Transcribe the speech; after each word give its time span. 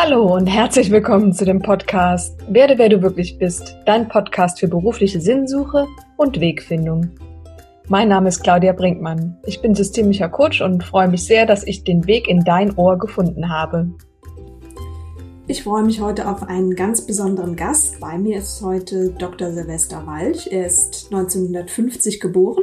Hallo 0.00 0.36
und 0.36 0.46
herzlich 0.46 0.92
willkommen 0.92 1.32
zu 1.32 1.44
dem 1.44 1.60
Podcast 1.60 2.38
Werde, 2.48 2.78
wer 2.78 2.88
du 2.88 3.02
wirklich 3.02 3.36
bist, 3.36 3.74
dein 3.84 4.08
Podcast 4.08 4.60
für 4.60 4.68
berufliche 4.68 5.20
Sinnsuche 5.20 5.88
und 6.16 6.38
Wegfindung. 6.38 7.10
Mein 7.88 8.06
Name 8.06 8.28
ist 8.28 8.44
Claudia 8.44 8.72
Brinkmann. 8.74 9.36
Ich 9.44 9.60
bin 9.60 9.74
systemischer 9.74 10.28
Coach 10.28 10.60
und 10.60 10.84
freue 10.84 11.08
mich 11.08 11.24
sehr, 11.24 11.46
dass 11.46 11.66
ich 11.66 11.82
den 11.82 12.06
Weg 12.06 12.28
in 12.28 12.44
dein 12.44 12.76
Ohr 12.76 12.96
gefunden 12.96 13.48
habe. 13.48 13.90
Ich 15.48 15.64
freue 15.64 15.82
mich 15.82 16.00
heute 16.00 16.28
auf 16.28 16.44
einen 16.44 16.76
ganz 16.76 17.04
besonderen 17.04 17.56
Gast. 17.56 17.98
Bei 17.98 18.18
mir 18.18 18.38
ist 18.38 18.62
heute 18.62 19.10
Dr. 19.18 19.50
Silvester 19.50 20.06
Walch. 20.06 20.46
Er 20.52 20.64
ist 20.64 21.08
1950 21.10 22.20
geboren 22.20 22.62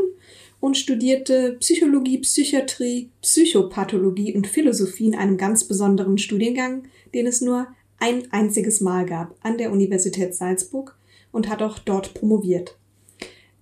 und 0.61 0.77
studierte 0.77 1.57
Psychologie, 1.59 2.19
Psychiatrie, 2.19 3.11
Psychopathologie 3.21 4.33
und 4.33 4.47
Philosophie 4.47 5.07
in 5.07 5.15
einem 5.15 5.35
ganz 5.35 5.65
besonderen 5.65 6.17
Studiengang, 6.17 6.83
den 7.15 7.25
es 7.25 7.41
nur 7.41 7.67
ein 7.97 8.31
einziges 8.31 8.81
Mal 8.81 9.05
gab 9.05 9.35
an 9.41 9.57
der 9.57 9.71
Universität 9.71 10.35
Salzburg 10.35 10.95
und 11.31 11.49
hat 11.49 11.63
auch 11.63 11.79
dort 11.79 12.13
promoviert. 12.13 12.77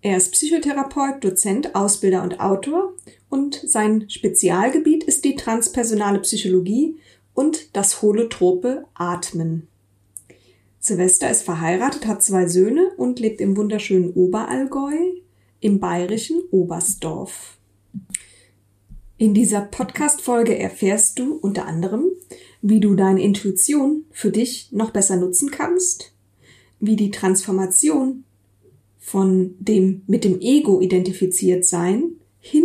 Er 0.01 0.17
ist 0.17 0.33
Psychotherapeut, 0.33 1.23
Dozent, 1.23 1.75
Ausbilder 1.75 2.23
und 2.23 2.41
Autor 2.41 2.93
und 3.29 3.61
sein 3.65 4.09
Spezialgebiet 4.09 5.05
ist 5.05 5.23
die 5.23 5.35
transpersonale 5.35 6.19
Psychologie 6.19 6.97
und 7.33 7.75
das 7.75 8.01
holotrope 8.01 8.85
Atmen. 8.93 9.69
Silvester 10.79 11.29
ist 11.29 11.43
verheiratet, 11.43 12.05
hat 12.05 12.21
zwei 12.21 12.47
Söhne 12.47 12.91
und 12.97 13.21
lebt 13.21 13.39
im 13.39 13.55
wunderschönen 13.55 14.11
Oberallgäu 14.11 14.97
im 15.61 15.79
bayerischen 15.79 16.41
Oberstdorf. 16.51 17.57
In 19.17 19.33
dieser 19.33 19.61
Podcast-Folge 19.61 20.59
erfährst 20.59 21.19
du 21.19 21.35
unter 21.35 21.65
anderem, 21.65 22.07
wie 22.63 22.79
du 22.79 22.95
deine 22.95 23.21
Intuition 23.21 24.05
für 24.09 24.31
dich 24.31 24.71
noch 24.71 24.91
besser 24.91 25.17
nutzen 25.17 25.51
kannst, 25.51 26.13
wie 26.79 26.95
die 26.95 27.11
Transformation 27.11 28.23
von 28.97 29.55
dem 29.59 30.01
mit 30.07 30.23
dem 30.23 30.39
Ego 30.39 30.79
identifiziert 30.79 31.65
sein 31.65 32.13
hin 32.39 32.63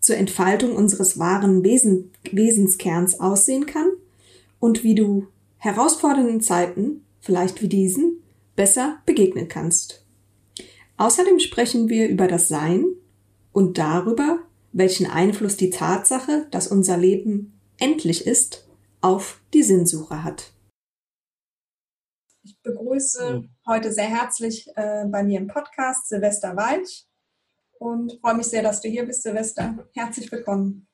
zur 0.00 0.16
Entfaltung 0.16 0.74
unseres 0.74 1.18
wahren 1.18 1.62
Wesen, 1.62 2.10
Wesenskerns 2.30 3.20
aussehen 3.20 3.66
kann 3.66 3.88
und 4.58 4.82
wie 4.82 4.96
du 4.96 5.28
herausfordernden 5.58 6.40
Zeiten, 6.40 7.04
vielleicht 7.20 7.62
wie 7.62 7.68
diesen, 7.68 8.22
besser 8.56 8.98
begegnen 9.06 9.46
kannst. 9.46 10.04
Außerdem 10.96 11.38
sprechen 11.38 11.88
wir 11.88 12.08
über 12.08 12.26
das 12.26 12.48
Sein 12.48 12.84
und 13.52 13.78
darüber, 13.78 14.40
welchen 14.72 15.06
Einfluss 15.06 15.56
die 15.56 15.70
Tatsache, 15.70 16.46
dass 16.50 16.66
unser 16.66 16.96
Leben 16.96 17.52
endlich 17.78 18.26
ist, 18.26 18.65
auf 19.00 19.40
die 19.52 19.62
Sinnsuche 19.62 20.22
hat. 20.24 20.52
Ich 22.42 22.60
begrüße 22.62 23.44
heute 23.66 23.92
sehr 23.92 24.04
herzlich 24.04 24.68
äh, 24.76 25.04
bei 25.06 25.24
mir 25.24 25.40
im 25.40 25.48
Podcast 25.48 26.08
Silvester 26.08 26.56
Walch 26.56 27.06
und 27.78 28.18
freue 28.20 28.34
mich 28.34 28.46
sehr, 28.46 28.62
dass 28.62 28.80
du 28.80 28.88
hier 28.88 29.04
bist, 29.04 29.22
Silvester. 29.22 29.86
Herzlich 29.94 30.30
willkommen. 30.30 30.86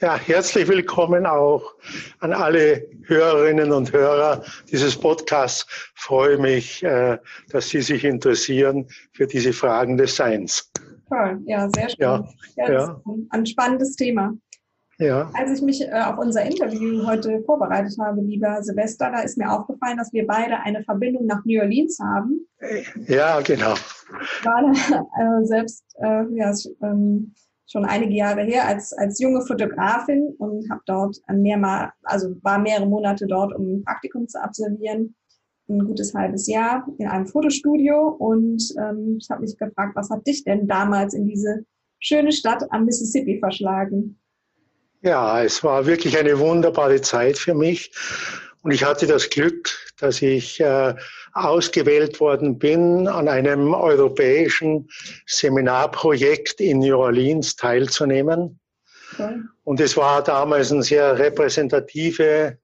Ja, 0.00 0.16
herzlich 0.16 0.66
willkommen 0.66 1.26
auch 1.26 1.74
an 2.20 2.32
alle 2.32 2.88
Hörerinnen 3.04 3.70
und 3.72 3.92
Hörer 3.92 4.42
dieses 4.70 4.96
Podcasts. 4.96 5.66
Ich 5.94 6.02
freue 6.02 6.38
mich, 6.38 6.82
äh, 6.82 7.18
dass 7.50 7.68
Sie 7.68 7.82
sich 7.82 8.04
interessieren 8.04 8.88
für 9.12 9.26
diese 9.26 9.52
Fragen 9.52 9.96
des 9.96 10.16
Seins. 10.16 10.70
Toll, 11.08 11.42
ja, 11.44 11.68
sehr 11.74 11.90
schön. 11.90 11.96
Ja, 11.98 12.28
ja, 12.56 12.72
ja. 12.72 13.02
ein 13.30 13.46
spannendes 13.46 13.94
Thema. 13.96 14.32
Ja. 14.98 15.30
Als 15.34 15.50
ich 15.50 15.62
mich 15.62 15.82
äh, 15.82 15.92
auf 15.92 16.18
unser 16.18 16.44
Interview 16.44 17.06
heute 17.06 17.42
vorbereitet 17.44 17.96
habe, 18.00 18.20
lieber 18.20 18.62
Silvester, 18.62 19.10
da 19.10 19.20
ist 19.20 19.36
mir 19.36 19.50
aufgefallen, 19.50 19.96
dass 19.96 20.12
wir 20.12 20.26
beide 20.26 20.60
eine 20.60 20.82
Verbindung 20.84 21.26
nach 21.26 21.44
New 21.44 21.60
Orleans 21.60 21.98
haben. 22.00 22.46
Ja, 23.08 23.40
genau. 23.40 23.74
Ich 23.74 24.44
war 24.44 24.62
da 24.62 25.40
äh, 25.40 25.44
selbst 25.44 25.84
äh, 26.00 26.24
ja, 26.36 26.52
ähm, 26.82 27.34
schon 27.66 27.84
einige 27.84 28.14
Jahre 28.14 28.42
her 28.42 28.66
als, 28.66 28.92
als 28.92 29.20
junge 29.20 29.44
Fotografin 29.44 30.34
und 30.38 30.70
habe 30.70 30.82
dort 30.86 31.16
mehrmal, 31.28 31.90
also 32.04 32.36
war 32.42 32.58
mehrere 32.58 32.86
Monate 32.86 33.26
dort, 33.26 33.54
um 33.54 33.76
ein 33.78 33.84
Praktikum 33.84 34.28
zu 34.28 34.42
absolvieren. 34.42 35.14
Ein 35.66 35.86
gutes 35.86 36.14
halbes 36.14 36.46
Jahr 36.46 36.86
in 36.98 37.08
einem 37.08 37.26
Fotostudio 37.26 38.08
und 38.18 38.62
ähm, 38.78 39.16
ich 39.18 39.30
habe 39.30 39.40
mich 39.40 39.56
gefragt, 39.56 39.96
was 39.96 40.10
hat 40.10 40.26
dich 40.26 40.44
denn 40.44 40.68
damals 40.68 41.14
in 41.14 41.26
diese 41.26 41.64
schöne 42.00 42.32
Stadt 42.32 42.70
am 42.70 42.84
Mississippi 42.84 43.38
verschlagen? 43.38 44.20
Ja, 45.04 45.42
es 45.42 45.62
war 45.62 45.84
wirklich 45.84 46.16
eine 46.16 46.38
wunderbare 46.38 46.98
Zeit 47.02 47.36
für 47.36 47.52
mich. 47.52 47.92
Und 48.62 48.70
ich 48.70 48.82
hatte 48.82 49.06
das 49.06 49.28
Glück, 49.28 49.68
dass 49.98 50.22
ich 50.22 50.58
äh, 50.60 50.94
ausgewählt 51.34 52.20
worden 52.20 52.58
bin, 52.58 53.06
an 53.06 53.28
einem 53.28 53.74
europäischen 53.74 54.88
Seminarprojekt 55.26 56.58
in 56.62 56.78
New 56.78 56.96
Orleans 56.96 57.54
teilzunehmen. 57.54 58.58
Okay. 59.12 59.40
Und 59.64 59.80
es 59.80 59.94
war 59.98 60.24
damals 60.24 60.72
eine 60.72 60.82
sehr 60.82 61.18
repräsentative 61.18 62.56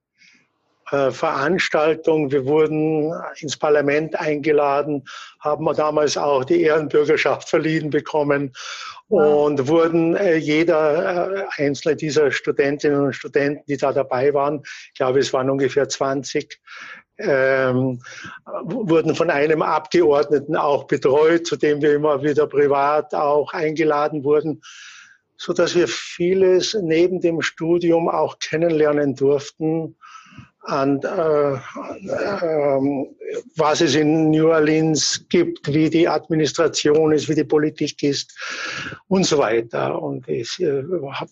äh, 0.89 1.11
Veranstaltung. 1.11 2.31
Wir 2.31 2.45
wurden 2.47 3.13
ins 3.37 3.55
Parlament 3.55 4.19
eingeladen, 4.19 5.03
haben 5.41 5.65
damals 5.75 6.17
auch 6.17 6.45
die 6.45 6.61
Ehrenbürgerschaft 6.61 7.49
verliehen 7.49 7.89
bekommen. 7.89 8.53
Und 9.07 9.67
wurden 9.67 10.15
äh, 10.15 10.37
jeder 10.37 11.35
äh, 11.35 11.45
einzelne 11.57 11.97
dieser 11.97 12.31
Studentinnen 12.31 13.01
und 13.01 13.13
Studenten, 13.13 13.63
die 13.67 13.75
da 13.75 13.91
dabei 13.91 14.33
waren, 14.33 14.61
ich 14.63 14.93
glaube, 14.93 15.19
es 15.19 15.33
waren 15.33 15.49
ungefähr 15.49 15.89
20, 15.89 16.61
ähm, 17.17 18.01
wurden 18.63 19.15
von 19.15 19.29
einem 19.29 19.61
Abgeordneten 19.63 20.55
auch 20.55 20.85
betreut, 20.85 21.45
zu 21.45 21.57
dem 21.57 21.81
wir 21.81 21.93
immer 21.93 22.23
wieder 22.23 22.47
privat 22.47 23.13
auch 23.13 23.51
eingeladen 23.51 24.23
wurden, 24.23 24.61
so 25.35 25.51
dass 25.51 25.75
wir 25.75 25.89
vieles 25.89 26.73
neben 26.81 27.19
dem 27.19 27.41
Studium 27.41 28.07
auch 28.07 28.39
kennenlernen 28.39 29.15
durften 29.15 29.97
an 30.63 30.99
äh, 31.01 31.53
äh, 31.53 31.59
was 33.55 33.81
es 33.81 33.95
in 33.95 34.29
New 34.29 34.49
Orleans 34.49 35.25
gibt, 35.29 35.73
wie 35.73 35.89
die 35.89 36.07
Administration 36.07 37.11
ist, 37.11 37.27
wie 37.29 37.35
die 37.35 37.43
Politik 37.43 38.03
ist 38.03 38.37
und 39.07 39.25
so 39.25 39.39
weiter. 39.39 39.99
Und 40.01 40.27
ich 40.27 40.59
äh, 40.59 40.83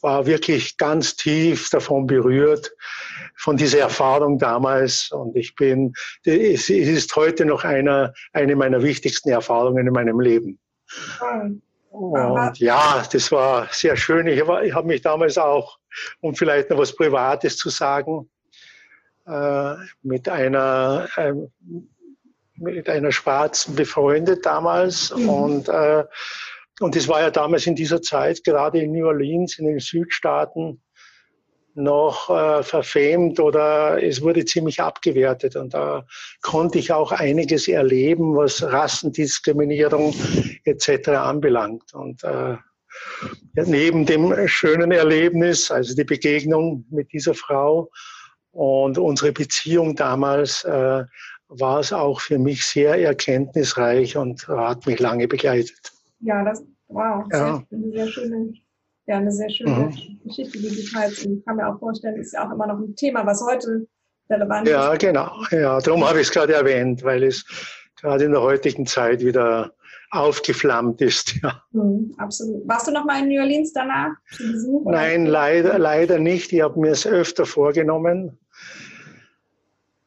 war 0.02 0.26
wirklich 0.26 0.78
ganz 0.78 1.16
tief 1.16 1.70
davon 1.70 2.08
berührt, 2.08 2.72
von 3.36 3.56
dieser 3.56 3.80
Erfahrung 3.80 4.40
damals. 4.40 5.12
Und 5.12 5.36
ich 5.36 5.54
bin, 5.56 5.94
es 6.26 6.70
ist 6.70 7.16
heute 7.16 7.46
noch 7.46 7.64
einer, 7.64 8.14
eine 8.34 8.56
meiner 8.56 8.82
wichtigsten 8.82 9.30
Erfahrungen 9.30 9.86
in 9.86 9.94
meinem 9.94 10.20
Leben. 10.20 10.60
Und 11.92 12.60
ja, 12.60 13.04
das 13.12 13.32
war 13.32 13.68
sehr 13.72 13.96
schön. 13.96 14.28
Ich, 14.28 14.40
ich 14.40 14.74
habe 14.74 14.88
mich 14.88 15.02
damals 15.02 15.38
auch, 15.38 15.78
um 16.22 16.36
vielleicht 16.36 16.70
noch 16.70 16.78
was 16.78 16.96
Privates 16.96 17.58
zu 17.58 17.70
sagen, 17.70 18.30
mit 20.02 20.28
einer 20.28 21.08
äh, 21.16 21.34
mit 22.56 22.90
einer 22.90 23.12
Schwarzen 23.12 23.76
befreundet 23.76 24.46
damals 24.46 25.16
mhm. 25.16 25.30
und 25.30 25.70
äh, 25.70 26.04
und 26.82 26.96
das 26.96 27.08
war 27.08 27.22
ja 27.22 27.30
damals 27.30 27.68
in 27.68 27.76
dieser 27.76 28.02
Zeit 28.02 28.44
gerade 28.44 28.80
in 28.80 28.94
New 28.94 29.06
Orleans 29.06 29.60
in 29.60 29.68
den 29.68 29.80
Südstaaten 29.80 30.82
noch 31.76 32.30
äh, 32.30 32.64
verfemt 32.64 33.40
oder 33.40 34.02
es 34.02 34.22
wurde 34.22 34.46
ziemlich 34.46 34.82
abgewertet 34.82 35.56
und 35.56 35.74
da 35.74 36.06
konnte 36.42 36.80
ich 36.80 36.92
auch 36.92 37.12
einiges 37.12 37.68
erleben, 37.68 38.36
was 38.36 38.64
Rassendiskriminierung 38.64 40.14
etc. 40.66 41.10
anbelangt 41.10 41.94
und 41.94 42.24
äh, 42.24 42.58
neben 43.54 44.06
dem 44.06 44.48
schönen 44.48 44.92
Erlebnis, 44.92 45.72
also 45.72 45.96
die 45.96 46.04
Begegnung 46.04 46.86
mit 46.90 47.12
dieser 47.14 47.34
Frau, 47.34 47.90
und 48.52 48.98
unsere 48.98 49.32
Beziehung 49.32 49.96
damals 49.96 50.64
äh, 50.64 51.04
war 51.50 51.80
es 51.80 51.92
auch 51.92 52.22
für 52.22 52.40
mich 52.40 52.66
sehr 52.66 52.96
erkenntnisreich 53.02 54.18
und 54.18 54.48
hat 54.48 54.86
mich 54.86 55.00
lange 55.00 55.28
begleitet. 55.28 55.92
Ja, 56.20 56.44
das, 56.44 56.64
wow, 56.88 57.26
ja. 57.32 57.64
eine 57.72 57.92
sehr 57.92 58.08
schöne, 58.08 58.54
ja, 59.08 59.18
eine 59.18 59.32
sehr 59.32 59.50
schöne 59.50 59.72
mhm. 59.72 60.20
Geschichte, 60.26 60.60
die 60.60 60.70
du 60.70 60.92
teilst. 60.92 61.26
Und 61.26 61.40
ich 61.40 61.46
kann 61.46 61.56
mir 61.56 61.68
auch 61.68 61.80
vorstellen, 61.80 62.18
ist 62.18 62.34
ja 62.34 62.48
auch 62.48 62.54
immer 62.54 62.68
noch 62.68 62.80
ein 62.80 62.96
Thema, 62.96 63.26
was 63.26 63.42
heute 63.42 63.88
relevant 64.30 64.68
ja, 64.68 64.94
ist. 64.94 65.04
Ja, 65.04 65.12
genau. 65.12 65.32
Ja, 65.52 65.80
darum 65.80 66.08
habe 66.08 66.22
ich 66.22 66.28
es 66.28 66.34
gerade 66.34 66.54
erwähnt, 66.54 67.04
weil 67.04 67.24
es 67.24 67.44
gerade 68.00 68.26
in 68.26 68.32
der 68.32 68.42
heutigen 68.42 68.86
Zeit 68.86 69.22
wieder 69.22 69.72
aufgeflammt 70.12 71.02
ist. 71.02 71.36
Ja. 71.44 71.64
Mhm, 71.72 72.14
absolut. 72.18 72.68
Warst 72.68 72.88
du 72.88 72.92
noch 72.92 73.06
mal 73.06 73.22
in 73.22 73.30
New 73.30 73.40
Orleans 73.40 73.72
danach 73.72 74.12
zu 74.32 74.52
Besuch? 74.52 74.92
Nein, 74.92 75.26
leider, 75.26 75.80
leider 75.80 76.20
nicht. 76.20 76.52
Ich 76.52 76.62
habe 76.62 76.80
mir 76.80 76.92
es 76.92 77.08
öfter 77.08 77.46
vorgenommen. 77.46 78.38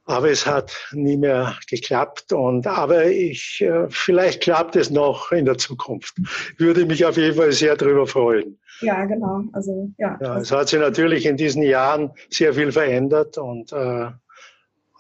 Aber 0.05 0.31
es 0.31 0.47
hat 0.47 0.73
nie 0.93 1.17
mehr 1.17 1.57
geklappt. 1.71 2.33
Und, 2.33 2.67
aber 2.67 3.07
ich, 3.07 3.63
äh, 3.63 3.87
vielleicht 3.89 4.43
klappt 4.43 4.77
es 4.77 4.91
noch 4.91 5.33
in 5.33 5.47
der 5.47 5.57
Zukunft. 5.57 6.17
Würde 6.59 6.85
mich 6.85 7.05
auf 7.07 7.17
jeden 7.17 7.37
Fall 7.37 7.53
sehr 7.53 7.77
darüber 7.77 8.07
freuen. 8.07 8.59
Ja, 8.81 9.05
genau. 9.05 9.45
Also, 9.53 9.91
ja. 9.99 10.19
ja 10.21 10.39
es 10.39 10.51
hat 10.51 10.69
sich 10.69 10.81
natürlich 10.81 11.25
in 11.25 11.37
diesen 11.37 11.63
Jahren 11.63 12.11
sehr 12.31 12.53
viel 12.53 12.73
verändert 12.73 13.39
und, 13.39 13.73
äh, 13.73 14.11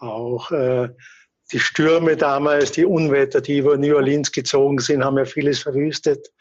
Auch 0.00 0.50
äh, 0.50 0.88
die 1.52 1.58
Stürme 1.58 2.16
damals, 2.16 2.72
die 2.72 2.84
Unwetter, 2.84 3.40
die 3.40 3.58
über 3.58 3.76
New 3.76 3.94
Orleans 3.94 4.32
gezogen 4.32 4.78
sind, 4.78 5.04
haben 5.04 5.18
ja 5.18 5.24
vieles 5.24 5.60
verwüstet. 5.60 6.32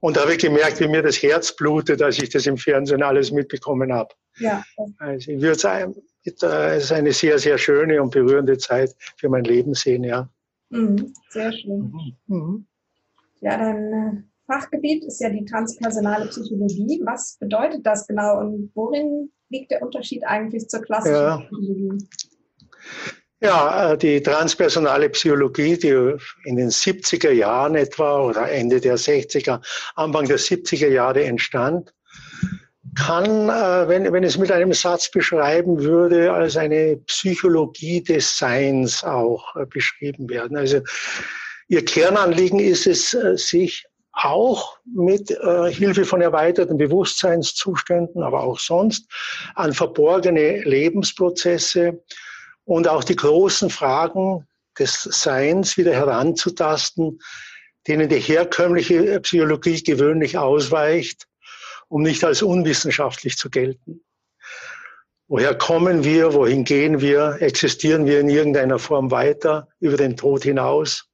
Und 0.00 0.16
da 0.16 0.22
habe 0.22 0.32
ich 0.32 0.38
gemerkt, 0.38 0.80
wie 0.80 0.88
mir 0.88 1.02
das 1.02 1.22
Herz 1.22 1.54
blutet, 1.54 2.00
als 2.00 2.18
ich 2.18 2.30
das 2.30 2.46
im 2.46 2.56
Fernsehen 2.56 3.02
alles 3.02 3.30
mitbekommen 3.30 3.92
habe. 3.92 4.14
Ja. 4.38 4.64
Also 4.98 5.32
ich 5.32 5.40
würde 5.40 5.58
sagen, 5.58 5.94
es 6.24 6.34
ist 6.34 6.92
eine 6.92 7.12
sehr, 7.12 7.38
sehr 7.38 7.58
schöne 7.58 8.00
und 8.02 8.10
berührende 8.10 8.56
Zeit 8.56 8.94
für 9.16 9.28
mein 9.28 9.44
Leben 9.44 9.74
sehen, 9.74 10.04
ja. 10.04 10.28
Mhm, 10.70 11.12
sehr 11.28 11.52
schön. 11.52 11.92
Mhm. 11.92 12.16
mhm. 12.26 12.66
Ja, 13.42 13.56
dein 13.56 13.92
äh, 13.92 14.22
Fachgebiet 14.46 15.04
ist 15.04 15.20
ja 15.20 15.30
die 15.30 15.44
transpersonale 15.44 16.26
Psychologie. 16.26 17.00
Was 17.04 17.36
bedeutet 17.38 17.86
das 17.86 18.06
genau 18.06 18.38
und 18.38 18.70
worin 18.74 19.30
liegt 19.48 19.70
der 19.70 19.82
Unterschied 19.82 20.24
eigentlich 20.24 20.68
zur 20.68 20.82
klassischen 20.82 21.14
ja. 21.14 21.38
Psychologie? 21.38 22.06
Ja, 23.42 23.92
äh, 23.92 23.98
die 23.98 24.22
transpersonale 24.22 25.08
Psychologie, 25.08 25.78
die 25.78 26.16
in 26.44 26.56
den 26.56 26.70
70er 26.70 27.30
Jahren 27.30 27.74
etwa 27.74 28.20
oder 28.20 28.50
Ende 28.50 28.80
der 28.80 28.98
60er, 28.98 29.60
Anfang 29.94 30.26
der 30.26 30.38
70er 30.38 30.88
Jahre 30.88 31.24
entstand, 31.24 31.94
kann, 32.96 33.48
äh, 33.48 33.88
wenn, 33.88 34.12
wenn 34.12 34.24
es 34.24 34.36
mit 34.36 34.52
einem 34.52 34.74
Satz 34.74 35.10
beschreiben 35.10 35.80
würde, 35.80 36.32
als 36.32 36.58
eine 36.58 36.98
Psychologie 37.06 38.02
des 38.02 38.36
Seins 38.36 39.02
auch 39.04 39.56
äh, 39.56 39.64
beschrieben 39.64 40.28
werden. 40.28 40.58
Also 40.58 40.80
ihr 41.68 41.84
Kernanliegen 41.84 42.58
ist 42.58 42.86
es, 42.86 43.10
sich 43.36 43.86
auch 44.12 44.76
mit 44.84 45.30
äh, 45.30 45.72
Hilfe 45.72 46.04
von 46.04 46.20
erweiterten 46.20 46.76
Bewusstseinszuständen, 46.76 48.22
aber 48.22 48.42
auch 48.42 48.58
sonst 48.58 49.06
an 49.54 49.72
verborgene 49.72 50.62
Lebensprozesse 50.64 52.02
und 52.70 52.86
auch 52.86 53.02
die 53.02 53.16
großen 53.16 53.68
Fragen 53.68 54.46
des 54.78 55.02
Seins 55.02 55.76
wieder 55.76 55.92
heranzutasten, 55.92 57.18
denen 57.88 58.08
die 58.08 58.20
herkömmliche 58.20 59.18
Psychologie 59.18 59.82
gewöhnlich 59.82 60.38
ausweicht, 60.38 61.26
um 61.88 62.02
nicht 62.02 62.22
als 62.22 62.42
unwissenschaftlich 62.42 63.36
zu 63.36 63.50
gelten. 63.50 64.04
Woher 65.26 65.56
kommen 65.56 66.04
wir? 66.04 66.32
Wohin 66.32 66.62
gehen 66.62 67.00
wir? 67.00 67.38
Existieren 67.40 68.06
wir 68.06 68.20
in 68.20 68.28
irgendeiner 68.28 68.78
Form 68.78 69.10
weiter 69.10 69.66
über 69.80 69.96
den 69.96 70.16
Tod 70.16 70.44
hinaus? 70.44 71.08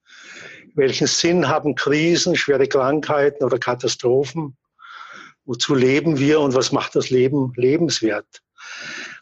Welchen 0.75 1.07
Sinn 1.07 1.49
haben 1.49 1.75
Krisen, 1.75 2.37
schwere 2.37 2.69
Krankheiten 2.69 3.43
oder 3.43 3.59
Katastrophen? 3.59 4.59
Wozu 5.47 5.75
leben 5.75 6.19
wir 6.19 6.41
und 6.41 6.55
was 6.55 6.71
macht 6.71 6.97
das 6.97 7.09
Leben 7.09 7.55
lebenswert? 7.57 8.43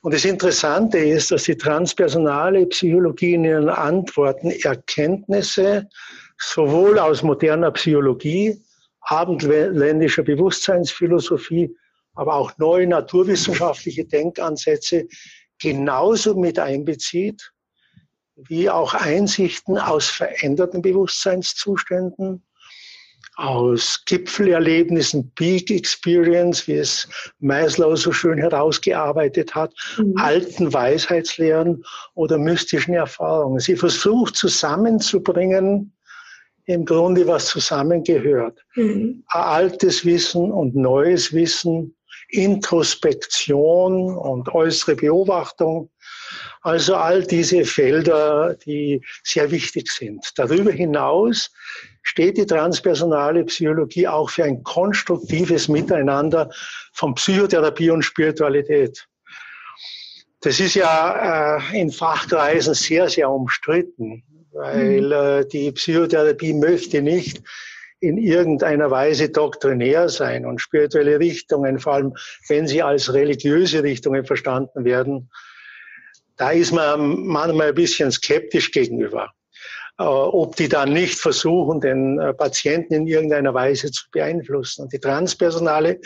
Und 0.05 0.13
das 0.13 0.27
Interessante 0.27 0.99
ist, 0.99 1.31
dass 1.31 1.45
die 1.45 1.57
transpersonale 1.57 2.67
Psychologie 2.67 3.33
in 3.33 3.45
ihren 3.45 3.71
Antworten 3.71 4.51
Erkenntnisse 4.51 5.89
sowohl 6.37 6.99
aus 6.99 7.23
moderner 7.23 7.71
Psychologie, 7.71 8.63
abendländischer 9.01 10.23
Bewusstseinsphilosophie, 10.23 11.75
aber 12.17 12.35
auch 12.35 12.53
neue 12.59 12.87
naturwissenschaftliche 12.87 14.05
Denkansätze 14.05 15.09
genauso 15.59 16.35
mit 16.35 16.59
einbezieht, 16.59 17.55
wie 18.37 18.69
auch 18.69 18.93
Einsichten 18.93 19.79
aus 19.79 20.11
veränderten 20.11 20.83
Bewusstseinszuständen 20.83 22.45
aus 23.37 24.03
Gipfelerlebnissen, 24.07 25.31
Peak 25.35 25.71
Experience, 25.71 26.67
wie 26.69 26.77
es 26.77 27.09
Maslow 27.41 27.97
so 27.97 28.13
schön 28.13 28.39
herausgearbeitet 28.39 29.55
hat, 29.55 29.73
mhm. 29.99 30.15
alten 30.17 30.73
Weisheitslehren 30.73 31.85
oder 32.15 32.39
mystischen 32.39 32.95
Erfahrungen. 32.95 33.59
Sie 33.61 33.77
versucht 33.77 34.37
zusammenzubringen, 34.37 35.93
im 36.67 36.85
Grunde 36.85 37.27
was 37.27 37.47
zusammengehört. 37.47 38.65
Mhm. 38.75 39.23
Altes 39.29 40.05
Wissen 40.05 40.51
und 40.51 40.75
neues 40.75 41.33
Wissen, 41.33 41.95
Introspektion 42.31 44.17
und 44.17 44.49
äußere 44.49 44.97
Beobachtung. 44.97 45.91
Also 46.63 46.95
all 46.95 47.23
diese 47.23 47.65
Felder, 47.65 48.57
die 48.65 49.03
sehr 49.23 49.51
wichtig 49.51 49.91
sind. 49.91 50.27
Darüber 50.37 50.73
hinaus 50.73 51.51
steht 52.05 52.37
die 52.37 52.47
transpersonale 52.47 53.45
Psychologie 53.45 54.07
auch 54.07 54.31
für 54.31 54.45
ein 54.45 54.63
konstruktives 54.63 55.69
Miteinander 55.69 56.51
von 56.93 57.15
Psychotherapie 57.15 57.91
und 57.91 58.03
Spiritualität. 58.03 59.09
Das 60.43 60.61
ist 60.61 60.75
ja 60.75 61.59
äh, 61.59 61.81
in 61.81 61.91
Fachkreisen 61.91 62.75
sehr, 62.75 63.09
sehr 63.09 63.31
umstritten, 63.31 64.23
weil 64.53 65.01
mhm. 65.01 65.13
äh, 65.13 65.45
die 65.47 65.73
Psychotherapie 65.73 66.53
möchte 66.53 67.01
nicht 67.01 67.43
in 68.01 68.19
irgendeiner 68.19 68.91
Weise 68.91 69.31
doktrinär 69.31 70.11
sein 70.11 70.45
und 70.45 70.61
spirituelle 70.61 71.19
Richtungen, 71.19 71.79
vor 71.79 71.95
allem 71.95 72.15
wenn 72.49 72.67
sie 72.67 72.83
als 72.83 73.15
religiöse 73.15 73.83
Richtungen 73.83 74.27
verstanden 74.27 74.85
werden, 74.85 75.31
da 76.37 76.51
ist 76.51 76.73
man 76.73 77.25
manchmal 77.25 77.69
ein 77.69 77.75
bisschen 77.75 78.13
skeptisch 78.13 78.73
gegenüber. 78.73 79.33
Äh, 79.97 80.03
ob 80.03 80.57
die 80.57 80.69
dann 80.69 80.93
nicht 80.93 81.21
versuchen, 81.21 81.81
den 81.81 82.19
äh, 82.19 82.35
Patienten 82.35 82.95
in 82.95 83.07
irgendeiner 83.07 83.55
Weise 83.55 83.93
zu 83.93 84.07
beeinflussen. 84.11 84.83
Und 84.83 84.93
die 84.93 84.99
transpersonale 84.99 86.01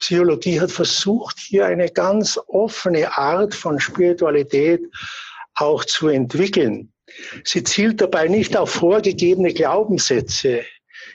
Psychologie 0.00 0.60
hat 0.60 0.72
versucht, 0.72 1.38
hier 1.38 1.66
eine 1.66 1.90
ganz 1.90 2.40
offene 2.48 3.16
Art 3.16 3.54
von 3.54 3.78
Spiritualität 3.78 4.80
auch 5.54 5.84
zu 5.84 6.08
entwickeln. 6.08 6.92
Sie 7.44 7.62
zielt 7.62 8.00
dabei 8.00 8.26
nicht 8.26 8.56
auf 8.56 8.70
vorgegebene 8.70 9.52
Glaubenssätze, 9.54 10.62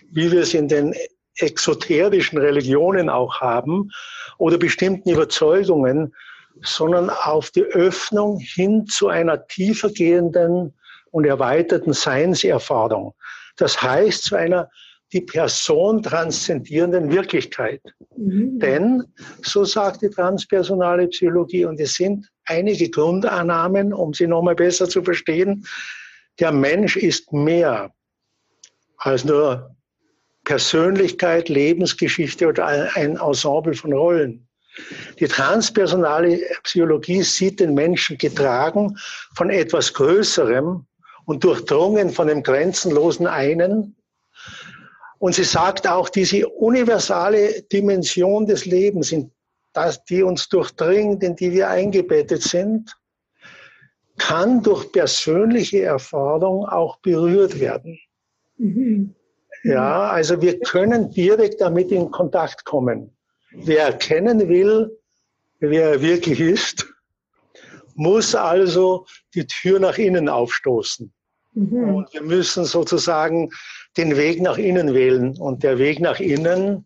wie 0.10 0.32
wir 0.32 0.42
es 0.42 0.54
in 0.54 0.70
den 0.70 0.96
exoterischen 1.38 2.38
Religionen 2.38 3.10
auch 3.10 3.42
haben, 3.42 3.92
oder 4.38 4.58
bestimmten 4.58 5.10
Überzeugungen, 5.10 6.14
sondern 6.62 7.10
auf 7.10 7.52
die 7.52 7.64
Öffnung 7.64 8.40
hin 8.40 8.86
zu 8.86 9.10
einer 9.10 9.48
tiefer 9.48 9.90
gehenden 9.90 10.74
und 11.16 11.24
erweiterten 11.24 11.94
Seinserfahrung. 11.94 13.14
Das 13.56 13.82
heißt 13.82 14.26
zu 14.26 14.36
einer 14.36 14.70
die 15.14 15.22
Person 15.22 16.04
transzendierenden 16.04 17.10
Wirklichkeit. 17.10 17.82
Mhm. 18.18 18.60
Denn, 18.60 19.04
so 19.42 19.64
sagt 19.64 20.02
die 20.02 20.10
transpersonale 20.10 21.08
Psychologie, 21.08 21.64
und 21.64 21.80
es 21.80 21.94
sind 21.94 22.28
einige 22.48 22.90
Grundannahmen, 22.90 23.94
um 23.94 24.14
sie 24.14 24.28
nochmal 24.28 24.56
besser 24.56 24.90
zu 24.90 25.02
verstehen, 25.04 25.66
der 26.42 26.52
Mensch 26.52 26.98
ist 26.98 27.32
mehr 27.32 27.92
als 28.98 29.24
nur 29.24 29.74
Persönlichkeit, 30.44 31.48
Lebensgeschichte 31.48 32.48
oder 32.48 32.66
ein 32.66 33.16
Ensemble 33.16 33.74
von 33.74 33.94
Rollen. 33.94 34.50
Die 35.22 35.30
transpersonale 35.30 36.42
Psychologie 36.64 37.22
sieht 37.22 37.62
den 37.62 37.74
Menschen 37.74 38.18
getragen 38.18 38.98
von 39.38 39.50
etwas 39.50 39.94
Größerem, 39.94 40.86
und 41.26 41.44
durchdrungen 41.44 42.10
von 42.10 42.28
dem 42.28 42.44
grenzenlosen 42.44 43.28
einen. 43.28 43.96
Und 45.18 45.36
sie 45.36 45.44
sagt 45.44 45.88
auch, 45.88 46.10
diese 46.10 46.48
universale 46.48 47.64
Dimension 47.64 48.46
des 48.46 48.66
Lebens, 48.66 49.12
in 49.12 49.32
das, 49.74 50.04
die 50.06 50.24
uns 50.24 50.50
durchdringt, 50.50 51.24
in 51.24 51.36
die 51.36 51.52
wir 51.52 51.70
eingebettet 51.70 52.44
sind, 52.44 52.96
kann 54.18 54.64
durch 54.64 54.92
persönliche 54.92 55.84
Erfahrung 55.84 56.66
auch 56.66 56.98
berührt 57.00 57.60
werden. 57.60 58.00
Mhm. 58.58 59.16
Ja, 59.64 60.10
also 60.10 60.42
wir 60.42 60.60
können 60.60 61.10
direkt 61.12 61.60
damit 61.60 61.92
in 61.92 62.12
Kontakt 62.12 62.66
kommen. 62.66 63.18
Wer 63.52 63.86
erkennen 63.86 64.48
will, 64.48 64.98
wer 65.60 65.92
er 65.94 66.02
wirklich 66.02 66.40
ist, 66.40 66.86
muss 67.96 68.36
also 68.36 69.06
die 69.34 69.48
Tür 69.48 69.80
nach 69.80 69.98
innen 69.98 70.30
aufstoßen. 70.30 71.12
Mhm. 71.56 71.96
Und 71.96 72.14
wir 72.14 72.22
müssen 72.22 72.66
sozusagen 72.66 73.50
den 73.98 74.16
Weg 74.18 74.42
nach 74.42 74.58
innen 74.58 74.94
wählen. 74.94 75.38
Und 75.38 75.64
der 75.64 75.80
Weg 75.80 76.00
nach 76.00 76.20
innen, 76.20 76.86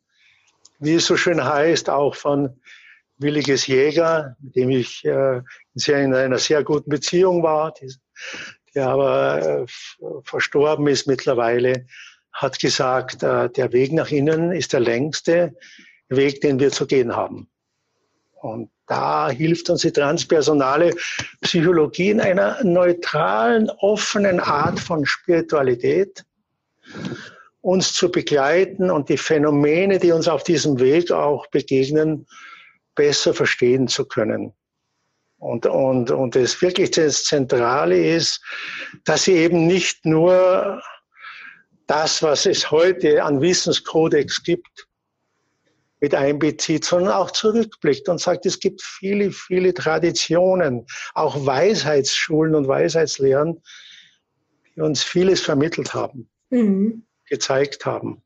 wie 0.79 0.95
es 0.95 1.05
so 1.05 1.17
schön 1.17 1.43
heißt, 1.43 1.89
auch 1.89 2.15
von 2.15 2.61
Williges 3.17 3.67
Jäger, 3.67 4.38
mit 4.39 4.55
dem 4.55 4.69
ich 4.69 5.03
äh, 5.03 5.41
in 5.88 6.13
einer 6.13 6.38
sehr 6.38 6.63
guten 6.63 6.89
Beziehung 6.89 7.43
war, 7.43 7.73
der 8.75 8.88
aber 8.88 9.63
äh, 9.63 9.65
verstorben 10.23 10.88
ist 10.88 11.05
mittlerweile, 11.07 11.85
hat 12.31 12.59
gesagt, 12.59 13.23
äh, 13.23 13.49
der 13.49 13.73
Weg 13.73 13.91
nach 13.91 14.09
innen 14.09 14.53
ist 14.53 14.71
der 14.71 14.79
längste 14.79 15.53
Weg, 16.07 16.41
den 16.41 16.59
wir 16.59 16.71
zu 16.71 16.88
gehen 16.88 17.15
haben. 17.15 17.49
Und 18.41 18.69
da 18.88 19.29
hilft 19.29 19.69
uns 19.69 19.81
die 19.81 19.91
transpersonale 19.91 20.96
Psychologie 21.41 22.12
in 22.12 22.22
einer 22.22 22.63
neutralen, 22.63 23.69
offenen 23.69 24.39
Art 24.39 24.79
von 24.79 25.05
Spiritualität, 25.05 26.24
uns 27.62 27.93
zu 27.93 28.10
begleiten 28.10 28.89
und 28.89 29.10
die 29.10 29.17
Phänomene, 29.17 30.00
die 30.00 30.12
uns 30.12 30.27
auf 30.27 30.43
diesem 30.43 30.79
Weg 30.79 31.12
auch 31.12 31.48
begegnen, 31.48 32.25
besser 32.96 33.34
verstehen 33.34 33.88
zu 33.88 34.05
können. 34.05 34.53
Und, 35.38 35.65
und, 35.65 36.12
und 36.12 36.36
das 36.36 36.62
wirklich 36.62 36.91
das 36.91 37.24
Zentrale 37.24 37.98
ist, 38.15 38.41
dass 39.05 39.24
sie 39.24 39.34
eben 39.34 39.67
nicht 39.67 40.05
nur 40.05 40.81
das, 41.88 42.22
was 42.22 42.46
es 42.46 42.72
heute 42.72 43.24
an 43.24 43.41
Wissenskodex 43.41 44.43
gibt, 44.43 44.88
mit 45.99 46.15
einbezieht, 46.15 46.85
sondern 46.85 47.13
auch 47.13 47.31
zurückblickt 47.31 48.07
und 48.09 48.19
sagt, 48.19 48.45
es 48.45 48.59
gibt 48.59 48.81
viele, 48.81 49.31
viele 49.31 49.73
Traditionen, 49.73 50.85
auch 51.13 51.45
Weisheitsschulen 51.45 52.55
und 52.55 52.67
Weisheitslehren, 52.67 53.61
die 54.75 54.81
uns 54.81 55.03
vieles 55.03 55.41
vermittelt 55.41 55.93
haben, 55.93 56.29
mhm. 56.49 57.03
gezeigt 57.27 57.85
haben. 57.85 58.23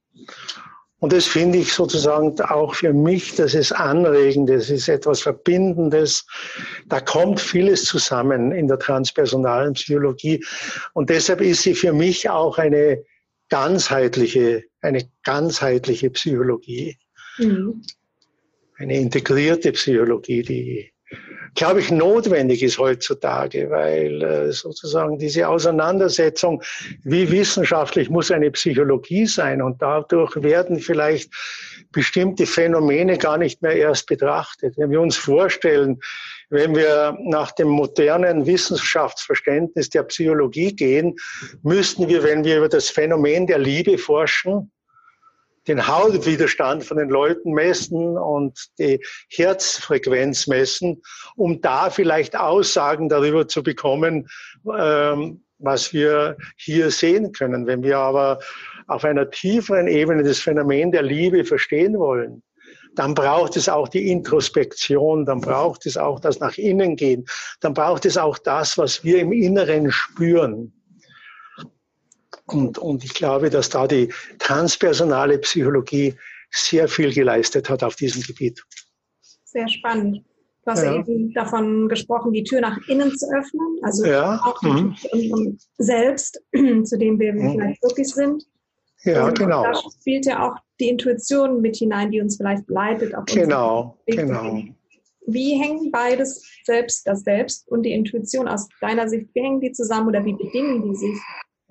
Und 1.03 1.11
das 1.11 1.25
finde 1.25 1.57
ich 1.57 1.73
sozusagen 1.73 2.39
auch 2.43 2.75
für 2.75 2.93
mich, 2.93 3.35
das 3.35 3.55
ist 3.55 3.73
anregend, 3.73 4.49
das 4.49 4.69
ist 4.69 4.87
etwas 4.87 5.21
Verbindendes. 5.21 6.25
Da 6.85 7.01
kommt 7.01 7.41
vieles 7.41 7.83
zusammen 7.83 8.53
in 8.53 8.69
der 8.69 8.79
transpersonalen 8.79 9.73
Psychologie. 9.73 10.45
Und 10.93 11.09
deshalb 11.09 11.41
ist 11.41 11.63
sie 11.63 11.75
für 11.75 11.91
mich 11.91 12.29
auch 12.29 12.57
eine 12.57 13.03
ganzheitliche, 13.49 14.63
eine 14.79 15.03
ganzheitliche 15.23 16.09
Psychologie. 16.09 16.97
Mhm. 17.37 17.81
Eine 18.77 18.97
integrierte 18.97 19.71
Psychologie, 19.71 20.41
die 20.41 20.93
glaube 21.55 21.79
ich, 21.79 21.91
notwendig 21.91 22.63
ist 22.63 22.79
heutzutage, 22.79 23.69
weil 23.69 24.23
äh, 24.23 24.51
sozusagen 24.51 25.19
diese 25.19 25.47
Auseinandersetzung, 25.47 26.63
wie 27.03 27.29
wissenschaftlich 27.29 28.09
muss 28.09 28.31
eine 28.31 28.51
Psychologie 28.51 29.25
sein 29.25 29.61
und 29.61 29.81
dadurch 29.81 30.41
werden 30.41 30.79
vielleicht 30.79 31.31
bestimmte 31.91 32.47
Phänomene 32.47 33.17
gar 33.17 33.37
nicht 33.37 33.61
mehr 33.61 33.75
erst 33.75 34.07
betrachtet. 34.07 34.75
Wenn 34.77 34.89
wir 34.89 35.01
uns 35.01 35.15
vorstellen, 35.15 35.99
wenn 36.49 36.75
wir 36.75 37.17
nach 37.23 37.51
dem 37.51 37.67
modernen 37.67 38.47
Wissenschaftsverständnis 38.47 39.89
der 39.89 40.03
Psychologie 40.03 40.75
gehen, 40.75 41.15
müssten 41.61 42.07
wir, 42.07 42.23
wenn 42.23 42.43
wir 42.43 42.57
über 42.57 42.69
das 42.69 42.89
Phänomen 42.89 43.45
der 43.45 43.59
Liebe 43.59 43.97
forschen, 43.99 44.71
den 45.67 45.87
Hautwiderstand 45.87 46.83
von 46.83 46.97
den 46.97 47.09
Leuten 47.09 47.53
messen 47.53 48.17
und 48.17 48.67
die 48.79 48.99
Herzfrequenz 49.29 50.47
messen, 50.47 51.01
um 51.35 51.61
da 51.61 51.89
vielleicht 51.89 52.35
Aussagen 52.35 53.09
darüber 53.09 53.47
zu 53.47 53.63
bekommen, 53.63 54.27
ähm, 54.77 55.43
was 55.59 55.93
wir 55.93 56.37
hier 56.57 56.91
sehen 56.91 57.31
können. 57.31 57.65
Wenn 57.65 57.83
wir 57.83 57.97
aber 57.97 58.39
auf 58.87 59.05
einer 59.05 59.29
tieferen 59.29 59.87
Ebene 59.87 60.23
das 60.23 60.39
Phänomen 60.39 60.91
der 60.91 61.03
Liebe 61.03 61.45
verstehen 61.45 61.97
wollen, 61.97 62.43
dann 62.95 63.13
braucht 63.13 63.57
es 63.57 63.69
auch 63.69 63.87
die 63.87 64.11
Introspektion, 64.11 65.25
dann 65.25 65.41
braucht 65.41 65.85
es 65.85 65.97
auch 65.97 66.19
das 66.19 66.39
nach 66.39 66.57
innen 66.57 66.95
gehen, 66.95 67.25
dann 67.59 67.73
braucht 67.73 68.05
es 68.05 68.17
auch 68.17 68.37
das, 68.37 68.77
was 68.77 69.03
wir 69.03 69.19
im 69.19 69.31
Inneren 69.31 69.91
spüren. 69.91 70.73
Und, 72.45 72.77
und 72.77 73.03
ich 73.03 73.13
glaube, 73.13 73.49
dass 73.49 73.69
da 73.69 73.87
die 73.87 74.09
transpersonale 74.39 75.37
Psychologie 75.39 76.15
sehr 76.51 76.87
viel 76.87 77.13
geleistet 77.13 77.69
hat 77.69 77.83
auf 77.83 77.95
diesem 77.95 78.21
Gebiet. 78.21 78.63
Sehr 79.45 79.67
spannend. 79.67 80.23
Du 80.65 80.71
hast 80.71 80.83
ja. 80.83 80.95
eben 80.95 81.33
davon 81.33 81.89
gesprochen, 81.89 82.31
die 82.31 82.43
Tür 82.43 82.61
nach 82.61 82.77
innen 82.87 83.11
zu 83.17 83.25
öffnen, 83.27 83.79
also 83.81 84.05
ja. 84.05 84.39
auch 84.45 84.61
mhm. 84.61 84.95
um, 85.11 85.57
selbst, 85.77 86.41
zu 86.83 86.97
dem 86.97 87.19
wir 87.19 87.33
mhm. 87.33 87.51
vielleicht 87.51 87.83
wirklich 87.83 88.07
sind. 88.07 88.45
Ja, 89.03 89.27
Und 89.27 89.37
genau. 89.37 89.63
Da 89.63 89.73
spielt 89.99 90.25
ja 90.25 90.47
auch 90.47 90.55
die 90.79 90.87
Intuition 90.87 91.59
mit 91.59 91.75
hinein, 91.75 92.11
die 92.11 92.21
uns 92.21 92.37
vielleicht 92.37 92.69
leitet. 92.69 93.13
Auf 93.13 93.25
genau, 93.25 93.97
genau. 94.05 94.63
Wie 95.25 95.61
hängen 95.61 95.91
beides, 95.91 96.45
selbst 96.63 97.05
das 97.07 97.21
Selbst 97.21 97.67
und 97.69 97.83
die 97.83 97.91
Intuition 97.91 98.47
aus 98.47 98.67
deiner 98.79 99.09
Sicht, 99.09 99.27
wie 99.33 99.41
hängen 99.41 99.59
die 99.59 99.71
zusammen 99.73 100.07
oder 100.07 100.23
wie 100.23 100.33
bedingen 100.33 100.81
die 100.83 100.95
sich? 100.95 101.17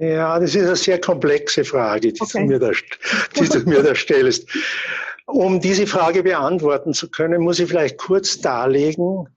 Ja, 0.03 0.41
das 0.41 0.57
ist 0.57 0.67
eine 0.67 0.75
sehr 0.75 1.01
komplexe 1.01 1.65
Frage, 1.65 2.13
die, 2.13 2.21
okay. 2.21 2.41
du, 2.41 2.47
mir 2.47 2.59
da, 2.59 2.73
die 3.37 3.49
du 3.49 3.59
mir 3.61 3.85
da 3.85 3.95
stellst. 3.95 4.49
Um 5.27 5.61
diese 5.61 5.87
Frage 5.87 6.25
beantworten 6.25 6.93
zu 6.93 7.09
können, 7.09 7.41
muss 7.41 7.61
ich 7.61 7.69
vielleicht 7.69 7.99
kurz 7.99 8.41
darlegen, 8.41 9.29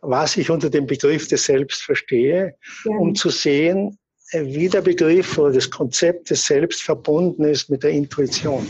was 0.00 0.38
ich 0.38 0.48
unter 0.48 0.70
dem 0.70 0.86
Begriff 0.86 1.28
des 1.28 1.44
Selbst 1.44 1.82
verstehe, 1.82 2.54
ja. 2.86 2.96
um 2.96 3.14
zu 3.14 3.28
sehen, 3.28 3.98
wie 4.32 4.70
der 4.70 4.80
Begriff 4.80 5.36
oder 5.36 5.52
das 5.52 5.70
Konzept 5.70 6.30
des 6.30 6.46
Selbst 6.46 6.82
verbunden 6.82 7.44
ist 7.44 7.68
mit 7.68 7.82
der 7.82 7.90
Intuition. 7.90 8.66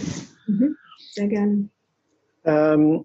Mhm. 0.49 0.77
Sehr 1.13 1.29
gerne. 1.29 1.69
Ähm, 2.45 3.05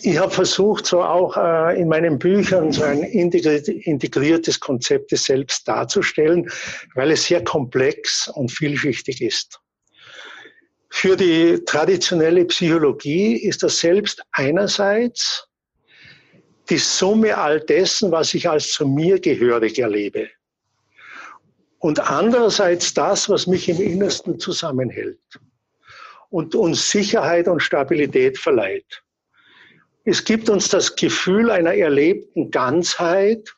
ich 0.00 0.18
habe 0.18 0.30
versucht, 0.30 0.86
so 0.86 1.02
auch 1.02 1.36
äh, 1.36 1.80
in 1.80 1.88
meinen 1.88 2.18
Büchern 2.18 2.72
so 2.72 2.82
ein 2.82 3.02
integriertes 3.02 4.58
Konzept 4.58 5.12
des 5.12 5.24
Selbst 5.24 5.68
darzustellen, 5.68 6.50
weil 6.94 7.10
es 7.10 7.24
sehr 7.24 7.44
komplex 7.44 8.28
und 8.28 8.50
vielschichtig 8.50 9.20
ist. 9.22 9.60
Für 10.90 11.16
die 11.16 11.62
traditionelle 11.64 12.44
Psychologie 12.46 13.36
ist 13.36 13.62
das 13.62 13.78
Selbst 13.78 14.22
einerseits 14.32 15.48
die 16.68 16.78
Summe 16.78 17.36
all 17.36 17.60
dessen, 17.60 18.10
was 18.10 18.34
ich 18.34 18.48
als 18.48 18.72
zu 18.72 18.86
mir 18.86 19.18
gehörig 19.18 19.78
erlebe. 19.78 20.28
Und 21.78 21.98
andererseits 21.98 22.94
das, 22.94 23.28
was 23.28 23.46
mich 23.46 23.68
im 23.68 23.80
Innersten 23.80 24.38
zusammenhält 24.38 25.18
und 26.30 26.54
uns 26.54 26.90
Sicherheit 26.90 27.48
und 27.48 27.60
Stabilität 27.60 28.38
verleiht. 28.38 29.02
Es 30.04 30.24
gibt 30.24 30.50
uns 30.50 30.68
das 30.68 30.96
Gefühl 30.96 31.50
einer 31.50 31.74
erlebten 31.74 32.50
Ganzheit 32.50 33.54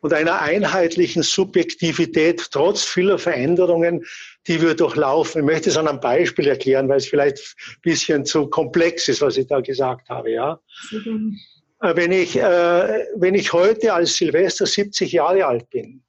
und 0.00 0.12
einer 0.12 0.40
einheitlichen 0.40 1.22
Subjektivität 1.22 2.48
trotz 2.50 2.84
vieler 2.84 3.18
Veränderungen, 3.18 4.04
die 4.46 4.62
wir 4.62 4.74
durchlaufen. 4.74 5.42
Ich 5.42 5.46
möchte 5.46 5.70
es 5.70 5.76
an 5.76 5.88
einem 5.88 6.00
Beispiel 6.00 6.48
erklären, 6.48 6.88
weil 6.88 6.98
es 6.98 7.08
vielleicht 7.08 7.38
ein 7.38 7.80
bisschen 7.82 8.24
zu 8.24 8.46
komplex 8.48 9.08
ist, 9.08 9.20
was 9.20 9.36
ich 9.36 9.46
da 9.46 9.60
gesagt 9.60 10.08
habe. 10.08 10.30
Ja? 10.30 10.60
Mhm. 10.90 11.38
Wenn, 11.80 12.12
ich, 12.12 12.36
äh, 12.36 13.06
wenn 13.16 13.34
ich 13.34 13.52
heute 13.52 13.92
als 13.92 14.16
Silvester 14.16 14.64
70 14.64 15.12
Jahre 15.12 15.46
alt 15.46 15.68
bin, 15.68 16.02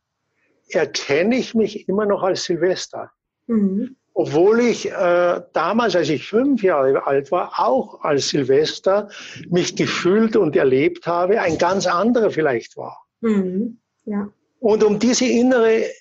erkenne 0.70 1.38
ich 1.38 1.54
mich 1.54 1.90
immer 1.90 2.06
noch 2.06 2.24
als 2.24 2.46
Silvester. 2.46 3.12
Mhm 3.48 3.97
obwohl 4.20 4.62
ich 4.62 4.92
äh, 4.92 5.42
damals, 5.54 5.96
als 5.96 6.10
ich 6.10 6.28
fünf 6.28 6.64
Jahre 6.64 7.06
alt 7.06 7.32
war, 7.32 7.60
auch 7.60 8.04
als 8.04 8.30
Silvester 8.30 9.10
mich 9.48 9.76
gefühlt 9.76 10.36
und 10.36 10.56
erlebt 10.56 11.06
habe, 11.06 11.40
ein 11.40 11.60
ganz 11.60 11.86
anderer 11.86 12.32
vielleicht 12.32 12.76
war. 12.78 13.06
Mhm. 13.22 13.78
Ja. 14.06 14.28
Und 14.60 14.84
um 14.84 14.98
diese 14.98 15.26
innere 15.26 15.84
äh, 15.84 15.92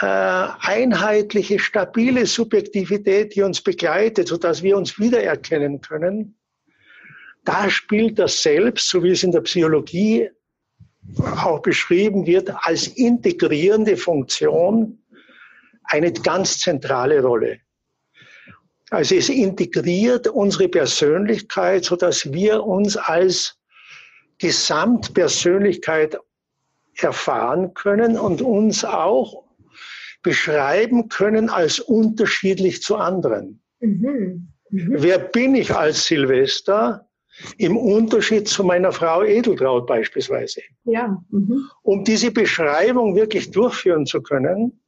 einheitliche, 0.00 1.60
stabile 1.60 2.26
Subjektivität, 2.26 3.36
die 3.36 3.42
uns 3.42 3.60
begleitet, 3.60 4.26
sodass 4.26 4.64
wir 4.64 4.76
uns 4.76 4.98
wiedererkennen 4.98 5.80
können, 5.80 6.36
da 7.44 7.70
spielt 7.70 8.18
das 8.18 8.42
Selbst, 8.42 8.88
so 8.88 9.00
wie 9.04 9.10
es 9.10 9.22
in 9.22 9.30
der 9.30 9.42
Psychologie 9.42 10.28
auch 11.40 11.62
beschrieben 11.62 12.26
wird, 12.26 12.52
als 12.66 12.88
integrierende 12.88 13.96
Funktion 13.96 14.98
eine 15.84 16.12
ganz 16.12 16.58
zentrale 16.58 17.22
Rolle. 17.22 17.58
Also 18.90 19.14
es 19.14 19.28
integriert 19.28 20.28
unsere 20.28 20.68
Persönlichkeit, 20.68 21.84
sodass 21.84 22.30
wir 22.30 22.64
uns 22.64 22.96
als 22.96 23.58
Gesamtpersönlichkeit 24.38 26.18
erfahren 26.98 27.72
können 27.74 28.18
und 28.18 28.42
uns 28.42 28.84
auch 28.84 29.44
beschreiben 30.22 31.08
können 31.08 31.48
als 31.48 31.80
unterschiedlich 31.80 32.82
zu 32.82 32.96
anderen. 32.96 33.62
Mhm. 33.80 34.52
Mhm. 34.70 34.94
Wer 34.98 35.18
bin 35.18 35.54
ich 35.54 35.74
als 35.74 36.06
Silvester 36.06 37.08
im 37.56 37.76
Unterschied 37.76 38.46
zu 38.46 38.62
meiner 38.62 38.92
Frau 38.92 39.22
Edeltraut 39.22 39.86
beispielsweise? 39.86 40.60
Ja. 40.84 41.22
Mhm. 41.30 41.68
Um 41.82 42.04
diese 42.04 42.30
Beschreibung 42.30 43.16
wirklich 43.16 43.50
durchführen 43.50 44.06
zu 44.06 44.22
können, 44.22 44.81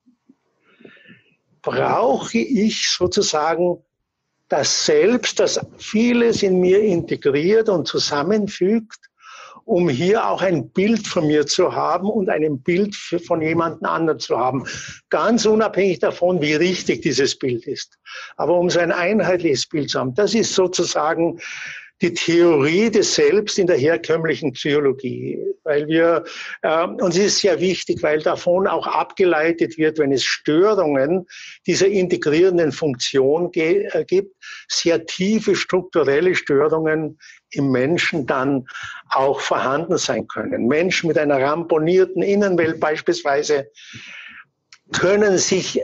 brauche 1.64 2.38
ich 2.38 2.90
sozusagen 2.90 3.78
das 4.48 4.84
Selbst, 4.84 5.40
das 5.40 5.58
vieles 5.78 6.42
in 6.42 6.60
mir 6.60 6.80
integriert 6.80 7.68
und 7.68 7.88
zusammenfügt, 7.88 8.98
um 9.64 9.88
hier 9.88 10.28
auch 10.28 10.42
ein 10.42 10.68
Bild 10.68 11.06
von 11.06 11.26
mir 11.26 11.46
zu 11.46 11.74
haben 11.74 12.08
und 12.08 12.28
ein 12.28 12.60
Bild 12.60 12.94
von 12.94 13.40
jemandem 13.40 13.88
anderen 13.88 14.20
zu 14.20 14.38
haben. 14.38 14.66
Ganz 15.08 15.46
unabhängig 15.46 16.00
davon, 16.00 16.42
wie 16.42 16.54
richtig 16.54 17.00
dieses 17.00 17.38
Bild 17.38 17.66
ist. 17.66 17.98
Aber 18.36 18.58
um 18.58 18.68
so 18.68 18.80
ein 18.80 18.92
einheitliches 18.92 19.66
Bild 19.66 19.88
zu 19.88 20.00
haben, 20.00 20.14
das 20.14 20.34
ist 20.34 20.54
sozusagen 20.54 21.40
die 22.04 22.12
Theorie 22.12 22.90
des 22.90 23.14
Selbst 23.14 23.58
in 23.58 23.66
der 23.66 23.78
herkömmlichen 23.78 24.52
Psychologie, 24.52 25.42
weil 25.62 25.88
wir, 25.88 26.24
äh, 26.60 26.84
und 26.84 27.14
es 27.14 27.16
ist 27.16 27.38
sehr 27.38 27.58
wichtig, 27.60 28.02
weil 28.02 28.20
davon 28.20 28.66
auch 28.66 28.86
abgeleitet 28.86 29.78
wird, 29.78 29.98
wenn 29.98 30.12
es 30.12 30.22
Störungen 30.22 31.26
dieser 31.66 31.86
integrierenden 31.86 32.72
Funktion 32.72 33.50
äh, 33.54 34.04
gibt, 34.06 34.36
sehr 34.68 35.06
tiefe 35.06 35.56
strukturelle 35.56 36.34
Störungen 36.34 37.18
im 37.52 37.70
Menschen 37.70 38.26
dann 38.26 38.66
auch 39.08 39.40
vorhanden 39.40 39.96
sein 39.96 40.28
können. 40.28 40.66
Menschen 40.66 41.08
mit 41.08 41.16
einer 41.16 41.40
ramponierten 41.40 42.22
Innenwelt 42.22 42.80
beispielsweise 42.80 43.70
können 44.92 45.38
sich 45.38 45.80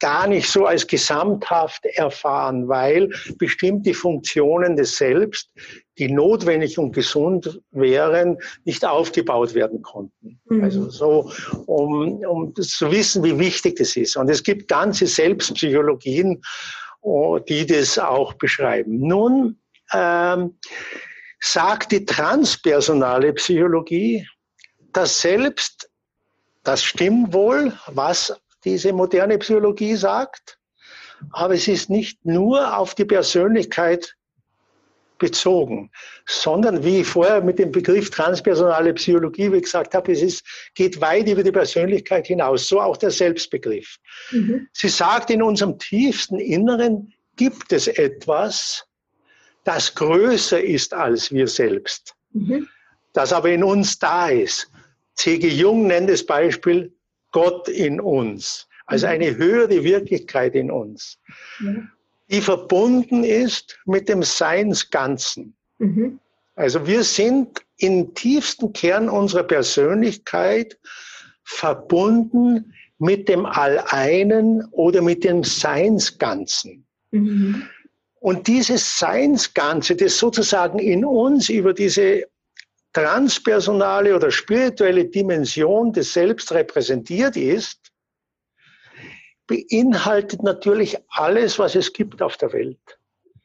gar 0.00 0.26
nicht 0.26 0.48
so 0.48 0.66
als 0.66 0.86
gesamthaft 0.86 1.84
erfahren, 1.84 2.68
weil 2.68 3.10
bestimmte 3.38 3.94
Funktionen 3.94 4.76
des 4.76 4.96
Selbst, 4.96 5.50
die 5.98 6.10
notwendig 6.10 6.78
und 6.78 6.92
gesund 6.92 7.60
wären, 7.70 8.38
nicht 8.64 8.84
aufgebaut 8.84 9.54
werden 9.54 9.82
konnten. 9.82 10.40
Mhm. 10.46 10.64
Also 10.64 10.90
so, 10.90 11.32
um, 11.66 12.24
um 12.24 12.54
zu 12.54 12.90
wissen, 12.90 13.22
wie 13.22 13.38
wichtig 13.38 13.76
das 13.76 13.96
ist. 13.96 14.16
Und 14.16 14.28
es 14.30 14.42
gibt 14.42 14.68
ganze 14.68 15.06
Selbstpsychologien, 15.06 16.42
oh, 17.02 17.38
die 17.38 17.66
das 17.66 17.98
auch 17.98 18.32
beschreiben. 18.34 19.06
Nun 19.06 19.58
ähm, 19.92 20.58
sagt 21.40 21.92
die 21.92 22.04
transpersonale 22.04 23.32
Psychologie, 23.34 24.26
dass 24.92 25.20
Selbst 25.20 25.90
das 26.62 26.84
stimmt 26.84 27.32
wohl, 27.32 27.72
was 27.86 28.34
diese 28.64 28.92
moderne 28.92 29.38
Psychologie 29.38 29.96
sagt, 29.96 30.58
aber 31.32 31.54
es 31.54 31.68
ist 31.68 31.90
nicht 31.90 32.24
nur 32.24 32.76
auf 32.76 32.94
die 32.94 33.04
Persönlichkeit 33.04 34.16
bezogen, 35.20 35.90
sondern 36.26 36.82
wie 36.82 37.02
ich 37.02 37.06
vorher 37.06 37.42
mit 37.42 37.58
dem 37.58 37.70
Begriff 37.70 38.10
transpersonale 38.10 38.94
Psychologie, 38.94 39.52
wie 39.52 39.60
gesagt 39.60 39.94
habe, 39.94 40.10
es 40.10 40.22
ist, 40.22 40.44
geht 40.74 41.00
weit 41.00 41.28
über 41.28 41.44
die 41.44 41.52
Persönlichkeit 41.52 42.26
hinaus, 42.26 42.66
so 42.66 42.80
auch 42.80 42.96
der 42.96 43.10
Selbstbegriff. 43.10 43.98
Mhm. 44.32 44.66
Sie 44.72 44.88
sagt, 44.88 45.30
in 45.30 45.42
unserem 45.42 45.78
tiefsten 45.78 46.38
Inneren 46.38 47.12
gibt 47.36 47.72
es 47.72 47.86
etwas, 47.86 48.86
das 49.64 49.94
größer 49.94 50.60
ist 50.60 50.94
als 50.94 51.30
wir 51.30 51.46
selbst, 51.46 52.14
mhm. 52.32 52.66
das 53.12 53.32
aber 53.32 53.50
in 53.50 53.62
uns 53.62 53.98
da 53.98 54.30
ist. 54.30 54.70
C.G. 55.16 55.48
Jung 55.48 55.86
nennt 55.86 56.08
das 56.08 56.24
Beispiel 56.24 56.94
Gott 57.32 57.68
in 57.68 58.00
uns, 58.00 58.68
also 58.86 59.06
mhm. 59.06 59.12
eine 59.12 59.36
höhere 59.36 59.84
Wirklichkeit 59.84 60.54
in 60.54 60.70
uns, 60.70 61.18
die 62.30 62.40
verbunden 62.40 63.24
ist 63.24 63.78
mit 63.86 64.08
dem 64.08 64.22
Seinsganzen. 64.22 65.54
Mhm. 65.78 66.18
Also 66.54 66.86
wir 66.86 67.04
sind 67.04 67.62
im 67.78 68.14
tiefsten 68.14 68.72
Kern 68.72 69.08
unserer 69.08 69.44
Persönlichkeit 69.44 70.78
verbunden 71.42 72.74
mit 72.98 73.28
dem 73.28 73.46
Alleinen 73.46 74.64
oder 74.72 75.00
mit 75.00 75.24
dem 75.24 75.42
Seinsganzen. 75.42 76.84
Mhm. 77.10 77.62
Und 78.20 78.46
dieses 78.46 78.98
Seinsganze, 78.98 79.96
das 79.96 80.18
sozusagen 80.18 80.78
in 80.78 81.04
uns 81.06 81.48
über 81.48 81.72
diese 81.72 82.26
transpersonale 82.92 84.14
oder 84.14 84.30
spirituelle 84.30 85.04
Dimension 85.06 85.92
des 85.92 86.12
Selbst 86.12 86.52
repräsentiert 86.52 87.36
ist, 87.36 87.92
beinhaltet 89.46 90.42
natürlich 90.42 90.96
alles, 91.08 91.58
was 91.58 91.74
es 91.74 91.92
gibt 91.92 92.22
auf 92.22 92.36
der 92.36 92.52
Welt. 92.52 92.98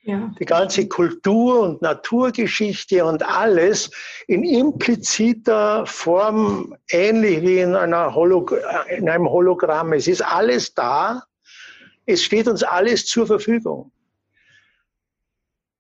Ja. 0.04 0.32
Die 0.40 0.46
ganze 0.46 0.88
Kultur 0.88 1.62
und 1.62 1.82
Naturgeschichte 1.82 3.04
und 3.04 3.24
alles 3.24 3.90
in 4.28 4.44
impliziter 4.44 5.84
Form, 5.88 6.78
ähnlich 6.90 7.42
wie 7.42 7.60
in, 7.62 7.76
Holog 7.76 8.56
in 8.96 9.10
einem 9.10 9.28
Hologramm. 9.28 9.94
Es 9.94 10.08
ist 10.08 10.22
alles 10.22 10.76
da. 10.76 11.24
Es 12.06 12.22
steht 12.22 12.48
uns 12.48 12.62
alles 12.62 13.08
zur 13.08 13.26
Verfügung. 13.26 13.92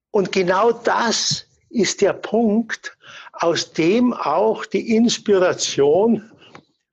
Und 0.09 0.31
genau 0.31 0.71
das 0.71 1.47
ist 1.69 2.01
der 2.01 2.13
Punkt, 2.13 2.97
aus 3.39 3.73
dem 3.73 4.13
auch 4.13 4.65
die 4.65 4.95
Inspiration 4.95 6.31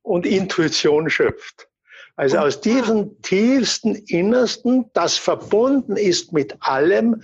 und 0.03 0.27
Intuition 0.27 1.09
schöpft. 1.09 1.69
Also 2.17 2.39
aus 2.39 2.61
diesem 2.61 3.21
tiefsten 3.23 3.95
Innersten, 3.95 4.91
das 4.93 5.17
verbunden 5.17 5.97
ist 5.97 6.33
mit 6.33 6.57
allem, 6.61 7.23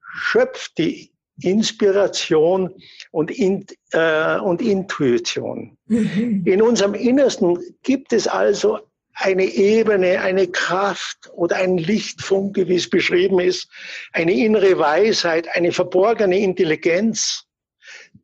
schöpft 0.00 0.78
die 0.78 1.12
Inspiration 1.40 2.74
und, 3.10 3.30
in, 3.30 3.66
äh, 3.92 4.38
und 4.38 4.60
Intuition. 4.60 5.76
Mhm. 5.86 6.42
In 6.44 6.62
unserem 6.62 6.94
Innersten 6.94 7.58
gibt 7.82 8.12
es 8.12 8.26
also 8.26 8.78
eine 9.14 9.44
Ebene, 9.44 10.20
eine 10.20 10.46
Kraft 10.48 11.30
oder 11.32 11.56
ein 11.56 11.76
Lichtfunke, 11.76 12.68
wie 12.68 12.76
es 12.76 12.88
beschrieben 12.88 13.40
ist, 13.40 13.68
eine 14.12 14.32
innere 14.32 14.78
Weisheit, 14.78 15.48
eine 15.54 15.72
verborgene 15.72 16.38
Intelligenz, 16.38 17.47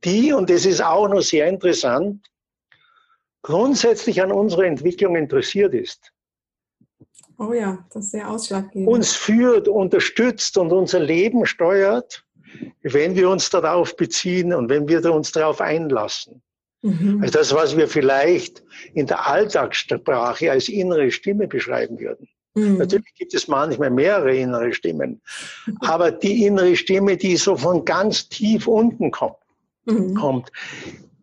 die, 0.04 0.32
und 0.32 0.50
das 0.50 0.66
ist 0.66 0.82
auch 0.82 1.08
noch 1.08 1.22
sehr 1.22 1.48
interessant, 1.48 2.26
grundsätzlich 3.42 4.22
an 4.22 4.32
unserer 4.32 4.64
Entwicklung 4.64 5.16
interessiert 5.16 5.74
ist. 5.74 6.12
Oh 7.38 7.52
ja, 7.52 7.84
das 7.92 8.06
ist 8.06 8.10
sehr 8.12 8.30
ausschlaggebend. 8.30 8.88
Uns 8.88 9.14
führt, 9.14 9.68
unterstützt 9.68 10.56
und 10.56 10.72
unser 10.72 11.00
Leben 11.00 11.46
steuert, 11.46 12.24
wenn 12.82 13.16
wir 13.16 13.28
uns 13.28 13.50
darauf 13.50 13.96
beziehen 13.96 14.54
und 14.54 14.68
wenn 14.68 14.88
wir 14.88 15.12
uns 15.12 15.32
darauf 15.32 15.60
einlassen. 15.60 16.42
Mhm. 16.82 17.20
Also 17.22 17.38
das, 17.38 17.54
was 17.54 17.76
wir 17.76 17.88
vielleicht 17.88 18.62
in 18.92 19.06
der 19.06 19.26
Alltagssprache 19.26 20.50
als 20.50 20.68
innere 20.68 21.10
Stimme 21.10 21.48
beschreiben 21.48 21.98
würden. 21.98 22.28
Mhm. 22.54 22.78
Natürlich 22.78 23.14
gibt 23.14 23.34
es 23.34 23.48
manchmal 23.48 23.90
mehrere 23.90 24.36
innere 24.36 24.72
Stimmen, 24.72 25.20
aber 25.80 26.12
die 26.12 26.44
innere 26.46 26.76
Stimme, 26.76 27.16
die 27.16 27.36
so 27.36 27.56
von 27.56 27.84
ganz 27.84 28.28
tief 28.28 28.68
unten 28.68 29.10
kommt, 29.10 29.36
mhm. 29.84 30.14
kommt, 30.14 30.52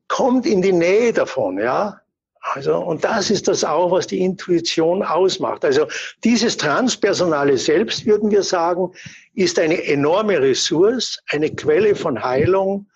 kommt 0.07 0.45
in 0.45 0.61
die 0.61 0.73
Nähe 0.73 1.13
davon, 1.13 1.57
ja. 1.57 2.01
Also, 2.43 2.77
und 2.77 3.03
das 3.03 3.29
ist 3.29 3.47
das 3.47 3.63
auch, 3.63 3.91
was 3.91 4.07
die 4.07 4.19
Intuition 4.19 5.03
ausmacht. 5.03 5.63
Also, 5.63 5.85
dieses 6.23 6.57
transpersonale 6.57 7.57
Selbst, 7.57 8.05
würden 8.05 8.31
wir 8.31 8.41
sagen, 8.41 8.91
ist 9.35 9.59
eine 9.59 9.83
enorme 9.85 10.41
Ressource, 10.41 11.19
eine 11.29 11.51
Quelle 11.51 11.95
von 11.95 12.21
Heilung, 12.21 12.87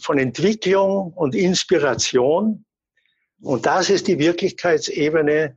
von 0.00 0.18
Entwicklung 0.18 1.12
und 1.14 1.36
Inspiration. 1.36 2.64
Und 3.42 3.64
das 3.64 3.90
ist 3.90 4.08
die 4.08 4.18
Wirklichkeitsebene, 4.18 5.56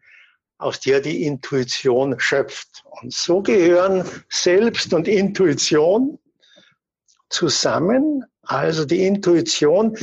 aus 0.60 0.80
der 0.80 1.02
die 1.02 1.26
Intuition 1.26 2.20
schöpft. 2.20 2.84
Und 3.02 3.14
so 3.14 3.42
gehören 3.42 4.06
Selbst 4.30 4.94
und 4.94 5.08
Intuition 5.08 6.20
zusammen. 7.30 8.24
Also 8.44 8.86
die 8.86 9.06
Intuition 9.06 9.98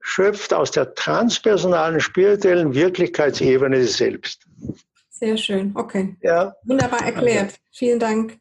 schöpft 0.00 0.52
aus 0.52 0.70
der 0.70 0.94
transpersonalen 0.94 2.00
spirituellen 2.00 2.74
Wirklichkeitsebene 2.74 3.78
des 3.78 3.96
Selbst. 3.96 4.46
Sehr 5.10 5.36
schön, 5.36 5.72
okay. 5.76 6.16
Ja. 6.20 6.54
Wunderbar 6.64 7.04
erklärt. 7.04 7.54
Vielen 7.70 8.00
Dank 8.00 8.38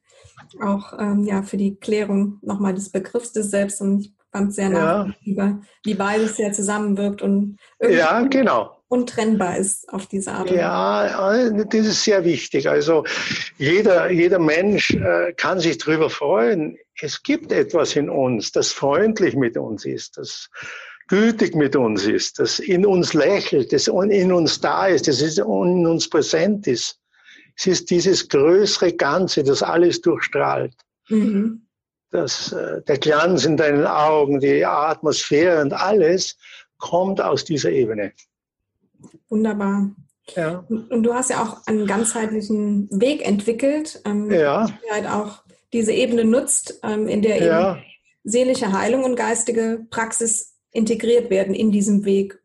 auch 0.60 0.94
ähm, 1.00 1.24
ja, 1.24 1.44
für 1.44 1.58
die 1.58 1.76
Klärung 1.76 2.40
nochmal 2.42 2.74
des 2.74 2.90
Begriffs 2.90 3.32
des 3.32 3.52
Selbst. 3.52 3.82
Und 3.82 4.00
ich 4.00 4.14
fand 4.32 4.50
es 4.50 4.56
sehr 4.56 4.70
nachvollziehbar, 4.70 5.48
ja. 5.48 5.62
wie 5.84 5.94
beides 5.94 6.38
sehr 6.38 6.52
zusammenwirkt 6.52 7.22
und 7.22 7.58
ja, 7.80 8.22
genau. 8.22 8.81
Untrennbar 8.92 9.58
ist 9.58 9.92
auf 9.94 10.06
diese 10.06 10.32
Art. 10.34 10.52
Ja, 10.52 11.50
das 11.50 11.88
ist 11.88 12.04
sehr 12.04 12.26
wichtig. 12.26 12.68
Also 12.68 13.06
jeder, 13.58 14.12
jeder 14.12 14.40
Mensch 14.40 14.92
äh, 14.92 15.34
kann 15.34 15.60
sich 15.60 15.78
darüber 15.78 16.10
freuen. 16.10 16.78
Es 17.00 17.24
gibt 17.24 17.52
etwas 17.52 17.96
in 17.96 18.10
uns, 18.10 18.52
das 18.52 18.72
freundlich 18.72 19.36
mit 19.36 19.58
uns 19.58 19.86
ist, 19.86 20.18
das 20.18 20.50
gütig 21.08 21.56
mit 21.56 21.76
uns 21.76 22.06
ist, 22.06 22.40
das 22.40 22.60
in 22.60 22.86
uns 22.86 23.14
lächelt, 23.14 23.72
das 23.72 23.88
in 23.88 24.32
uns 24.32 24.60
da 24.60 24.88
ist, 24.88 25.08
das 25.08 25.22
in 25.22 25.46
uns 25.46 26.10
präsent 26.10 26.68
ist. 26.68 27.00
Es 27.58 27.68
ist 27.68 27.90
dieses 27.90 28.28
größere 28.28 28.94
Ganze, 28.94 29.44
das 29.44 29.64
alles 29.64 30.02
durchstrahlt. 30.02 30.74
Mhm 31.10 31.62
das, 32.12 32.52
äh, 32.52 32.82
der 32.84 32.98
Glanz 32.98 33.46
in 33.46 33.58
deinen 33.58 33.88
Augen, 33.88 34.40
die 34.40 34.66
Atmosphäre 34.66 35.62
und 35.62 35.74
alles 35.74 36.38
kommt 36.78 37.22
aus 37.22 37.46
dieser 37.46 37.72
Ebene. 37.72 38.12
Wunderbar. 39.30 39.92
Ja. 40.36 40.66
Und 40.70 41.04
du 41.04 41.14
hast 41.14 41.30
ja 41.30 41.44
auch 41.44 41.66
einen 41.68 41.88
ganzheitlichen 41.88 42.88
Weg 42.92 43.28
entwickelt, 43.28 44.02
ähm, 44.06 44.32
ja. 44.32 44.68
der 44.68 44.94
halt 44.94 45.08
auch 45.08 45.44
diese 45.74 45.94
Ebene 45.94 46.26
nutzt, 46.26 46.80
ähm, 46.84 47.08
in 47.08 47.22
der 47.22 47.44
ja. 47.44 47.72
eben 47.72 47.84
seelische 48.24 48.72
Heilung 48.72 49.04
und 49.04 49.16
geistige 49.16 49.86
Praxis 49.90 50.54
integriert 50.72 51.30
werden 51.30 51.56
in 51.56 51.72
diesem 51.72 52.06
Weg 52.06 52.40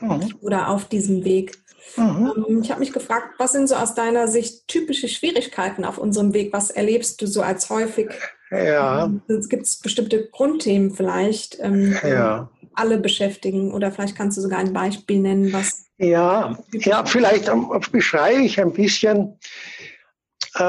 mhm. 0.00 0.34
oder 0.40 0.68
auf 0.68 0.86
diesem 0.86 1.24
Weg. 1.24 1.58
Mhm. 1.96 2.32
Ähm, 2.48 2.62
ich 2.62 2.70
habe 2.70 2.80
mich 2.80 2.92
gefragt, 2.92 3.34
was 3.38 3.52
sind 3.52 3.68
so 3.68 3.74
aus 3.74 3.94
deiner 3.94 4.28
Sicht 4.28 4.68
typische 4.68 5.08
Schwierigkeiten 5.08 5.84
auf 5.84 5.98
unserem 5.98 6.34
Weg? 6.34 6.52
Was 6.52 6.70
erlebst 6.70 7.20
du 7.20 7.26
so 7.26 7.42
als 7.42 7.68
häufig 7.70 8.10
Ja. 8.50 9.12
Es 9.28 9.48
gibt 9.48 9.66
bestimmte 9.82 10.28
Grundthemen 10.28 10.92
vielleicht, 10.92 11.58
ähm, 11.60 11.96
ja. 12.02 12.50
Alle 12.78 12.98
beschäftigen. 12.98 13.72
Oder 13.72 13.92
vielleicht 13.92 14.16
kannst 14.16 14.36
du 14.36 14.42
sogar 14.42 14.58
ein 14.58 14.72
Beispiel 14.72 15.20
nennen, 15.20 15.52
was. 15.52 15.86
Ja, 15.98 16.56
ja 16.72 17.04
vielleicht 17.04 17.50
beschreibe 17.90 18.42
ich 18.42 18.60
ein 18.60 18.72
bisschen, 18.72 19.38
äh, 20.54 20.60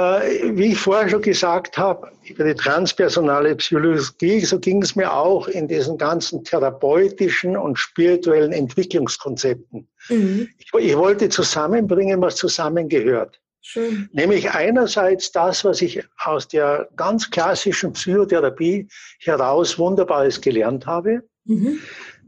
wie 0.56 0.72
ich 0.72 0.80
vorher 0.80 1.10
schon 1.10 1.22
gesagt 1.22 1.78
habe, 1.78 2.12
über 2.28 2.44
die 2.44 2.56
transpersonale 2.56 3.56
Psychologie, 3.56 4.40
so 4.42 4.60
ging 4.60 4.82
es 4.82 4.96
mir 4.96 5.14
auch 5.14 5.48
in 5.48 5.68
diesen 5.68 5.98
ganzen 5.98 6.44
therapeutischen 6.44 7.56
und 7.56 7.78
spirituellen 7.78 8.52
Entwicklungskonzepten. 8.52 9.88
Mhm. 10.10 10.50
Ich, 10.58 10.72
ich 10.74 10.98
wollte 10.98 11.30
zusammenbringen, 11.30 12.22
was 12.22 12.36
zusammengehört. 12.36 13.40
Schön. 13.62 14.10
Nämlich 14.14 14.50
einerseits 14.52 15.32
das, 15.32 15.66
was 15.66 15.82
ich 15.82 16.04
aus 16.18 16.48
der 16.48 16.88
ganz 16.96 17.30
klassischen 17.30 17.94
Psychotherapie 17.94 18.88
heraus 19.20 19.78
Wunderbares 19.78 20.40
gelernt 20.40 20.86
habe. 20.86 21.24
Mhm. 21.50 21.80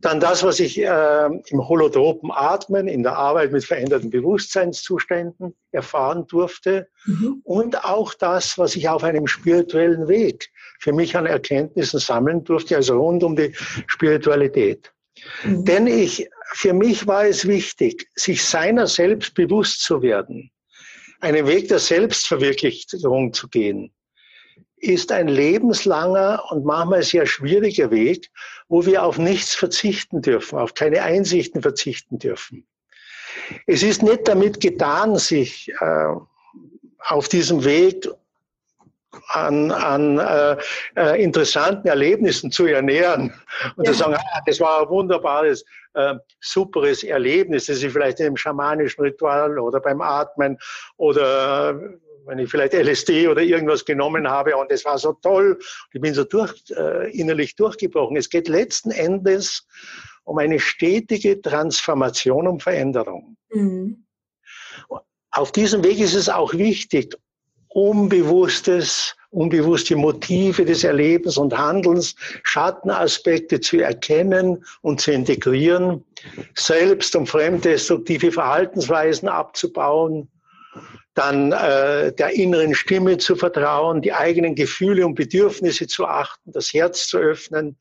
Dann 0.01 0.19
das, 0.19 0.41
was 0.43 0.60
ich 0.60 0.79
äh, 0.79 1.25
im 1.25 1.67
holotropen 1.67 2.31
Atmen, 2.31 2.88
in 2.88 3.03
der 3.03 3.17
Arbeit 3.17 3.51
mit 3.51 3.63
veränderten 3.63 4.10
Bewusstseinszuständen 4.10 5.53
erfahren 5.71 6.25
durfte. 6.25 6.88
Mhm. 7.05 7.41
Und 7.43 7.86
auch 7.86 8.15
das, 8.15 8.57
was 8.57 8.75
ich 8.75 8.89
auf 8.89 9.03
einem 9.03 9.27
spirituellen 9.27 10.07
Weg 10.07 10.49
für 10.79 10.91
mich 10.91 11.15
an 11.15 11.27
Erkenntnissen 11.27 11.99
sammeln 11.99 12.43
durfte, 12.43 12.75
also 12.75 12.99
rund 12.99 13.23
um 13.23 13.36
die 13.36 13.53
Spiritualität. 13.86 14.91
Mhm. 15.43 15.65
Denn 15.65 15.88
ich, 15.88 16.27
für 16.53 16.73
mich 16.73 17.05
war 17.05 17.25
es 17.27 17.47
wichtig, 17.47 18.10
sich 18.15 18.43
seiner 18.43 18.88
selbst 18.88 19.36
bewusst 19.36 19.84
zu 19.84 20.01
werden 20.01 20.51
einen 21.21 21.45
Weg 21.45 21.67
der 21.67 21.79
Selbstverwirklichung 21.79 23.31
zu 23.34 23.47
gehen, 23.47 23.93
ist 24.82 25.12
ein 25.12 25.28
lebenslanger 25.28 26.44
und 26.50 26.65
manchmal 26.65 27.04
sehr 27.04 27.26
schwieriger 27.26 27.91
Weg, 27.91 28.32
wo 28.67 28.86
wir 28.86 29.04
auf 29.04 29.17
nichts 29.17 29.54
verzichten 29.54 30.22
dürfen, 30.22 30.58
auf 30.58 30.74
keine 30.74 31.04
Einsichten 31.04 31.62
verzichten 31.62 32.17
dürfen. 32.17 32.65
Es 33.67 33.84
ist 33.84 34.02
nicht 34.02 34.28
damit 34.28 34.60
getan, 34.60 35.17
sich 35.17 35.72
äh, 35.80 36.06
auf 37.00 37.30
diesem 37.30 37.63
Weg 37.63 38.10
an, 39.28 39.72
an 39.72 40.17
äh, 40.17 40.58
äh, 40.96 41.24
interessanten 41.24 41.88
Erlebnissen 41.88 42.52
zu 42.52 42.65
ernähren 42.65 43.34
und 43.76 43.86
ja. 43.86 43.91
zu 43.91 44.00
sagen, 44.00 44.15
ah, 44.15 44.41
das 44.46 44.60
war 44.60 44.82
ein 44.82 44.89
wunderbares, 44.89 45.63
äh, 45.94 46.15
superes 46.39 47.04
Erlebnis, 47.04 47.65
das 47.65 47.84
ich 47.84 47.91
vielleicht 47.91 48.20
in 48.20 48.28
einem 48.28 48.38
schamanischen 48.38 49.04
Ritual 49.04 49.60
oder 49.60 49.80
beim 49.80 50.02
Atmen 50.02 50.58
oder 50.98 51.80
wenn 52.25 52.39
ich 52.39 52.49
vielleicht 52.49 52.73
LSD 52.73 53.27
oder 53.27 53.41
irgendwas 53.41 53.86
genommen 53.86 54.29
habe 54.29 54.55
und 54.55 54.71
es 54.71 54.86
war 54.86 54.97
so 54.97 55.13
toll, 55.13 55.60
ich 55.93 56.01
bin 56.01 56.13
so 56.13 56.23
durch, 56.23 56.53
äh, 56.71 57.12
innerlich 57.17 57.55
durchgebrochen. 57.55 58.17
Es 58.17 58.29
geht 58.29 58.47
letzten 58.47 58.91
Endes 58.91 59.67
um 60.23 60.38
eine 60.38 60.60
stetige 60.60 61.41
Transformation, 61.41 62.47
um 62.47 62.60
Veränderung. 62.60 63.38
Mhm. 63.51 64.05
Auf 65.31 65.51
diesem 65.51 65.84
Weg 65.84 65.99
ist 65.99 66.15
es 66.15 66.29
auch 66.29 66.53
wichtig, 66.53 67.15
Unbewusstes, 67.69 69.15
unbewusste 69.29 69.95
Motive 69.95 70.65
des 70.65 70.84
Erlebens 70.84 71.38
und 71.38 71.57
Handelns, 71.57 72.15
Schattenaspekte 72.43 73.62
zu 73.62 73.79
erkennen 73.79 74.65
und 74.81 74.99
zu 74.99 75.13
integrieren, 75.13 76.03
selbst 76.53 77.15
und 77.15 77.27
fremddestruktive 77.27 78.34
Verhaltensweisen 78.34 79.29
abzubauen, 79.29 80.29
dann 81.13 81.52
äh, 81.52 82.13
der 82.13 82.32
inneren 82.32 82.74
Stimme 82.74 83.17
zu 83.17 83.36
vertrauen, 83.36 84.02
die 84.02 84.13
eigenen 84.13 84.56
Gefühle 84.56 85.06
und 85.06 85.15
Bedürfnisse 85.15 85.88
zu 85.88 86.06
achten, 86.06 86.52
das 86.52 86.74
Herz 86.74 87.08
zu 87.08 87.17
öffnen, 87.17 87.78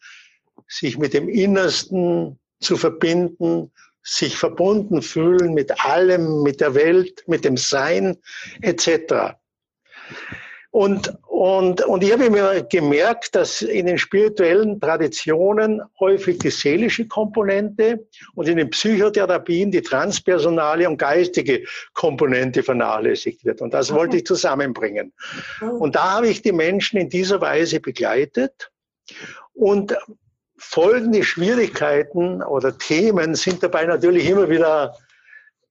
sich 0.69 0.99
mit 0.99 1.15
dem 1.15 1.29
Innersten 1.29 2.39
zu 2.61 2.77
verbinden, 2.77 3.73
sich 4.03 4.37
verbunden 4.37 5.03
fühlen 5.03 5.55
mit 5.55 5.85
allem, 5.85 6.43
mit 6.43 6.61
der 6.61 6.75
Welt, 6.75 7.23
mit 7.27 7.45
dem 7.45 7.57
Sein 7.57 8.17
etc. 8.63 9.37
Und, 10.71 11.17
und, 11.41 11.81
und 11.87 12.05
ich 12.05 12.13
habe 12.13 12.29
mir 12.29 12.67
gemerkt, 12.71 13.35
dass 13.35 13.63
in 13.63 13.87
den 13.87 13.97
spirituellen 13.97 14.79
Traditionen 14.79 15.81
häufig 15.99 16.37
die 16.37 16.51
seelische 16.51 17.09
Komponente 17.09 18.07
und 18.35 18.47
in 18.47 18.59
den 18.59 18.69
Psychotherapien 18.69 19.71
die 19.71 19.81
transpersonale 19.81 20.87
und 20.87 20.99
geistige 20.99 21.65
Komponente 21.95 22.63
vernachlässigt 22.63 23.43
wird. 23.47 23.63
Und 23.63 23.73
das 23.73 23.91
wollte 23.91 24.19
ich 24.19 24.27
zusammenbringen. 24.27 25.15
Und 25.63 25.97
da 25.97 26.17
habe 26.17 26.29
ich 26.29 26.43
die 26.43 26.53
Menschen 26.53 27.01
in 27.01 27.09
dieser 27.09 27.41
Weise 27.41 27.81
begleitet. 27.81 28.71
Und 29.55 29.97
folgende 30.59 31.25
Schwierigkeiten 31.25 32.43
oder 32.43 32.77
Themen 32.77 33.35
sind 33.35 33.63
dabei 33.63 33.87
natürlich 33.87 34.29
immer 34.29 34.51
wieder 34.51 34.95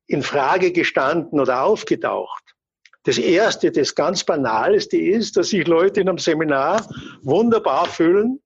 in 0.08 0.23
Frage 0.23 0.71
gestanden 0.71 1.39
oder 1.39 1.62
aufgetaucht. 1.62 2.55
Das 3.04 3.18
Erste, 3.18 3.72
das 3.72 3.96
ganz 3.96 4.24
Banalste 4.24 4.98
ist, 4.98 5.38
dass 5.38 5.50
sich 5.50 5.66
Leute 5.68 6.02
in 6.02 6.10
einem 6.10 6.18
Seminar 6.18 6.86
wunderbar 7.22 7.88
fühlen 7.88 8.42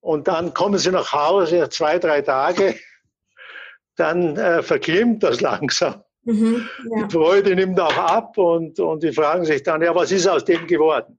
und 0.00 0.28
dann 0.28 0.54
kommen 0.54 0.78
sie 0.78 0.90
nach 0.90 1.12
Hause, 1.12 1.68
zwei, 1.70 1.98
drei 1.98 2.22
Tage, 2.22 2.76
dann 3.96 4.36
äh, 4.36 4.62
verklimmt 4.62 5.22
das 5.22 5.40
langsam. 5.40 6.02
Mhm, 6.24 6.68
ja. 6.90 7.06
Die 7.06 7.12
Freude 7.12 7.54
nimmt 7.54 7.80
auch 7.80 7.96
ab 7.96 8.36
und, 8.36 8.78
und 8.78 9.02
die 9.02 9.12
fragen 9.12 9.44
sich 9.44 9.62
dann, 9.62 9.82
ja, 9.82 9.94
was 9.94 10.12
ist 10.12 10.26
aus 10.26 10.44
dem 10.44 10.66
geworden? 10.66 11.18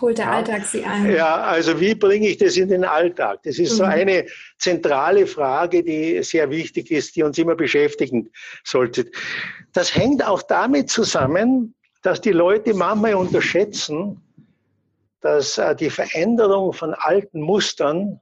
Holt 0.00 0.18
der 0.18 0.26
ja. 0.26 0.32
Alltag 0.32 0.64
sie 0.64 0.84
ein? 0.84 1.10
Ja, 1.10 1.42
also 1.42 1.80
wie 1.80 1.94
bringe 1.94 2.28
ich 2.28 2.38
das 2.38 2.56
in 2.56 2.68
den 2.68 2.84
Alltag? 2.84 3.40
Das 3.42 3.58
ist 3.58 3.72
mhm. 3.72 3.76
so 3.76 3.84
eine 3.84 4.26
zentrale 4.58 5.26
Frage, 5.26 5.82
die 5.82 6.22
sehr 6.22 6.50
wichtig 6.50 6.90
ist, 6.90 7.16
die 7.16 7.22
uns 7.22 7.38
immer 7.38 7.54
beschäftigen 7.54 8.30
sollte. 8.64 9.10
Das 9.72 9.94
hängt 9.94 10.24
auch 10.26 10.42
damit 10.42 10.90
zusammen, 10.90 11.74
dass 12.02 12.20
die 12.20 12.32
Leute 12.32 12.74
manchmal 12.74 13.14
unterschätzen, 13.14 14.22
dass 15.20 15.58
äh, 15.58 15.74
die 15.74 15.90
Veränderung 15.90 16.72
von 16.72 16.94
alten 16.94 17.40
Mustern 17.40 18.20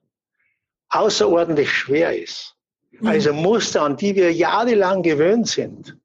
außerordentlich 0.89 1.71
schwer 1.71 2.17
ist. 2.17 2.55
Mhm. 2.93 3.07
Also 3.07 3.33
Muster, 3.33 3.83
an 3.83 3.97
die 3.97 4.15
wir 4.15 4.33
jahrelang 4.33 5.03
gewöhnt 5.03 5.49
sind. 5.49 5.97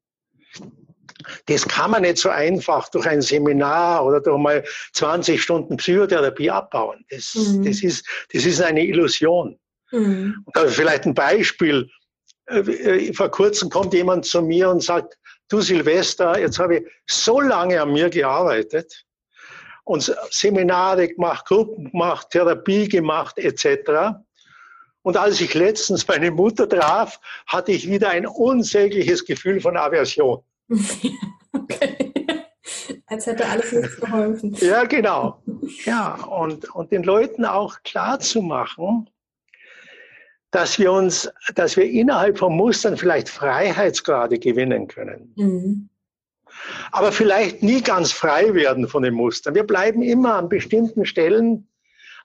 Das 1.46 1.68
kann 1.68 1.92
man 1.92 2.04
nicht 2.04 2.18
so 2.18 2.30
einfach 2.30 2.90
durch 2.90 3.08
ein 3.08 3.22
Seminar 3.22 4.06
oder 4.06 4.20
durch 4.22 4.40
mal 4.40 4.64
20 4.94 5.42
Stunden 5.42 5.78
Psychotherapie 5.78 6.50
abbauen. 6.50 7.06
Das, 7.10 7.36
mhm. 7.36 7.66
das, 7.66 7.84
ist, 7.84 8.06
das 8.34 8.46
ist 8.46 8.62
eine 8.62 8.84
Illusion. 8.86 9.58
Mhm. 9.92 10.46
Vielleicht 10.68 11.06
ein 11.06 11.14
Beispiel. 11.14 11.90
Äh, 12.48 12.60
äh, 12.60 13.14
vor 13.14 13.30
kurzem 13.30 13.70
kommt 13.70 13.94
jemand 13.94 14.26
zu 14.26 14.42
mir 14.42 14.70
und 14.70 14.84
sagt, 14.84 15.18
du 15.50 15.62
Silvester, 15.62 16.40
jetzt 16.40 16.60
habe 16.60 16.78
ich 16.78 16.84
so 17.08 17.40
lange 17.42 17.82
an 17.82 17.92
mir 17.94 18.10
gearbeitet 18.10 19.06
und 19.84 20.16
Seminare 20.30 21.10
gemacht, 21.10 21.46
Gruppen 21.46 21.92
gemacht, 21.92 22.30
Therapie 22.32 22.88
gemacht 22.88 23.38
etc. 23.38 24.16
Und 25.04 25.18
als 25.18 25.42
ich 25.42 25.54
letztens 25.54 26.08
meine 26.08 26.32
Mutter 26.32 26.70
traf, 26.70 27.20
hatte 27.48 27.72
ich 27.72 27.88
wieder 27.88 28.10
ein 28.10 28.28
unsägliches 28.28 29.26
Gefühl 29.26 29.60
von 29.60 29.76
Aversion. 29.76 30.44
okay. 31.54 32.12
Als 33.08 33.26
hätte 33.26 33.46
alles 33.46 33.72
nichts 33.72 33.98
geholfen. 33.98 34.56
Ja, 34.60 34.86
genau. 34.86 35.42
Ja, 35.86 36.16
und, 36.16 36.74
und 36.74 36.92
den 36.92 37.04
Leuten 37.04 37.46
auch 37.46 37.84
klar 37.84 38.20
zu 38.20 38.42
machen, 38.42 39.10
dass 40.52 40.80
wir 40.80 40.92
uns, 40.92 41.30
dass 41.56 41.78
wir 41.78 41.90
innerhalb 41.90 42.38
von 42.38 42.56
Mustern 42.56 42.98
vielleicht 42.98 43.30
Freiheitsgrade 43.30 44.40
gewinnen 44.40 44.88
können. 44.88 45.34
Mhm. 45.36 45.90
Aber 46.92 47.12
vielleicht 47.12 47.64
nie 47.64 47.82
ganz 47.82 48.12
frei 48.12 48.54
werden 48.54 48.88
von 48.88 49.04
den 49.04 49.14
Mustern. 49.14 49.56
Wir 49.56 49.64
bleiben 49.64 50.02
immer 50.02 50.36
an 50.36 50.50
bestimmten 50.50 51.06
Stellen 51.06 51.68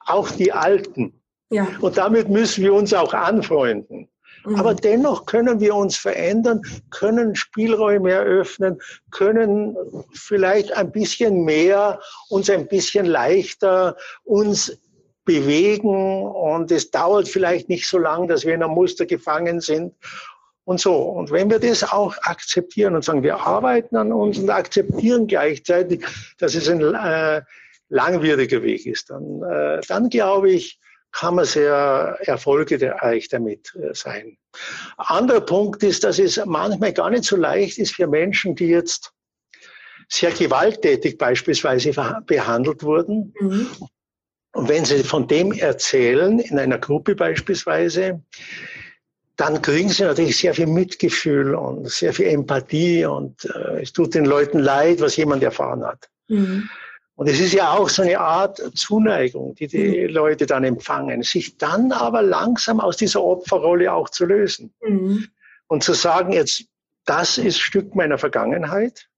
auch 0.01 0.31
die 0.31 0.53
Alten. 0.53 1.21
Ja. 1.51 1.69
Und 1.81 1.97
damit 1.97 2.29
müssen 2.29 2.65
wir 2.65 2.75
uns 2.75 2.93
auch 2.93 3.15
anfreunden. 3.15 4.09
Mhm. 4.47 4.57
Aber 4.57 4.75
dennoch 4.75 5.27
können 5.27 5.61
wir 5.61 5.75
uns 5.75 5.97
verändern, 5.97 6.63
können 6.91 7.35
Spielräume 7.35 8.13
eröffnen, 8.13 8.81
können 9.11 9.77
vielleicht 10.13 10.73
ein 10.73 10.93
bisschen 10.93 11.45
mehr, 11.45 12.01
uns 12.29 12.49
ein 12.49 12.69
bisschen 12.69 13.07
leichter, 13.07 13.97
uns 14.25 14.79
bewegen 15.25 16.23
und 16.23 16.71
es 16.71 16.91
dauert 16.91 17.29
vielleicht 17.29 17.69
nicht 17.69 17.89
so 17.89 17.99
lange, 17.99 18.29
dass 18.29 18.45
wir 18.45 18.55
in 18.55 18.63
einem 18.63 18.75
Muster 18.75 19.07
gefangen 19.07 19.61
sind 19.61 19.93
und 20.65 20.81
so. 20.81 20.95
Und 20.95 21.33
wenn 21.33 21.51
wir 21.51 21.59
das 21.59 21.83
auch 21.83 22.15
akzeptieren 22.23 22.95
und 22.95 23.05
sagen, 23.05 23.25
wir 23.25 23.39
arbeiten 23.39 23.97
an 23.97 24.13
uns 24.13 24.39
und 24.39 24.49
akzeptieren 24.49 25.27
gleichzeitig, 25.27 26.05
dass 26.39 26.55
es 26.55 26.69
ein 26.69 26.81
äh, 26.81 27.43
langwieriger 27.89 28.63
Weg 28.63 28.87
ist, 28.87 29.11
dann, 29.11 29.43
äh, 29.43 29.81
dann 29.89 30.09
glaube 30.09 30.51
ich, 30.51 30.79
kann 31.13 31.35
man 31.35 31.45
sehr 31.45 32.19
erfolgreich 32.21 33.29
damit 33.29 33.75
äh, 33.75 33.95
sein. 33.95 34.37
Anderer 34.97 35.41
Punkt 35.41 35.83
ist, 35.83 36.05
dass 36.05 36.19
es 36.19 36.41
manchmal 36.45 36.93
gar 36.93 37.11
nicht 37.11 37.25
so 37.25 37.37
leicht 37.37 37.79
ist 37.79 37.95
für 37.95 38.07
Menschen, 38.07 38.55
die 38.55 38.69
jetzt 38.69 39.13
sehr 40.09 40.31
gewalttätig 40.31 41.19
beispielsweise 41.19 41.93
behandelt 42.27 42.83
wurden. 42.83 43.35
Mhm. 43.41 43.69
Und 44.53 44.69
wenn 44.69 44.85
sie 44.85 45.03
von 45.03 45.27
dem 45.27 45.53
erzählen, 45.53 46.39
in 46.39 46.59
einer 46.59 46.79
Gruppe 46.79 47.15
beispielsweise, 47.15 48.23
dann 49.37 49.61
kriegen 49.61 49.91
sie 49.91 50.05
natürlich 50.05 50.39
sehr 50.39 50.55
viel 50.55 50.67
Mitgefühl 50.67 51.55
und 51.55 51.91
sehr 51.91 52.15
viel 52.15 52.27
Empathie 52.29 53.05
und 53.05 53.45
äh, 53.45 53.83
es 53.83 53.93
tut 53.93 54.15
den 54.15 54.25
Leuten 54.25 54.59
leid, 54.59 55.01
was 55.01 55.17
jemand 55.17 55.43
erfahren 55.43 55.85
hat. 55.85 56.09
Mhm. 56.29 56.69
Und 57.17 57.29
es 57.29 57.41
ist 57.41 57.55
ja 57.55 57.73
auch 57.73 57.89
so 57.89 58.03
eine 58.03 58.21
Art 58.21 58.61
Zuneigung, 58.75 59.55
die 59.55 59.67
die 59.67 60.07
mhm. 60.07 60.15
Leute 60.15 60.45
dann 60.45 60.65
empfangen, 60.65 61.23
sich 61.23 61.57
dann 61.57 61.91
aber 61.93 62.23
langsam 62.23 62.79
aus 62.79 62.99
dieser 62.99 63.23
Opferrolle 63.23 63.93
auch 63.93 64.11
zu 64.11 64.27
lösen 64.27 64.75
mhm. 64.83 65.27
und 65.67 65.83
zu 65.83 65.95
sagen, 65.95 66.33
jetzt, 66.33 66.65
das 67.07 67.39
ist 67.39 67.59
Stück 67.59 67.95
meiner 67.95 68.19
Vergangenheit. 68.19 69.09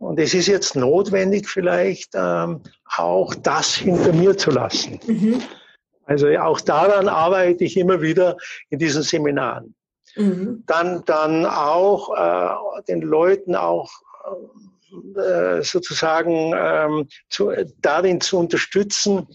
Und 0.00 0.18
es 0.18 0.34
ist 0.34 0.48
jetzt 0.48 0.74
notwendig, 0.76 1.48
vielleicht 1.48 2.10
ähm, 2.14 2.62
auch 2.96 3.34
das 3.34 3.74
hinter 3.74 4.12
mir 4.12 4.36
zu 4.36 4.50
lassen. 4.50 5.00
Mhm. 5.06 5.42
Also 6.04 6.28
auch 6.38 6.60
daran 6.60 7.08
arbeite 7.08 7.64
ich 7.64 7.76
immer 7.76 8.00
wieder 8.00 8.36
in 8.70 8.78
diesen 8.78 9.02
Seminaren. 9.02 9.74
Mhm. 10.16 10.64
Dann, 10.66 11.04
dann 11.04 11.46
auch 11.46 12.16
äh, 12.16 12.82
den 12.88 13.02
Leuten 13.02 13.54
auch 13.54 13.90
äh, 14.24 14.34
sozusagen 15.62 16.52
ähm, 16.56 17.08
zu, 17.28 17.52
darin 17.80 18.20
zu 18.20 18.38
unterstützen, 18.38 19.26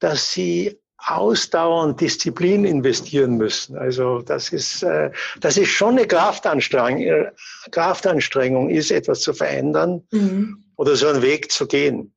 dass 0.00 0.32
sie 0.32 0.78
ausdauernd 1.06 2.00
Disziplin 2.00 2.64
investieren 2.64 3.36
müssen. 3.36 3.76
Also 3.76 4.20
das 4.22 4.50
ist, 4.50 4.82
äh, 4.82 5.10
das 5.40 5.56
ist 5.56 5.68
schon 5.68 5.98
eine 5.98 6.06
Kraftanstrengung, 6.06 7.02
äh, 7.02 7.30
Kraftanstrengung 7.70 8.70
ist, 8.70 8.90
etwas 8.90 9.20
zu 9.20 9.34
verändern 9.34 10.02
mhm. 10.12 10.64
oder 10.76 10.96
so 10.96 11.08
einen 11.08 11.22
Weg 11.22 11.52
zu 11.52 11.66
gehen. 11.66 12.14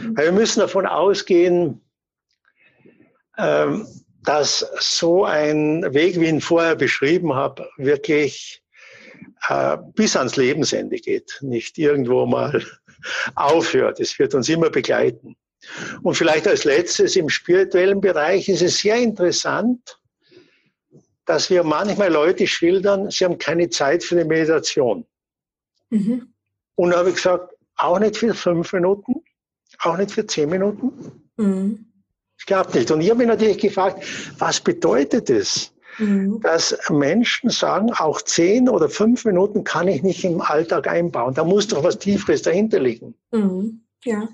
Mhm. 0.00 0.16
Wir 0.16 0.32
müssen 0.32 0.60
davon 0.60 0.86
ausgehen, 0.86 1.82
ähm, 3.36 3.86
dass 4.24 4.66
so 4.78 5.24
ein 5.24 5.82
Weg, 5.92 6.18
wie 6.18 6.24
ich 6.24 6.30
ihn 6.30 6.40
vorher 6.40 6.76
beschrieben 6.76 7.34
habe, 7.34 7.68
wirklich 7.76 8.61
äh, 9.48 9.76
bis 9.94 10.16
ans 10.16 10.36
Lebensende 10.36 10.96
geht, 10.96 11.38
nicht 11.40 11.78
irgendwo 11.78 12.26
mal 12.26 12.64
aufhört. 13.34 14.00
Es 14.00 14.18
wird 14.18 14.34
uns 14.34 14.48
immer 14.48 14.70
begleiten. 14.70 15.36
Und 16.02 16.14
vielleicht 16.14 16.48
als 16.48 16.64
letztes 16.64 17.16
im 17.16 17.28
spirituellen 17.28 18.00
Bereich 18.00 18.48
ist 18.48 18.62
es 18.62 18.78
sehr 18.78 18.96
interessant, 18.96 19.98
dass 21.24 21.50
wir 21.50 21.62
manchmal 21.62 22.12
Leute 22.12 22.46
schildern, 22.46 23.10
sie 23.10 23.24
haben 23.24 23.38
keine 23.38 23.70
Zeit 23.70 24.02
für 24.02 24.16
eine 24.16 24.24
Meditation. 24.24 25.06
Mhm. 25.90 26.32
Und 26.74 26.90
da 26.90 26.98
habe 26.98 27.10
ich 27.10 27.16
gesagt, 27.16 27.54
auch 27.76 27.98
nicht 27.98 28.16
für 28.16 28.34
fünf 28.34 28.72
Minuten, 28.72 29.22
auch 29.80 29.96
nicht 29.96 30.10
für 30.10 30.26
zehn 30.26 30.48
Minuten. 30.48 31.30
Mhm. 31.36 31.86
Es 32.38 32.46
klappt 32.46 32.74
nicht. 32.74 32.90
Und 32.90 33.00
ich 33.00 33.10
habe 33.10 33.18
mich 33.18 33.28
natürlich 33.28 33.58
gefragt, 33.58 34.04
was 34.38 34.60
bedeutet 34.60 35.30
es, 35.30 35.71
mhm. 35.98 36.40
dass 36.40 36.76
Menschen 36.90 37.50
sagen, 37.50 37.92
auch 37.92 38.22
zehn 38.22 38.68
oder 38.68 38.88
fünf 38.88 39.24
Minuten 39.24 39.64
kann 39.64 39.88
ich 39.88 40.02
nicht 40.02 40.24
im 40.24 40.40
Alltag 40.40 40.88
einbauen. 40.88 41.34
Da 41.34 41.44
muss 41.44 41.68
doch 41.68 41.84
was 41.84 41.98
Tieferes 41.98 42.42
dahinter 42.42 42.80
liegen. 42.80 43.14
Mhm. 43.30 43.82
Ja. 44.04 44.28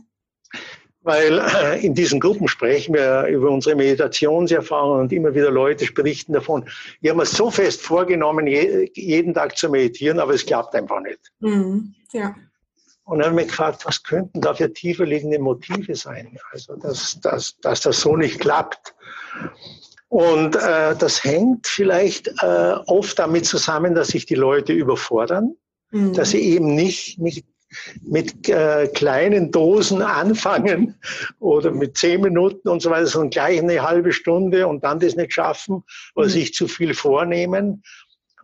Weil 1.02 1.38
äh, 1.38 1.84
in 1.84 1.94
diesen 1.94 2.20
Gruppen 2.20 2.48
sprechen 2.48 2.94
wir 2.94 3.26
über 3.26 3.50
unsere 3.50 3.76
Meditationserfahrungen 3.76 5.02
und 5.02 5.12
immer 5.12 5.34
wieder 5.34 5.50
Leute 5.50 5.90
berichten 5.92 6.32
davon. 6.32 6.68
Ich 7.00 7.08
habe 7.08 7.18
mir 7.18 7.26
so 7.26 7.50
fest 7.50 7.80
vorgenommen, 7.80 8.46
jeden 8.46 9.32
Tag 9.32 9.56
zu 9.56 9.70
meditieren, 9.70 10.18
aber 10.18 10.34
es 10.34 10.44
klappt 10.44 10.74
einfach 10.74 11.00
nicht. 11.00 11.20
Mhm. 11.40 11.94
Ja. 12.12 12.34
Und 13.04 13.20
dann 13.20 13.30
habe 13.30 13.40
ich 13.40 13.46
mich 13.46 13.50
gefragt, 13.52 13.86
was 13.86 14.02
könnten 14.02 14.42
da 14.42 14.52
für 14.52 14.70
tiefer 14.70 15.06
liegende 15.06 15.38
Motive 15.38 15.94
sein? 15.94 16.36
Also, 16.52 16.76
dass, 16.76 17.18
dass, 17.20 17.56
dass 17.62 17.80
das 17.80 18.00
so 18.02 18.16
nicht 18.16 18.38
klappt. 18.38 18.94
Und 20.08 20.56
äh, 20.56 20.96
das 20.96 21.22
hängt 21.22 21.66
vielleicht 21.66 22.28
äh, 22.42 22.74
oft 22.86 23.18
damit 23.18 23.44
zusammen, 23.44 23.94
dass 23.94 24.08
sich 24.08 24.24
die 24.24 24.34
Leute 24.34 24.72
überfordern, 24.72 25.54
mhm. 25.90 26.14
dass 26.14 26.30
sie 26.30 26.40
eben 26.40 26.74
nicht, 26.74 27.18
nicht 27.18 27.44
mit 28.02 28.48
äh, 28.48 28.88
kleinen 28.88 29.50
Dosen 29.50 30.00
anfangen 30.02 30.94
oder 31.38 31.70
mit 31.70 31.98
zehn 31.98 32.22
Minuten 32.22 32.68
und 32.68 32.80
so 32.80 32.90
weiter, 32.90 33.06
sondern 33.06 33.30
gleich 33.30 33.58
eine 33.58 33.82
halbe 33.82 34.12
Stunde 34.12 34.66
und 34.66 34.82
dann 34.82 34.98
das 34.98 35.14
nicht 35.16 35.34
schaffen 35.34 35.84
oder 36.14 36.26
mhm. 36.26 36.32
sich 36.32 36.54
zu 36.54 36.68
viel 36.68 36.94
vornehmen. 36.94 37.82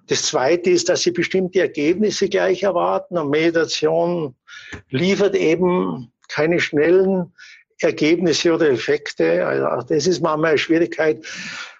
Das 0.09 0.25
Zweite 0.25 0.69
ist, 0.69 0.91
dass 0.91 1.01
sie 1.01 1.13
bestimmte 1.13 1.61
Ergebnisse 1.61 2.29
gleich 2.29 2.63
erwarten 2.63 3.17
und 3.17 3.31
Meditation 3.31 4.35
liefert 4.91 5.35
eben 5.35 6.13
keine 6.29 6.61
schnellen 6.61 7.33
Ergebnisse 7.85 8.55
oder 8.55 8.71
Effekte. 8.71 9.47
Also 9.47 9.87
das 9.89 10.07
ist 10.07 10.21
manchmal 10.21 10.51
eine 10.51 10.59
Schwierigkeit. 10.59 11.25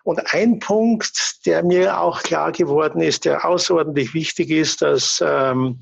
Und 0.05 0.21
ein 0.35 0.59
Punkt, 0.59 1.47
der 1.47 1.65
mir 1.65 1.99
auch 1.99 2.23
klar 2.23 2.53
geworden 2.53 3.01
ist, 3.01 3.25
der 3.25 3.45
außerordentlich 3.45 4.13
wichtig 4.13 4.51
ist, 4.51 4.83
dass 4.83 5.23
ähm, 5.27 5.81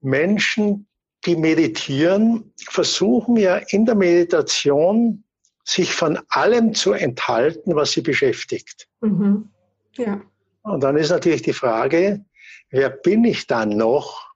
Menschen, 0.00 0.86
die 1.26 1.36
meditieren, 1.36 2.52
versuchen 2.68 3.36
ja 3.36 3.56
in 3.68 3.84
der 3.84 3.96
Meditation 3.96 5.24
sich 5.64 5.92
von 5.92 6.18
allem 6.28 6.74
zu 6.74 6.92
enthalten, 6.92 7.74
was 7.74 7.92
sie 7.92 8.00
beschäftigt. 8.00 8.88
Mhm. 9.00 9.50
Ja. 9.96 10.20
Und 10.62 10.82
dann 10.82 10.96
ist 10.96 11.10
natürlich 11.10 11.42
die 11.42 11.52
Frage, 11.52 12.24
wer 12.70 12.90
bin 12.90 13.24
ich 13.24 13.46
dann 13.46 13.70
noch, 13.70 14.29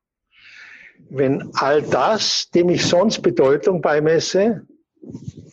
wenn 1.10 1.50
all 1.54 1.82
das, 1.82 2.50
dem 2.50 2.68
ich 2.70 2.84
sonst 2.84 3.22
Bedeutung 3.22 3.80
beimesse, 3.80 4.66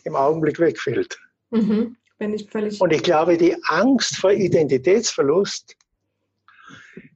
im 0.04 0.16
Augenblick 0.16 0.58
wegfällt. 0.58 1.18
Mhm. 1.50 1.96
Ich 2.18 2.80
Und 2.80 2.92
ich 2.92 3.02
glaube, 3.02 3.36
die 3.36 3.56
Angst 3.66 4.16
vor 4.16 4.30
Identitätsverlust 4.30 5.76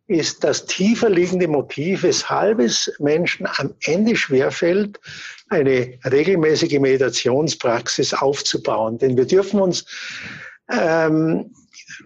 ist 0.09 0.43
das 0.43 0.67
tiefer 0.67 1.09
liegende 1.09 1.47
Motiv, 1.47 2.03
weshalb 2.03 2.59
es 2.59 2.93
Menschen 2.99 3.47
am 3.59 3.75
Ende 3.85 4.17
schwerfällt, 4.17 4.99
eine 5.49 5.99
regelmäßige 6.05 6.81
Meditationspraxis 6.81 8.15
aufzubauen. 8.15 8.99
Denn 8.99 9.17
wir 9.17 9.27
dürfen 9.27 9.61
uns 9.61 9.85
ähm, 10.71 11.53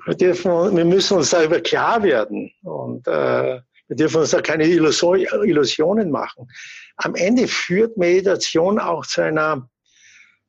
wir, 0.06 0.14
dürfen, 0.14 0.76
wir 0.76 0.84
müssen 0.84 1.16
uns 1.16 1.30
darüber 1.30 1.60
klar 1.60 2.02
werden 2.02 2.52
und 2.62 3.06
äh, 3.06 3.60
wir 3.90 3.96
dürfen 3.96 4.20
uns 4.20 4.30
da 4.30 4.40
keine 4.40 4.66
Illusionen 4.66 6.12
machen. 6.12 6.48
Am 6.96 7.16
Ende 7.16 7.48
führt 7.48 7.96
Meditation 7.96 8.78
auch 8.78 9.04
zu 9.04 9.20
einer 9.20 9.68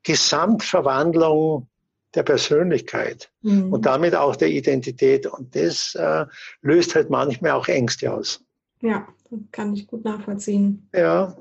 Gesamtverwandlung 0.03 1.67
der 2.13 2.21
Persönlichkeit 2.21 3.31
mhm. 3.41 3.73
und 3.73 3.87
damit 3.87 4.13
auch 4.13 4.35
der 4.35 4.49
Identität. 4.49 5.25
Und 5.25 5.55
das 5.55 5.95
äh, 5.95 6.27
löst 6.61 6.93
halt 6.93 7.09
manchmal 7.09 7.51
auch 7.51 7.67
Ängste 7.67 8.13
aus. 8.13 8.45
Ja, 8.81 9.07
kann 9.51 9.73
ich 9.73 9.87
gut 9.87 10.05
nachvollziehen. 10.05 10.87
Ja. 10.93 11.35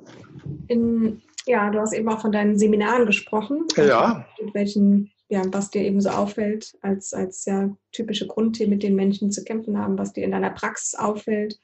In, 0.69 1.21
ja, 1.45 1.69
du 1.69 1.81
hast 1.81 1.93
eben 1.93 2.09
auch 2.09 2.23
von 2.23 2.33
deinen 2.33 2.59
Seminaren 2.59 3.05
gesprochen. 3.05 3.67
Ja. 3.77 4.27
Mit 4.43 4.55
welchen 4.55 5.13
ja, 5.29 5.43
was 5.53 5.71
dir 5.71 5.83
eben 5.83 6.01
so 6.01 6.09
auffällt, 6.09 6.77
als, 6.81 7.13
als 7.13 7.45
ja, 7.45 7.71
typische 7.93 8.27
Grundthemen, 8.27 8.71
mit 8.71 8.83
denen 8.83 8.97
Menschen 8.97 9.31
zu 9.31 9.45
kämpfen 9.45 9.79
haben, 9.79 9.99
was 9.99 10.13
dir 10.13 10.25
in 10.25 10.33
deiner 10.33 10.51
Praxis 10.51 10.97
auffällt. 10.97 11.61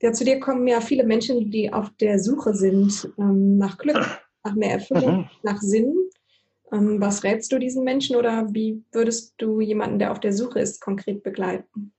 Ja, 0.00 0.12
zu 0.12 0.24
dir 0.24 0.38
kommen 0.38 0.66
ja 0.68 0.80
viele 0.80 1.04
Menschen, 1.04 1.50
die 1.50 1.72
auf 1.72 1.90
der 2.00 2.20
Suche 2.20 2.54
sind 2.54 3.10
ähm, 3.18 3.58
nach 3.58 3.78
Glück, 3.78 4.20
nach 4.44 4.54
mehr 4.54 4.72
Erfüllung, 4.72 5.16
mhm. 5.16 5.30
nach 5.42 5.60
Sinn. 5.60 5.94
Ähm, 6.72 7.00
was 7.00 7.24
rätst 7.24 7.50
du 7.50 7.58
diesen 7.58 7.82
Menschen 7.84 8.16
oder 8.16 8.46
wie 8.52 8.84
würdest 8.92 9.34
du 9.38 9.60
jemanden, 9.60 9.98
der 9.98 10.12
auf 10.12 10.20
der 10.20 10.32
Suche 10.32 10.60
ist, 10.60 10.80
konkret 10.80 11.22
begleiten? 11.22 11.92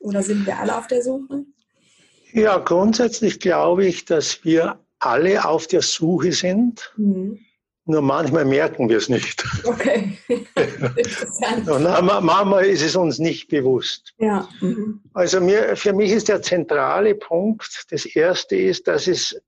Oder 0.00 0.22
sind 0.22 0.46
wir 0.46 0.58
alle 0.58 0.76
auf 0.76 0.86
der 0.86 1.02
Suche? 1.02 1.44
Ja, 2.32 2.58
grundsätzlich 2.58 3.40
glaube 3.40 3.86
ich, 3.86 4.04
dass 4.04 4.44
wir 4.44 4.80
alle 4.98 5.44
auf 5.44 5.66
der 5.66 5.82
Suche 5.82 6.32
sind. 6.32 6.92
Mhm. 6.96 7.38
Nur 7.84 8.00
manchmal 8.00 8.44
merken 8.44 8.88
wir 8.88 8.98
es 8.98 9.08
nicht. 9.08 9.44
Okay. 9.64 10.16
Interessant. 10.28 11.68
Und 11.68 11.82
manchmal 11.82 12.66
ist 12.66 12.82
es 12.82 12.94
uns 12.94 13.18
nicht 13.18 13.48
bewusst. 13.48 14.14
Ja. 14.18 14.48
Mhm. 14.60 15.00
Also 15.14 15.40
mir, 15.40 15.76
für 15.76 15.92
mich 15.92 16.12
ist 16.12 16.28
der 16.28 16.42
zentrale 16.42 17.16
Punkt, 17.16 17.86
das 17.90 18.06
erste 18.06 18.54
ist, 18.54 18.86
dass 18.86 19.08
es 19.08 19.40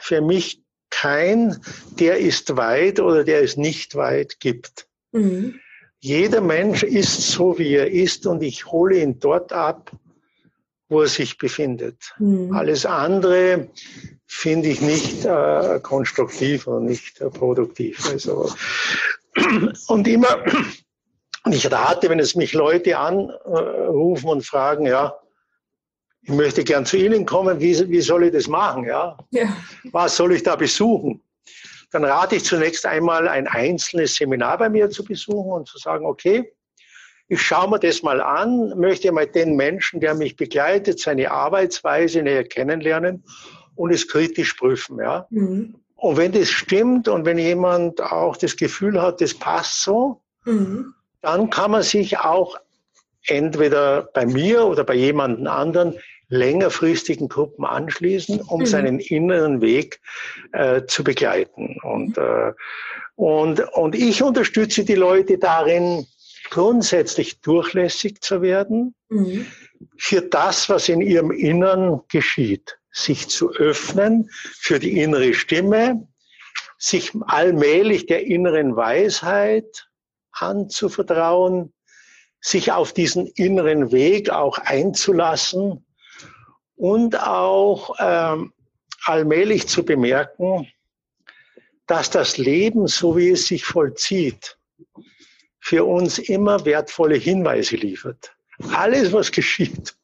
für 0.00 0.22
mich 0.22 0.62
kein, 0.90 1.60
der 1.98 2.18
ist 2.18 2.56
weit 2.56 3.00
oder 3.00 3.22
der 3.22 3.40
ist 3.40 3.58
nicht 3.58 3.94
weit 3.94 4.40
gibt. 4.40 4.86
Mhm. 5.12 5.60
Jeder 6.00 6.40
Mensch 6.40 6.82
ist 6.82 7.32
so, 7.32 7.58
wie 7.58 7.74
er 7.74 7.90
ist 7.90 8.26
und 8.26 8.42
ich 8.42 8.66
hole 8.66 8.98
ihn 9.02 9.18
dort 9.18 9.52
ab, 9.52 9.90
wo 10.88 11.02
er 11.02 11.08
sich 11.08 11.36
befindet. 11.36 12.14
Mhm. 12.18 12.52
Alles 12.52 12.86
andere 12.86 13.68
finde 14.28 14.68
ich 14.68 14.80
nicht 14.80 15.24
äh, 15.24 15.80
konstruktiv 15.82 16.66
und 16.66 16.84
nicht 16.84 17.20
äh, 17.20 17.30
produktiv. 17.30 18.06
Also, 18.08 18.52
und 19.88 20.06
immer, 20.06 20.44
und 21.44 21.54
ich 21.54 21.72
rate, 21.72 22.10
wenn 22.10 22.20
es 22.20 22.34
mich 22.34 22.52
Leute 22.52 22.98
anrufen 22.98 24.28
und 24.28 24.44
fragen, 24.44 24.86
ja, 24.86 25.18
ich 26.22 26.28
möchte 26.28 26.62
gern 26.62 26.84
zu 26.84 26.98
Ihnen 26.98 27.24
kommen, 27.24 27.58
wie, 27.58 27.88
wie 27.88 28.00
soll 28.02 28.24
ich 28.24 28.32
das 28.32 28.48
machen? 28.48 28.84
Ja? 28.84 29.16
ja? 29.30 29.48
Was 29.92 30.16
soll 30.16 30.34
ich 30.34 30.42
da 30.42 30.56
besuchen? 30.56 31.22
Dann 31.90 32.04
rate 32.04 32.36
ich 32.36 32.44
zunächst 32.44 32.84
einmal 32.84 33.28
ein 33.28 33.48
einzelnes 33.48 34.16
Seminar 34.16 34.58
bei 34.58 34.68
mir 34.68 34.90
zu 34.90 35.02
besuchen 35.02 35.52
und 35.52 35.68
zu 35.68 35.78
sagen, 35.78 36.04
okay, 36.04 36.52
ich 37.28 37.40
schaue 37.40 37.70
mir 37.70 37.78
das 37.78 38.02
mal 38.02 38.20
an, 38.20 38.78
möchte 38.78 39.10
mal 39.10 39.26
den 39.26 39.56
Menschen, 39.56 40.00
der 40.00 40.14
mich 40.14 40.36
begleitet, 40.36 41.00
seine 41.00 41.30
Arbeitsweise 41.30 42.22
näher 42.22 42.44
kennenlernen 42.44 43.24
und 43.78 43.92
es 43.92 44.08
kritisch 44.08 44.54
prüfen. 44.54 44.98
Ja? 44.98 45.26
Mhm. 45.30 45.76
Und 45.94 46.16
wenn 46.16 46.32
das 46.32 46.50
stimmt 46.50 47.08
und 47.08 47.24
wenn 47.24 47.38
jemand 47.38 48.00
auch 48.00 48.36
das 48.36 48.56
Gefühl 48.56 49.00
hat, 49.00 49.20
das 49.20 49.34
passt 49.34 49.82
so, 49.82 50.20
mhm. 50.44 50.94
dann 51.22 51.50
kann 51.50 51.70
man 51.70 51.82
sich 51.82 52.18
auch 52.18 52.58
entweder 53.26 54.02
bei 54.14 54.26
mir 54.26 54.64
oder 54.64 54.84
bei 54.84 54.94
jemandem 54.94 55.46
anderen 55.46 55.98
längerfristigen 56.28 57.28
Gruppen 57.28 57.64
anschließen, 57.64 58.40
um 58.42 58.60
mhm. 58.60 58.66
seinen 58.66 59.00
inneren 59.00 59.60
Weg 59.60 60.00
äh, 60.52 60.82
zu 60.86 61.02
begleiten. 61.02 61.78
Und, 61.82 62.16
mhm. 62.16 62.22
äh, 62.22 62.52
und, 63.16 63.60
und 63.74 63.94
ich 63.94 64.22
unterstütze 64.22 64.84
die 64.84 64.94
Leute 64.94 65.38
darin, 65.38 66.06
grundsätzlich 66.50 67.40
durchlässig 67.40 68.20
zu 68.22 68.42
werden 68.42 68.94
mhm. 69.08 69.46
für 69.96 70.22
das, 70.22 70.68
was 70.68 70.88
in 70.88 71.00
ihrem 71.00 71.30
Innern 71.30 72.00
geschieht. 72.08 72.77
Sich 72.90 73.28
zu 73.28 73.50
öffnen 73.52 74.30
für 74.32 74.78
die 74.78 75.00
innere 75.00 75.34
Stimme, 75.34 76.08
sich 76.78 77.12
allmählich 77.26 78.06
der 78.06 78.26
inneren 78.26 78.76
Weisheit 78.76 79.88
anzuvertrauen, 80.32 81.72
sich 82.40 82.72
auf 82.72 82.92
diesen 82.92 83.26
inneren 83.26 83.90
Weg 83.92 84.30
auch 84.30 84.58
einzulassen 84.58 85.84
und 86.76 87.20
auch 87.20 87.96
ähm, 87.98 88.52
allmählich 89.04 89.66
zu 89.66 89.84
bemerken, 89.84 90.70
dass 91.86 92.10
das 92.10 92.36
Leben, 92.38 92.86
so 92.86 93.16
wie 93.16 93.30
es 93.30 93.46
sich 93.46 93.64
vollzieht, 93.64 94.58
für 95.58 95.84
uns 95.84 96.18
immer 96.18 96.64
wertvolle 96.64 97.16
Hinweise 97.16 97.76
liefert. 97.76 98.34
Alles, 98.72 99.12
was 99.12 99.32
geschieht, 99.32 99.94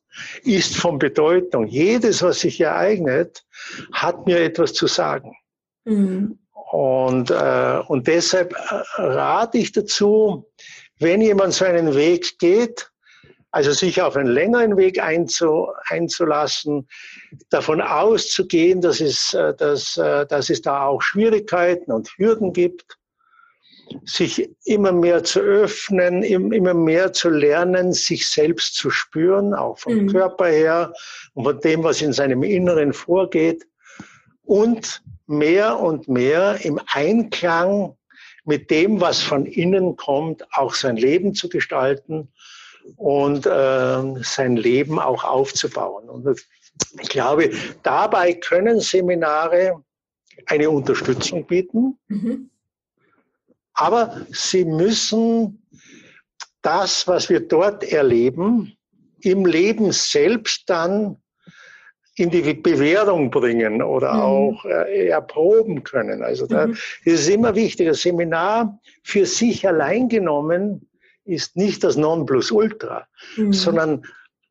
ist 0.43 0.77
von 0.77 0.99
Bedeutung. 0.99 1.67
Jedes, 1.67 2.23
was 2.23 2.41
sich 2.41 2.61
ereignet, 2.61 3.45
hat 3.93 4.27
mir 4.27 4.41
etwas 4.41 4.73
zu 4.73 4.87
sagen. 4.87 5.37
Mhm. 5.85 6.39
Und, 6.71 7.31
äh, 7.31 7.81
und 7.87 8.07
deshalb 8.07 8.53
äh, 8.53 8.83
rate 8.99 9.59
ich 9.59 9.73
dazu, 9.73 10.51
wenn 10.99 11.21
jemand 11.21 11.55
so 11.55 11.65
einen 11.65 11.95
Weg 11.95 12.39
geht, 12.39 12.91
also 13.51 13.71
sich 13.71 14.03
auf 14.03 14.17
einen 14.17 14.31
längeren 14.33 14.77
Weg 14.77 15.01
einzu, 15.01 15.69
einzulassen, 15.89 16.89
davon 17.51 17.81
auszugehen, 17.81 18.81
dass 18.81 19.01
es, 19.01 19.33
äh, 19.35 19.55
dass, 19.55 19.97
äh, 19.97 20.27
dass 20.27 20.51
es 20.51 20.63
da 20.63 20.87
auch 20.87 21.01
Schwierigkeiten 21.01 21.93
und 21.93 22.11
Hürden 22.17 22.53
gibt, 22.53 22.99
sich 24.05 24.51
immer 24.65 24.93
mehr 24.93 25.25
zu 25.25 25.41
öffnen, 25.41 26.23
immer 26.23 26.75
mehr 26.75 27.13
zu 27.13 27.29
lernen, 27.29 27.93
sich 27.93 28.29
selbst 28.29 28.75
zu 28.75 28.91
spüren, 28.91 29.55
auch 29.55 29.79
vom 29.79 29.95
mhm. 29.95 30.13
Körper 30.13 30.47
her 30.47 30.93
und 31.35 31.45
von 31.45 31.61
dem, 31.61 31.83
was 31.85 32.03
in 32.03 32.13
seinem 32.13 32.43
Inneren 32.43 32.93
vorgeht 32.93 33.67
und 34.45 35.03
mehr 35.27 35.79
und 35.81 36.09
mehr 36.09 36.59
im 36.63 36.81
Einklang 36.87 37.97
mit 38.45 38.71
dem, 38.71 39.01
was 39.01 39.23
von 39.23 39.47
innen 39.47 39.97
kommt, 39.97 40.45
auch 40.53 40.75
sein 40.75 40.97
Leben 40.97 41.35
zu 41.35 41.49
gestalten 41.49 42.29
und 42.97 43.47
äh, 43.47 44.23
sein 44.23 44.57
Leben 44.57 44.99
auch 44.99 45.25
aufzubauen. 45.25 46.09
Und 46.11 46.45
ich 47.01 47.09
glaube, 47.09 47.51
dabei 47.83 48.35
können 48.35 48.81
Seminare 48.81 49.83
eine 50.47 50.69
Unterstützung 50.69 51.47
bieten, 51.47 51.99
mhm. 52.09 52.51
Aber 53.75 54.27
sie 54.31 54.65
müssen 54.65 55.67
das, 56.63 57.07
was 57.07 57.29
wir 57.29 57.41
dort 57.41 57.85
erleben, 57.85 58.77
im 59.21 59.45
Leben 59.45 59.93
selbst 59.93 60.65
dann 60.67 61.17
in 62.17 62.31
die 62.31 62.55
Bewährung 62.55 63.31
bringen 63.31 63.83
oder 63.83 64.15
mhm. 64.15 64.21
auch 64.21 64.65
äh, 64.65 65.09
erproben 65.09 65.83
können. 65.83 66.23
Also 66.23 66.47
da 66.47 66.69
mhm. 66.69 66.73
ist 67.05 67.21
es 67.21 67.29
immer 67.29 67.55
wichtig, 67.55 67.89
das 67.89 68.03
Seminar 68.03 68.79
für 69.03 69.27
sich 69.27 69.67
allein 69.67 70.09
genommen 70.09 70.89
ist 71.25 71.57
nicht 71.57 71.83
das 71.83 71.97
Nonplusultra, 71.97 73.07
mhm. 73.37 73.53
sondern 73.53 74.03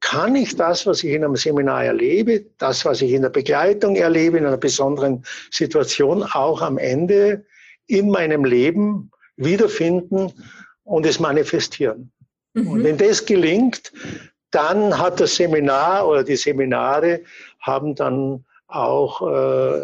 kann 0.01 0.35
ich 0.35 0.55
das, 0.57 0.85
was 0.85 1.03
ich 1.03 1.11
in 1.11 1.23
einem 1.23 1.37
Seminar 1.37 1.85
erlebe, 1.85 2.45
das, 2.57 2.83
was 2.83 3.01
ich 3.01 3.13
in 3.13 3.21
der 3.21 3.29
Begleitung 3.29 3.95
erlebe, 3.95 4.37
in 4.37 4.45
einer 4.45 4.57
besonderen 4.57 5.23
Situation, 5.49 6.23
auch 6.23 6.61
am 6.61 6.77
Ende 6.77 7.45
in 7.87 8.09
meinem 8.09 8.45
Leben 8.45 9.11
wiederfinden 9.35 10.31
und 10.83 11.05
es 11.05 11.19
manifestieren. 11.19 12.11
Mhm. 12.53 12.67
Und 12.67 12.83
wenn 12.83 12.97
das 12.97 13.25
gelingt, 13.25 13.91
dann 14.51 14.97
hat 14.97 15.19
das 15.19 15.35
Seminar 15.35 16.07
oder 16.07 16.23
die 16.23 16.35
Seminare 16.35 17.21
haben 17.59 17.95
dann 17.95 18.45
auch 18.67 19.21
äh, 19.21 19.81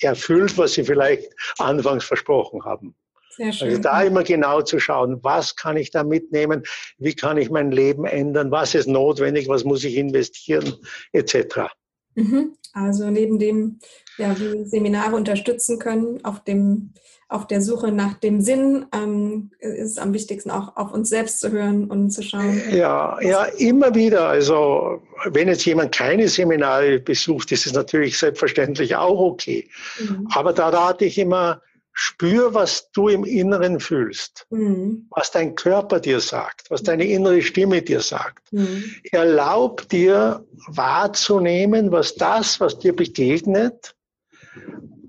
erfüllt, 0.00 0.56
was 0.58 0.72
sie 0.72 0.84
vielleicht 0.84 1.30
anfangs 1.58 2.04
versprochen 2.04 2.64
haben. 2.64 2.94
Sehr 3.30 3.52
schön. 3.52 3.68
Also 3.68 3.82
da 3.82 4.02
immer 4.02 4.22
genau 4.22 4.62
zu 4.62 4.78
schauen, 4.78 5.18
was 5.22 5.56
kann 5.56 5.76
ich 5.76 5.90
da 5.90 6.04
mitnehmen, 6.04 6.62
wie 6.98 7.14
kann 7.14 7.38
ich 7.38 7.50
mein 7.50 7.70
Leben 7.70 8.04
ändern, 8.04 8.50
was 8.50 8.74
ist 8.74 8.88
notwendig, 8.88 9.48
was 9.48 9.64
muss 9.64 9.84
ich 9.84 9.96
investieren, 9.96 10.74
etc. 11.12 11.70
Mhm. 12.14 12.56
Also 12.72 13.08
neben 13.10 13.38
dem, 13.38 13.78
ja, 14.18 14.38
wie 14.38 14.64
Seminare 14.64 15.16
unterstützen 15.16 15.78
können 15.78 16.24
auf 16.24 16.44
dem 16.44 16.92
auf 17.30 17.46
der 17.46 17.62
Suche 17.62 17.92
nach 17.92 18.14
dem 18.14 18.40
Sinn 18.40 18.86
ähm, 18.92 19.52
ist 19.60 19.92
es 19.92 19.98
am 19.98 20.12
wichtigsten 20.12 20.50
auch 20.50 20.76
auf 20.76 20.92
uns 20.92 21.08
selbst 21.08 21.40
zu 21.40 21.50
hören 21.50 21.84
und 21.84 22.10
zu 22.10 22.22
schauen. 22.22 22.60
Ja, 22.70 23.20
ja, 23.22 23.44
immer 23.44 23.94
wieder. 23.94 24.28
Also 24.28 25.00
wenn 25.26 25.48
jetzt 25.48 25.64
jemand 25.64 25.92
keine 25.92 26.28
Seminare 26.28 26.98
besucht, 26.98 27.52
ist 27.52 27.66
es 27.66 27.72
natürlich 27.72 28.18
selbstverständlich 28.18 28.96
auch 28.96 29.20
okay. 29.20 29.68
Mhm. 30.00 30.26
Aber 30.32 30.52
da 30.52 30.70
rate 30.70 31.04
ich 31.04 31.18
immer, 31.18 31.62
spür, 31.92 32.54
was 32.54 32.90
du 32.92 33.08
im 33.08 33.24
Inneren 33.24 33.78
fühlst, 33.78 34.46
mhm. 34.50 35.06
was 35.10 35.30
dein 35.30 35.54
Körper 35.54 36.00
dir 36.00 36.20
sagt, 36.20 36.70
was 36.70 36.82
deine 36.82 37.04
innere 37.04 37.42
Stimme 37.42 37.82
dir 37.82 38.00
sagt. 38.00 38.52
Mhm. 38.52 38.84
Erlaub 39.12 39.88
dir 39.88 40.44
wahrzunehmen, 40.68 41.92
was 41.92 42.14
das, 42.14 42.58
was 42.60 42.78
dir 42.78 42.94
begegnet, 42.94 43.94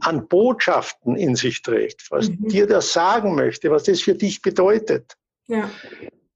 an 0.01 0.27
Botschaften 0.27 1.15
in 1.15 1.35
sich 1.35 1.61
trägt, 1.61 2.09
was 2.11 2.29
mhm. 2.29 2.47
dir 2.49 2.67
das 2.67 2.93
sagen 2.93 3.35
möchte, 3.35 3.71
was 3.71 3.83
das 3.83 4.01
für 4.01 4.15
dich 4.15 4.41
bedeutet. 4.41 5.15
Ja. 5.47 5.69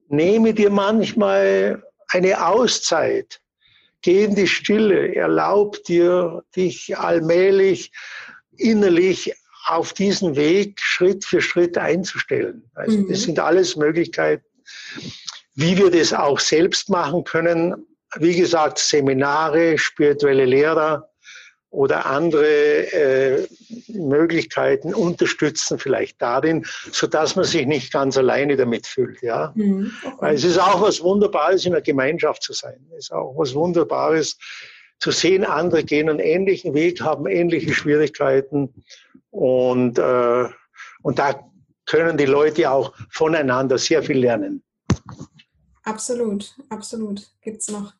Nehme 0.08 0.54
dir 0.54 0.70
manchmal 0.70 1.84
eine 2.08 2.46
Auszeit, 2.46 3.42
geh 4.02 4.26
in 4.26 4.36
die 4.36 4.48
Stille, 4.48 5.16
erlaub 5.16 5.84
dir, 5.84 6.44
dich 6.56 6.98
allmählich 6.98 7.92
innerlich 8.58 9.34
auf 9.66 9.94
diesen 9.94 10.36
Weg 10.36 10.80
Schritt 10.80 11.26
für 11.26 11.42
Schritt 11.42 11.78
einzustellen. 11.78 12.70
Also 12.76 13.00
mhm. 13.00 13.10
das 13.10 13.24
sind 13.24 13.40
alles 13.40 13.76
Möglichkeiten, 13.76 14.46
wie 15.56 15.78
wir 15.78 15.90
das 15.90 16.14
auch 16.14 16.40
selbst 16.40 16.90
machen 16.90 17.24
können. 17.24 17.88
Wie 18.18 18.36
gesagt, 18.36 18.78
Seminare, 18.78 19.78
spirituelle 19.78 20.46
Lehrer, 20.46 21.10
oder 21.76 22.06
andere 22.06 22.48
äh, 22.94 23.48
Möglichkeiten 23.90 24.94
unterstützen 24.94 25.78
vielleicht 25.78 26.22
darin, 26.22 26.66
so 26.92 27.06
dass 27.06 27.36
man 27.36 27.46
sich 27.46 27.66
nicht 27.66 27.92
ganz 27.92 28.18
alleine 28.18 28.56
damit 28.56 28.88
fühlt. 28.88 29.22
Ja? 29.22 29.52
Mhm. 29.56 29.92
Weil 30.20 30.36
es 30.36 30.44
ist 30.44 30.58
auch 30.58 30.82
was 30.82 31.02
Wunderbares, 31.02 31.66
in 31.66 31.74
einer 31.74 31.82
Gemeinschaft 31.82 32.44
zu 32.44 32.54
sein. 32.54 32.88
Es 32.92 33.06
ist 33.06 33.12
auch 33.12 33.36
was 33.38 33.54
Wunderbares 33.54 34.38
zu 35.00 35.12
sehen, 35.12 35.44
andere 35.44 35.84
gehen 35.84 36.10
einen 36.10 36.20
ähnlichen 36.20 36.74
Weg, 36.74 37.02
haben 37.02 37.28
ähnliche 37.28 37.74
Schwierigkeiten 37.74 38.74
und, 39.30 40.00
äh, 40.00 40.46
und 41.04 41.20
da 41.20 41.40
können 41.86 42.18
die 42.18 42.26
Leute 42.26 42.72
auch 42.72 42.94
voneinander 43.12 43.78
sehr 43.78 44.02
viel 44.02 44.20
lernen. 44.20 44.64
Absolut, 45.84 46.56
absolut. 46.70 47.28
Gibt 47.42 47.62
es 47.62 47.70
noch 47.70 47.94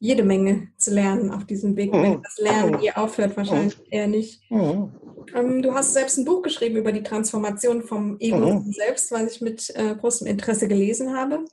jede 0.00 0.24
Menge 0.24 0.68
zu 0.78 0.92
lernen 0.92 1.30
auf 1.30 1.44
diesem 1.44 1.76
Weg. 1.76 1.92
Mhm. 1.92 2.02
Wenn 2.02 2.22
das 2.22 2.38
Lernen 2.38 2.80
je 2.80 2.92
aufhört, 2.92 3.36
wahrscheinlich 3.36 3.78
mhm. 3.78 3.84
eher 3.90 4.06
nicht. 4.08 4.50
Mhm. 4.50 4.92
Ähm, 5.34 5.62
du 5.62 5.74
hast 5.74 5.92
selbst 5.92 6.18
ein 6.18 6.24
Buch 6.24 6.42
geschrieben 6.42 6.76
über 6.76 6.90
die 6.90 7.02
Transformation 7.02 7.82
vom 7.82 8.16
Ego 8.18 8.60
mhm. 8.60 8.72
selbst, 8.72 9.12
was 9.12 9.36
ich 9.36 9.40
mit 9.40 9.70
äh, 9.76 9.94
großem 9.94 10.26
Interesse 10.26 10.66
gelesen 10.66 11.16
habe. 11.16 11.44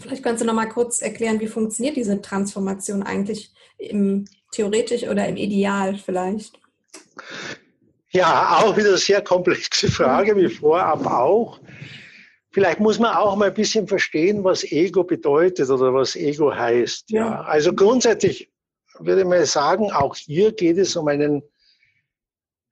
Vielleicht 0.00 0.22
kannst 0.22 0.42
du 0.42 0.46
noch 0.46 0.54
mal 0.54 0.68
kurz 0.68 1.00
erklären, 1.00 1.40
wie 1.40 1.46
funktioniert 1.46 1.96
diese 1.96 2.20
Transformation 2.20 3.02
eigentlich 3.02 3.52
im 3.78 4.26
theoretisch 4.52 5.04
oder 5.04 5.26
im 5.26 5.36
Ideal 5.36 5.96
vielleicht? 5.96 6.60
Ja, 8.10 8.60
auch 8.62 8.76
wieder 8.76 8.88
eine 8.88 8.98
sehr 8.98 9.22
komplexe 9.22 9.88
Frage, 9.88 10.36
wie 10.36 10.48
vorab 10.48 11.06
auch. 11.06 11.60
Vielleicht 12.58 12.80
muss 12.80 12.98
man 12.98 13.14
auch 13.14 13.36
mal 13.36 13.50
ein 13.50 13.54
bisschen 13.54 13.86
verstehen, 13.86 14.42
was 14.42 14.64
Ego 14.64 15.04
bedeutet 15.04 15.70
oder 15.70 15.94
was 15.94 16.16
Ego 16.16 16.52
heißt. 16.52 17.08
Ja. 17.10 17.20
ja. 17.20 17.40
Also 17.42 17.72
grundsätzlich 17.72 18.50
würde 18.98 19.24
mal 19.24 19.46
sagen, 19.46 19.92
auch 19.92 20.16
hier 20.16 20.50
geht 20.50 20.76
es 20.76 20.96
um 20.96 21.06
einen 21.06 21.44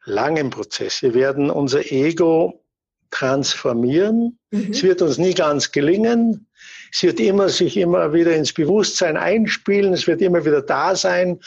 langen 0.05 0.51
Prozess. 0.51 1.03
Wir 1.03 1.15
werden 1.15 1.51
unser 1.51 1.93
Ego 1.93 2.65
transformieren. 3.13 4.37
Mhm. 4.51 4.73
Es 4.73 4.83
wird 4.83 5.03
uns 5.03 5.19
nie 5.19 5.35
ganz 5.35 5.71
gelingen. 5.71 6.49
Es 6.93 7.05
wird 7.05 7.21
immer 7.21 7.49
sich 7.49 7.77
immer 7.77 8.13
wieder 8.13 8.35
ins 8.35 8.53
Bewusstsein 8.53 9.17
einspielen. 9.17 9.93
Es 9.93 10.09
wird 10.09 10.21
immer 10.21 10.45
wieder 10.45 10.63
da 10.63 10.97
sein. 10.97 11.39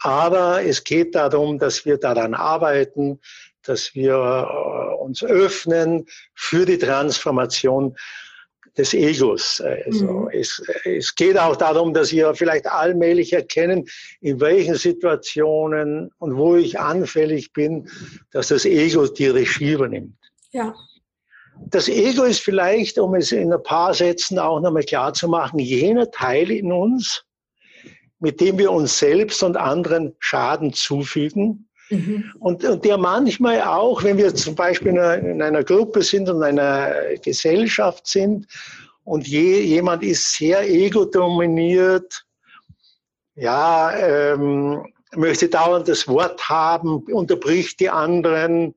Aber 0.00 0.60
es 0.64 0.82
geht 0.82 1.14
darum, 1.14 1.60
dass 1.60 1.84
wir 1.86 1.98
daran 1.98 2.34
arbeiten, 2.34 3.20
dass 3.68 3.94
wir 3.94 4.14
äh, 4.14 4.94
uns 5.02 5.22
öffnen 5.22 6.06
für 6.34 6.64
die 6.64 6.78
Transformation 6.78 7.96
des 8.76 8.92
Egos. 8.94 9.62
Also 9.86 10.06
mhm. 10.06 10.30
es, 10.32 10.62
es 10.84 11.14
geht 11.14 11.38
auch 11.38 11.56
darum, 11.56 11.94
dass 11.94 12.12
wir 12.12 12.34
vielleicht 12.34 12.66
allmählich 12.66 13.32
erkennen, 13.32 13.86
in 14.20 14.40
welchen 14.40 14.74
Situationen 14.74 16.10
und 16.18 16.36
wo 16.36 16.56
ich 16.56 16.78
anfällig 16.78 17.52
bin, 17.52 17.88
dass 18.32 18.48
das 18.48 18.64
Ego 18.64 19.06
die 19.06 19.28
Regie 19.28 19.72
übernimmt. 19.72 20.16
Ja. 20.52 20.74
Das 21.68 21.88
Ego 21.88 22.24
ist 22.24 22.40
vielleicht, 22.40 22.98
um 22.98 23.14
es 23.14 23.32
in 23.32 23.52
ein 23.52 23.62
paar 23.62 23.94
Sätzen 23.94 24.38
auch 24.38 24.60
nochmal 24.60 24.84
klar 24.84 25.14
zu 25.14 25.26
machen, 25.26 25.58
jener 25.58 26.10
Teil 26.10 26.50
in 26.50 26.70
uns, 26.70 27.24
mit 28.18 28.40
dem 28.40 28.58
wir 28.58 28.72
uns 28.72 28.98
selbst 28.98 29.42
und 29.42 29.56
anderen 29.56 30.14
Schaden 30.18 30.74
zufügen. 30.74 31.65
Mhm. 31.90 32.32
Und, 32.40 32.64
und, 32.64 32.84
der 32.84 32.98
manchmal 32.98 33.62
auch, 33.62 34.02
wenn 34.02 34.16
wir 34.16 34.34
zum 34.34 34.54
Beispiel 34.54 34.88
in 34.88 34.98
einer, 34.98 35.18
in 35.18 35.42
einer 35.42 35.64
Gruppe 35.64 36.02
sind 36.02 36.28
und 36.28 36.36
in 36.36 36.58
einer 36.58 37.16
Gesellschaft 37.22 38.06
sind 38.06 38.46
und 39.04 39.26
je, 39.26 39.60
jemand 39.60 40.02
ist 40.02 40.32
sehr 40.32 40.68
ego-dominiert, 40.68 42.24
ja, 43.36 43.92
ähm, 43.96 44.84
möchte 45.14 45.48
dauernd 45.48 45.88
das 45.88 46.08
Wort 46.08 46.48
haben, 46.48 47.04
unterbricht 47.12 47.80
die 47.80 47.90
anderen, 47.90 48.74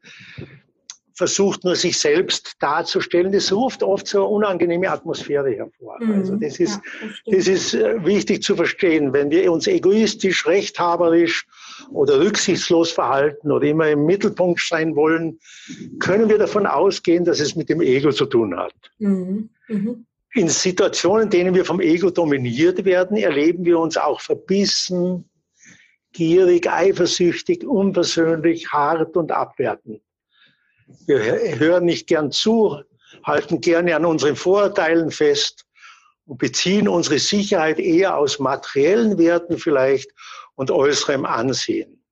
versucht 1.19 1.65
nur 1.65 1.75
sich 1.75 1.99
selbst 1.99 2.55
darzustellen, 2.59 3.33
das 3.33 3.51
ruft 3.51 3.83
oft 3.83 4.07
so 4.07 4.19
eine 4.19 4.27
unangenehme 4.27 4.89
Atmosphäre 4.89 5.51
hervor. 5.51 5.97
Mhm. 5.99 6.13
Also 6.13 6.35
das 6.37 6.59
ist, 6.59 6.79
ja, 7.01 7.07
das, 7.25 7.45
das 7.45 7.47
ist 7.47 7.73
äh, 7.73 8.05
wichtig 8.05 8.41
zu 8.41 8.55
verstehen. 8.55 9.11
Wenn 9.11 9.29
wir 9.29 9.51
uns 9.51 9.67
egoistisch, 9.67 10.45
rechthaberisch 10.45 11.45
oder 11.91 12.19
rücksichtslos 12.19 12.91
verhalten 12.91 13.51
oder 13.51 13.67
immer 13.67 13.89
im 13.89 14.05
Mittelpunkt 14.05 14.61
sein 14.61 14.95
wollen, 14.95 15.39
können 15.99 16.29
wir 16.29 16.37
davon 16.37 16.65
ausgehen, 16.65 17.25
dass 17.25 17.39
es 17.39 17.55
mit 17.55 17.69
dem 17.69 17.81
Ego 17.81 18.11
zu 18.11 18.25
tun 18.25 18.57
hat. 18.57 18.73
Mhm. 18.99 19.49
Mhm. 19.67 20.05
In 20.33 20.49
Situationen, 20.49 21.23
in 21.23 21.29
denen 21.29 21.55
wir 21.55 21.65
vom 21.65 21.79
Ego 21.79 22.11
dominiert 22.11 22.85
werden, 22.85 23.17
erleben 23.17 23.65
wir 23.65 23.79
uns 23.79 23.97
auch 23.97 24.21
verbissen, 24.21 25.29
gierig, 26.13 26.69
eifersüchtig, 26.69 27.65
unpersönlich, 27.65 28.71
hart 28.71 29.17
und 29.17 29.31
abwertend. 29.31 30.01
Wir 31.05 31.19
hören 31.59 31.85
nicht 31.85 32.07
gern 32.07 32.31
zu, 32.31 32.81
halten 33.23 33.61
gerne 33.61 33.95
an 33.95 34.05
unseren 34.05 34.35
Vorurteilen 34.35 35.11
fest 35.11 35.65
und 36.25 36.37
beziehen 36.37 36.87
unsere 36.87 37.19
Sicherheit 37.19 37.79
eher 37.79 38.17
aus 38.17 38.39
materiellen 38.39 39.17
Werten 39.17 39.57
vielleicht 39.57 40.11
und 40.59 40.71
äußerem 40.71 41.25
Ansehen. 41.25 42.03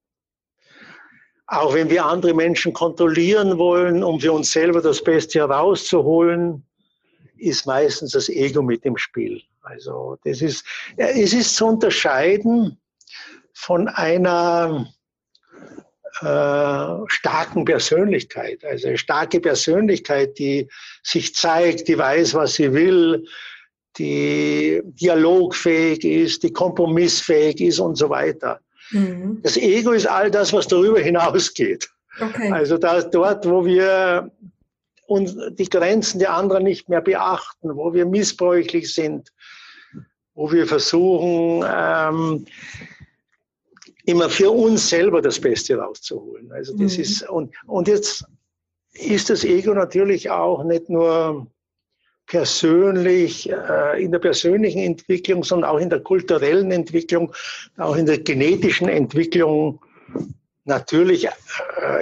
Auch 1.47 1.73
wenn 1.73 1.89
wir 1.89 2.05
andere 2.05 2.33
Menschen 2.33 2.71
kontrollieren 2.71 3.57
wollen, 3.57 4.05
um 4.05 4.21
für 4.21 4.31
uns 4.31 4.51
selber 4.51 4.81
das 4.81 5.03
Beste 5.03 5.39
herauszuholen, 5.39 6.65
ist 7.35 7.65
meistens 7.65 8.13
das 8.13 8.29
Ego 8.29 8.61
mit 8.61 8.85
im 8.85 8.95
Spiel. 8.95 9.41
Also 9.63 10.17
das 10.23 10.41
ist, 10.41 10.65
es 10.95 11.33
ist 11.33 11.57
zu 11.57 11.65
unterscheiden 11.65 12.79
von 13.53 13.89
einer 13.89 14.87
äh, 16.21 17.05
starken 17.07 17.65
Persönlichkeit. 17.65 18.63
Also 18.63 18.87
eine 18.87 18.97
starke 18.97 19.41
Persönlichkeit, 19.41 20.39
die 20.39 20.69
sich 21.03 21.35
zeigt, 21.35 21.89
die 21.89 21.97
weiß, 21.97 22.33
was 22.33 22.53
sie 22.53 22.71
will, 22.71 23.25
die 23.97 24.81
dialogfähig 24.85 26.03
ist, 26.03 26.43
die 26.43 26.51
kompromissfähig 26.51 27.61
ist 27.61 27.79
und 27.79 27.95
so 27.95 28.09
weiter. 28.09 28.59
Mhm. 28.91 29.39
Das 29.43 29.57
Ego 29.57 29.91
ist 29.91 30.07
all 30.07 30.31
das, 30.31 30.53
was 30.53 30.67
darüber 30.67 30.99
hinausgeht. 30.99 31.89
Okay. 32.19 32.51
Also 32.51 32.77
da, 32.77 33.01
dort, 33.01 33.47
wo 33.47 33.65
wir 33.65 34.31
uns 35.07 35.35
die 35.51 35.69
Grenzen 35.69 36.19
der 36.19 36.33
anderen 36.33 36.63
nicht 36.63 36.89
mehr 36.89 37.01
beachten, 37.01 37.75
wo 37.75 37.93
wir 37.93 38.05
missbräuchlich 38.05 38.93
sind, 38.93 39.31
wo 40.33 40.51
wir 40.51 40.67
versuchen, 40.67 41.65
ähm, 41.67 42.45
immer 44.05 44.29
für 44.29 44.51
uns 44.51 44.89
selber 44.89 45.21
das 45.21 45.39
Beste 45.39 45.77
rauszuholen. 45.77 46.51
Also 46.51 46.75
das 46.77 46.95
mhm. 46.95 47.03
ist, 47.03 47.29
und, 47.29 47.55
und 47.65 47.87
jetzt 47.87 48.25
ist 48.93 49.29
das 49.29 49.43
Ego 49.43 49.73
natürlich 49.73 50.29
auch 50.29 50.63
nicht 50.63 50.89
nur 50.89 51.47
persönlich, 52.27 53.49
äh, 53.49 54.03
in 54.03 54.11
der 54.11 54.19
persönlichen 54.19 54.79
Entwicklung, 54.81 55.43
sondern 55.43 55.71
auch 55.71 55.79
in 55.79 55.89
der 55.89 56.01
kulturellen 56.01 56.71
Entwicklung, 56.71 57.33
auch 57.77 57.95
in 57.95 58.05
der 58.05 58.19
genetischen 58.19 58.89
Entwicklung 58.89 59.79
natürlich 60.65 61.25
äh, 61.25 61.31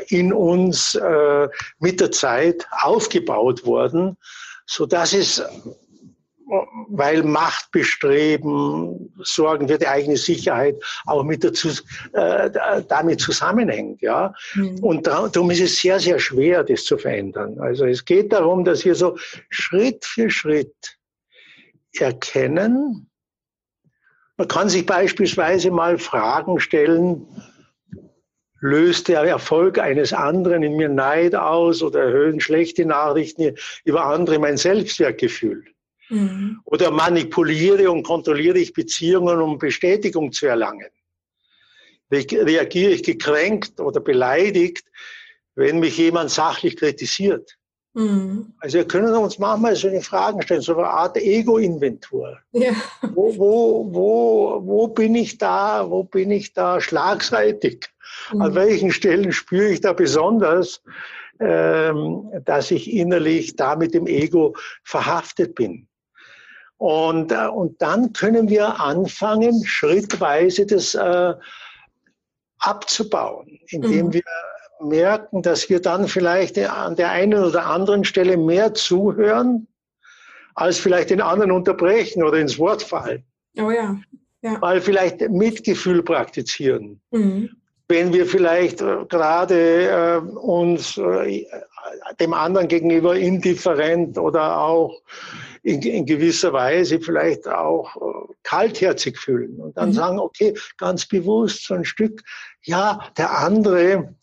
in 0.09 0.33
uns 0.33 0.95
äh, 0.95 1.47
mit 1.79 2.01
der 2.01 2.11
Zeit 2.11 2.65
aufgebaut 2.71 3.65
worden, 3.65 4.17
so 4.65 4.87
dass 4.87 5.13
es 5.13 5.43
weil 6.89 7.23
Machtbestreben, 7.23 9.13
Sorgen 9.23 9.67
für 9.67 9.77
die 9.77 9.87
eigene 9.87 10.17
Sicherheit 10.17 10.75
auch 11.05 11.23
mit 11.23 11.43
dazu, 11.43 11.69
äh, 12.13 12.49
damit 12.87 13.19
zusammenhängt. 13.19 14.01
Ja? 14.01 14.33
Mhm. 14.53 14.79
Und 14.79 15.07
darum 15.07 15.49
ist 15.51 15.61
es 15.61 15.79
sehr, 15.79 15.99
sehr 15.99 16.19
schwer, 16.19 16.63
das 16.63 16.85
zu 16.85 16.97
verändern. 16.97 17.59
Also 17.59 17.85
es 17.85 18.05
geht 18.05 18.31
darum, 18.31 18.63
dass 18.63 18.85
wir 18.85 18.95
so 18.95 19.17
Schritt 19.49 20.05
für 20.05 20.29
Schritt 20.29 20.97
erkennen. 21.93 23.09
Man 24.37 24.47
kann 24.47 24.69
sich 24.69 24.85
beispielsweise 24.85 25.71
mal 25.71 25.97
Fragen 25.97 26.59
stellen, 26.59 27.25
löst 28.59 29.07
der 29.07 29.21
Erfolg 29.21 29.79
eines 29.79 30.11
anderen 30.11 30.61
in 30.63 30.75
mir 30.75 30.89
Neid 30.89 31.35
aus 31.35 31.81
oder 31.81 32.03
erhöhen 32.03 32.39
schlechte 32.39 32.85
Nachrichten 32.85 33.55
über 33.83 34.05
andere 34.05 34.39
mein 34.39 34.57
Selbstwertgefühl? 34.57 35.63
Mhm. 36.09 36.61
Oder 36.65 36.91
manipuliere 36.91 37.89
und 37.91 38.03
kontrolliere 38.03 38.59
ich 38.59 38.73
Beziehungen, 38.73 39.41
um 39.41 39.57
Bestätigung 39.57 40.31
zu 40.31 40.47
erlangen? 40.47 40.89
Reagiere 42.11 42.91
ich 42.91 43.03
gekränkt 43.03 43.79
oder 43.79 43.99
beleidigt, 43.99 44.85
wenn 45.55 45.79
mich 45.79 45.97
jemand 45.97 46.29
sachlich 46.29 46.77
kritisiert? 46.77 47.57
Mhm. 47.95 48.53
Also 48.59 48.77
wir 48.77 48.87
können 48.87 49.15
uns 49.15 49.39
manchmal 49.39 49.75
so 49.75 49.87
eine 49.87 50.01
Fragen 50.01 50.41
stellen, 50.41 50.61
so 50.61 50.77
eine 50.77 50.87
Art 50.87 51.17
Ego-Inventur. 51.17 52.37
Ja. 52.51 52.73
Wo, 53.13 53.37
wo, 53.37 53.93
wo, 53.93 54.61
wo 54.65 54.87
bin 54.89 55.15
ich 55.15 55.37
da, 55.37 55.89
wo 55.89 56.03
bin 56.03 56.29
ich 56.29 56.53
da 56.53 56.81
schlagseitig? 56.81 57.87
Mhm. 58.33 58.41
An 58.41 58.55
welchen 58.55 58.91
Stellen 58.91 59.31
spüre 59.31 59.69
ich 59.69 59.79
da 59.79 59.93
besonders, 59.93 60.81
ähm, 61.39 62.29
dass 62.43 62.69
ich 62.69 62.91
innerlich 62.91 63.55
da 63.55 63.77
mit 63.77 63.93
dem 63.93 64.07
Ego 64.07 64.55
verhaftet 64.83 65.55
bin? 65.55 65.87
Und, 66.77 67.31
äh, 67.31 67.47
und 67.47 67.81
dann 67.81 68.13
können 68.13 68.49
wir 68.49 68.79
anfangen, 68.79 69.63
schrittweise 69.65 70.65
das 70.65 70.93
äh, 70.95 71.33
abzubauen, 72.59 73.59
indem 73.67 74.07
mhm. 74.07 74.13
wir 74.13 74.23
merken, 74.81 75.41
dass 75.41 75.69
wir 75.69 75.81
dann 75.81 76.07
vielleicht 76.07 76.57
an 76.59 76.95
der 76.95 77.11
einen 77.11 77.43
oder 77.43 77.65
anderen 77.65 78.03
Stelle 78.03 78.37
mehr 78.37 78.73
zuhören, 78.73 79.67
als 80.53 80.77
vielleicht 80.77 81.09
den 81.09 81.21
anderen 81.21 81.51
unterbrechen 81.51 82.23
oder 82.23 82.39
ins 82.39 82.57
Wort 82.57 82.83
fallen. 82.83 83.23
Oh 83.57 83.71
ja. 83.71 83.97
ja. 84.41 84.57
Mal 84.59 84.81
vielleicht 84.81 85.21
Mitgefühl 85.29 86.03
praktizieren. 86.03 87.01
Mhm. 87.11 87.49
Wenn 87.87 88.13
wir 88.13 88.25
vielleicht 88.25 88.81
äh, 88.81 89.05
gerade 89.07 89.89
äh, 89.89 90.17
uns 90.17 90.97
äh, 90.97 91.45
dem 92.19 92.33
anderen 92.33 92.67
gegenüber 92.67 93.15
indifferent 93.15 94.17
oder 94.17 94.57
auch 94.57 95.01
in, 95.65 95.81
in 95.81 96.05
gewisser 96.05 96.53
Weise 96.53 97.01
vielleicht 97.01 97.47
auch 97.47 97.95
äh, 97.95 98.33
kaltherzig 98.43 99.17
fühlen 99.17 99.59
und 99.59 99.75
dann 99.75 99.89
mhm. 99.89 99.93
sagen, 99.93 100.19
okay, 100.19 100.53
ganz 100.77 101.07
bewusst 101.07 101.65
so 101.65 101.73
ein 101.73 101.85
Stück, 101.85 102.21
ja, 102.61 102.99
der 103.17 103.35
andere 103.39 104.15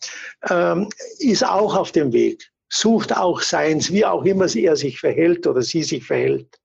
ähm, 0.48 0.88
ist 1.18 1.44
auch 1.44 1.76
auf 1.76 1.90
dem 1.90 2.12
Weg, 2.12 2.48
sucht 2.68 3.16
auch 3.16 3.40
seins, 3.40 3.92
wie 3.92 4.04
auch 4.04 4.24
immer 4.24 4.46
er 4.54 4.76
sich 4.76 5.00
verhält 5.00 5.46
oder 5.48 5.62
sie 5.62 5.82
sich 5.82 6.04
verhält. 6.04 6.60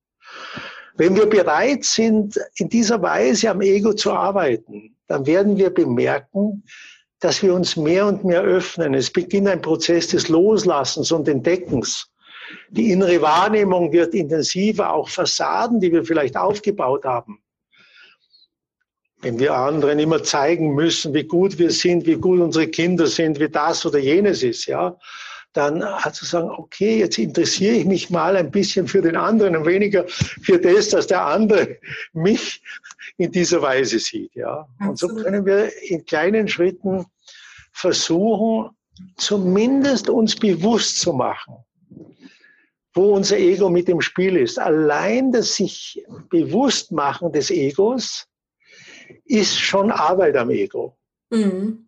Wenn 0.96 1.16
wir 1.16 1.26
bereit 1.26 1.84
sind, 1.84 2.40
in 2.58 2.70
dieser 2.70 3.02
Weise 3.02 3.50
am 3.50 3.62
Ego 3.62 3.94
zu 3.94 4.12
arbeiten, 4.12 4.96
dann 5.08 5.26
werden 5.26 5.58
wir 5.58 5.72
bemerken, 5.72 6.64
dass 7.20 7.42
wir 7.42 7.56
uns 7.56 7.76
mehr 7.78 8.06
und 8.06 8.24
mehr 8.26 8.44
öffnen. 8.44 8.94
Es 8.94 9.12
beginnt 9.12 9.48
ein 9.48 9.62
Prozess 9.62 10.10
des 10.10 10.30
Loslassens 10.30 11.12
und 11.12 11.28
Entdeckens. 11.28 12.12
Die 12.70 12.92
innere 12.92 13.22
Wahrnehmung 13.22 13.92
wird 13.92 14.14
intensiver, 14.14 14.94
auch 14.94 15.10
Fassaden, 15.10 15.80
die 15.80 15.92
wir 15.92 16.04
vielleicht 16.04 16.38
aufgebaut 16.38 17.06
haben, 17.06 17.42
wenn 19.22 19.40
wir 19.40 19.54
anderen 19.54 20.00
immer 20.00 20.24
zeigen 20.24 20.76
müssen, 20.76 21.14
wie 21.14 21.24
gut 21.24 21.58
wir 21.58 21.72
sind, 21.72 22.06
wie 22.06 22.16
gut 22.16 22.40
unsere 22.40 22.68
Kinder 22.68 23.08
sind, 23.08 23.40
wie 23.40 23.50
das 23.50 23.86
oder 23.86 24.00
jenes 24.00 24.44
ist, 24.44 24.68
ja, 24.68 24.98
dann 25.54 25.84
zu 26.14 26.26
sagen, 26.26 26.52
okay, 26.52 27.00
jetzt 27.00 27.18
interessiere 27.18 27.76
ich 27.76 27.86
mich 27.86 28.10
mal 28.10 28.38
ein 28.38 28.52
bisschen 28.52 28.88
für 28.88 29.02
den 29.02 29.16
anderen 29.16 29.56
und 29.58 29.66
weniger 29.66 30.06
für 30.08 30.60
das, 30.60 30.90
dass 30.90 31.08
der 31.08 31.26
andere 31.26 31.78
mich 32.14 32.62
in 33.18 33.32
dieser 33.32 33.62
Weise 33.62 33.98
sieht, 33.98 34.36
ja. 34.36 34.68
Und 34.80 35.00
so 35.00 35.08
können 35.08 35.46
wir 35.46 35.72
in 35.84 36.06
kleinen 36.06 36.48
Schritten 36.48 37.06
versuchen, 37.72 38.70
zumindest 39.16 40.10
uns 40.10 40.36
bewusst 40.36 41.00
zu 41.00 41.14
machen, 41.14 41.56
wo 42.98 43.14
unser 43.14 43.38
Ego 43.38 43.70
mit 43.70 43.88
im 43.88 44.02
Spiel 44.02 44.36
ist. 44.36 44.60
Allein 44.60 45.32
das 45.32 45.56
sich 45.56 46.04
bewusst 46.30 46.92
machen 46.92 47.32
des 47.32 47.52
Egos 47.52 48.28
ist 49.24 49.58
schon 49.58 49.92
Arbeit 49.92 50.36
am 50.36 50.50
Ego. 50.50 50.98
Mhm. 51.30 51.88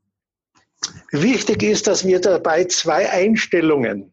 Wichtig 1.12 1.64
ist, 1.64 1.88
dass 1.88 2.06
wir 2.06 2.22
dabei 2.22 2.64
zwei 2.66 3.10
Einstellungen 3.10 4.12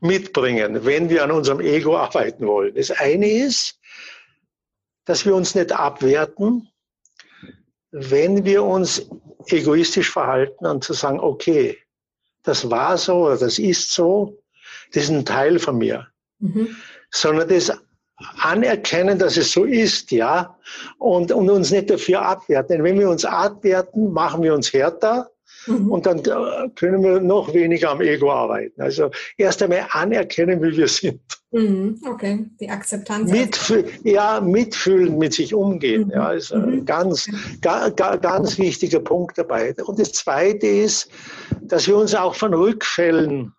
mitbringen, 0.00 0.84
wenn 0.84 1.08
wir 1.08 1.24
an 1.24 1.32
unserem 1.32 1.60
Ego 1.60 1.96
arbeiten 1.96 2.46
wollen. 2.46 2.74
Das 2.74 2.90
eine 2.92 3.28
ist, 3.28 3.80
dass 5.06 5.24
wir 5.24 5.34
uns 5.34 5.54
nicht 5.54 5.72
abwerten, 5.72 6.68
wenn 7.90 8.44
wir 8.44 8.62
uns 8.62 9.08
egoistisch 9.46 10.10
verhalten 10.10 10.66
und 10.66 10.84
zu 10.84 10.92
sagen, 10.92 11.18
okay, 11.18 11.78
das 12.42 12.70
war 12.70 12.98
so 12.98 13.26
oder 13.26 13.38
das 13.38 13.58
ist 13.58 13.92
so, 13.92 14.38
das 14.92 15.04
ist 15.04 15.10
ein 15.10 15.24
Teil 15.24 15.58
von 15.58 15.78
mir. 15.78 16.06
Mhm. 16.40 16.68
Sondern 17.10 17.48
das 17.48 17.72
anerkennen, 18.40 19.18
dass 19.18 19.36
es 19.36 19.52
so 19.52 19.64
ist, 19.64 20.10
ja, 20.10 20.56
und, 20.98 21.30
und 21.30 21.48
uns 21.48 21.70
nicht 21.70 21.90
dafür 21.90 22.22
abwerten. 22.22 22.76
Denn 22.76 22.84
wenn 22.84 22.98
wir 22.98 23.08
uns 23.08 23.24
abwerten, 23.24 24.12
machen 24.12 24.42
wir 24.42 24.54
uns 24.54 24.72
härter 24.72 25.30
mhm. 25.66 25.90
und 25.90 26.06
dann 26.06 26.18
äh, 26.18 26.68
können 26.74 27.02
wir 27.02 27.20
noch 27.20 27.52
weniger 27.54 27.90
am 27.90 28.00
Ego 28.00 28.32
arbeiten. 28.32 28.80
Also 28.80 29.10
erst 29.36 29.62
einmal 29.62 29.86
anerkennen, 29.90 30.60
wie 30.62 30.76
wir 30.76 30.88
sind. 30.88 31.20
Mhm. 31.50 32.00
Okay, 32.06 32.44
die 32.60 32.68
Akzeptanz. 32.68 33.30
Mitfü 33.30 33.84
ja, 34.02 34.40
mitfühlen, 34.40 35.16
mit 35.16 35.32
sich 35.32 35.54
umgehen. 35.54 36.06
Mhm. 36.06 36.10
Ja, 36.10 36.32
ist 36.32 36.52
ein 36.52 36.70
mhm. 36.70 36.84
ganz, 36.84 37.28
ga, 37.60 37.88
ga, 37.90 38.16
ganz 38.16 38.58
wichtiger 38.58 39.00
Punkt 39.00 39.38
dabei. 39.38 39.74
Und 39.84 39.98
das 39.98 40.12
Zweite 40.12 40.66
ist, 40.66 41.08
dass 41.62 41.86
wir 41.86 41.96
uns 41.96 42.14
auch 42.14 42.34
von 42.34 42.52
Rückfällen 42.52 43.54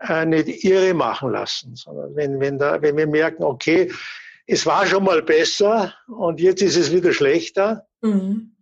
äh, 0.00 0.24
nicht 0.24 0.64
irre 0.64 0.94
machen 0.94 1.32
lassen, 1.32 1.74
sondern 1.74 2.14
wenn, 2.14 2.40
wenn, 2.40 2.58
da, 2.58 2.80
wenn 2.82 2.96
wir 2.96 3.06
merken, 3.06 3.42
okay, 3.42 3.90
es 4.46 4.64
war 4.64 4.86
schon 4.86 5.04
mal 5.04 5.22
besser 5.22 5.94
und 6.08 6.40
jetzt 6.40 6.62
ist 6.62 6.76
es 6.76 6.92
wieder 6.92 7.12
schlechter, 7.12 7.86
mhm. 8.00 8.52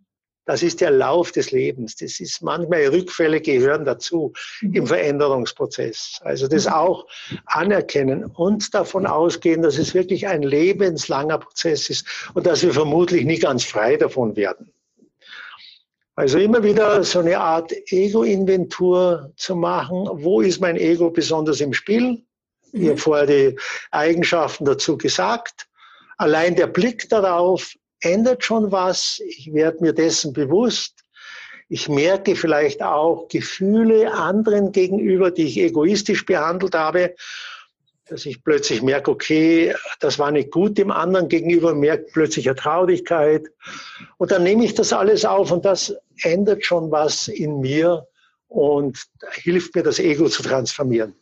das 0.45 0.61
ist 0.61 0.81
der 0.81 0.91
Lauf 0.91 1.31
des 1.31 1.51
Lebens. 1.51 1.95
Das 1.95 2.19
ist 2.19 2.41
manchmal 2.41 2.87
Rückfälle 2.87 3.39
gehören 3.39 3.85
dazu 3.85 4.33
mhm. 4.61 4.73
im 4.73 4.87
Veränderungsprozess. 4.87 6.19
Also 6.23 6.47
das 6.47 6.65
mhm. 6.65 6.73
auch 6.73 7.07
anerkennen 7.45 8.25
und 8.25 8.73
davon 8.73 9.05
ausgehen, 9.05 9.61
dass 9.61 9.77
es 9.77 9.93
wirklich 9.93 10.27
ein 10.27 10.43
lebenslanger 10.43 11.37
Prozess 11.37 11.89
ist 11.89 12.05
und 12.33 12.45
dass 12.45 12.63
wir 12.63 12.73
vermutlich 12.73 13.25
nie 13.25 13.39
ganz 13.39 13.63
frei 13.63 13.95
davon 13.95 14.35
werden. 14.35 14.73
Also 16.17 16.39
immer 16.39 16.63
wieder 16.63 17.03
so 17.03 17.19
eine 17.19 17.37
Art 17.37 17.71
Ego-Inventur 17.91 19.31
zu 19.37 19.55
machen. 19.55 20.09
Wo 20.13 20.41
ist 20.41 20.59
mein 20.59 20.75
Ego 20.75 21.11
besonders 21.11 21.61
im 21.61 21.73
Spiel? 21.73 22.23
Ich 22.71 22.81
habe 22.81 22.93
mhm. 22.93 22.97
vorher 22.97 23.25
die 23.27 23.59
Eigenschaften 23.91 24.65
dazu 24.65 24.97
gesagt. 24.97 25.67
Allein 26.17 26.55
der 26.55 26.65
Blick 26.65 27.07
darauf 27.09 27.71
ändert 28.01 28.43
schon 28.43 28.71
was. 28.71 29.21
Ich 29.27 29.53
werde 29.53 29.83
mir 29.83 29.93
dessen 29.93 30.33
bewusst. 30.33 31.03
Ich 31.69 31.87
merke 31.87 32.35
vielleicht 32.35 32.81
auch 32.81 33.27
Gefühle 33.27 34.11
anderen 34.11 34.71
gegenüber, 34.71 35.29
die 35.29 35.45
ich 35.45 35.59
egoistisch 35.59 36.25
behandelt 36.25 36.73
habe 36.73 37.13
dass 38.09 38.25
ich 38.25 38.43
plötzlich 38.43 38.81
merke, 38.81 39.11
okay, 39.11 39.75
das 39.99 40.19
war 40.19 40.31
nicht 40.31 40.51
gut 40.51 40.77
dem 40.77 40.91
anderen 40.91 41.27
gegenüber, 41.29 41.73
merke 41.73 42.07
plötzlich 42.11 42.47
eine 42.47 42.55
Traurigkeit. 42.55 43.47
Und 44.17 44.31
dann 44.31 44.43
nehme 44.43 44.65
ich 44.65 44.75
das 44.75 44.93
alles 44.93 45.25
auf 45.25 45.51
und 45.51 45.65
das 45.65 45.95
ändert 46.21 46.65
schon 46.65 46.91
was 46.91 47.27
in 47.27 47.59
mir 47.59 48.07
und 48.47 49.05
hilft 49.31 49.75
mir, 49.75 49.83
das 49.83 49.99
Ego 49.99 50.29
zu 50.29 50.43
transformieren. 50.43 51.13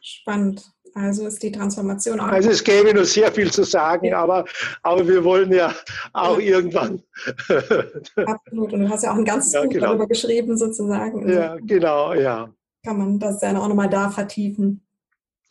Spannend. 0.00 0.70
Also 0.94 1.26
ist 1.26 1.42
die 1.42 1.52
Transformation 1.52 2.18
auch. 2.20 2.28
Also 2.28 2.48
es 2.48 2.64
gäbe 2.64 2.94
noch 2.94 3.04
sehr 3.04 3.30
viel 3.30 3.52
zu 3.52 3.64
sagen, 3.64 4.14
aber, 4.14 4.46
aber 4.82 5.06
wir 5.06 5.22
wollen 5.24 5.52
ja 5.52 5.74
auch 6.14 6.38
ja. 6.38 6.56
irgendwann. 6.56 7.02
Absolut. 8.16 8.72
Und 8.72 8.80
du 8.80 8.88
hast 8.88 9.02
ja 9.02 9.12
auch 9.12 9.18
ein 9.18 9.24
ganzes 9.26 9.52
ja, 9.52 9.62
Buch 9.62 9.68
genau. 9.68 9.86
darüber 9.88 10.06
geschrieben, 10.06 10.56
sozusagen. 10.56 11.28
Ja, 11.28 11.58
genau, 11.60 12.14
ja. 12.14 12.48
Kann 12.82 12.96
man 12.96 13.18
das 13.18 13.40
dann 13.40 13.58
auch 13.58 13.68
nochmal 13.68 13.90
da 13.90 14.08
vertiefen. 14.08 14.85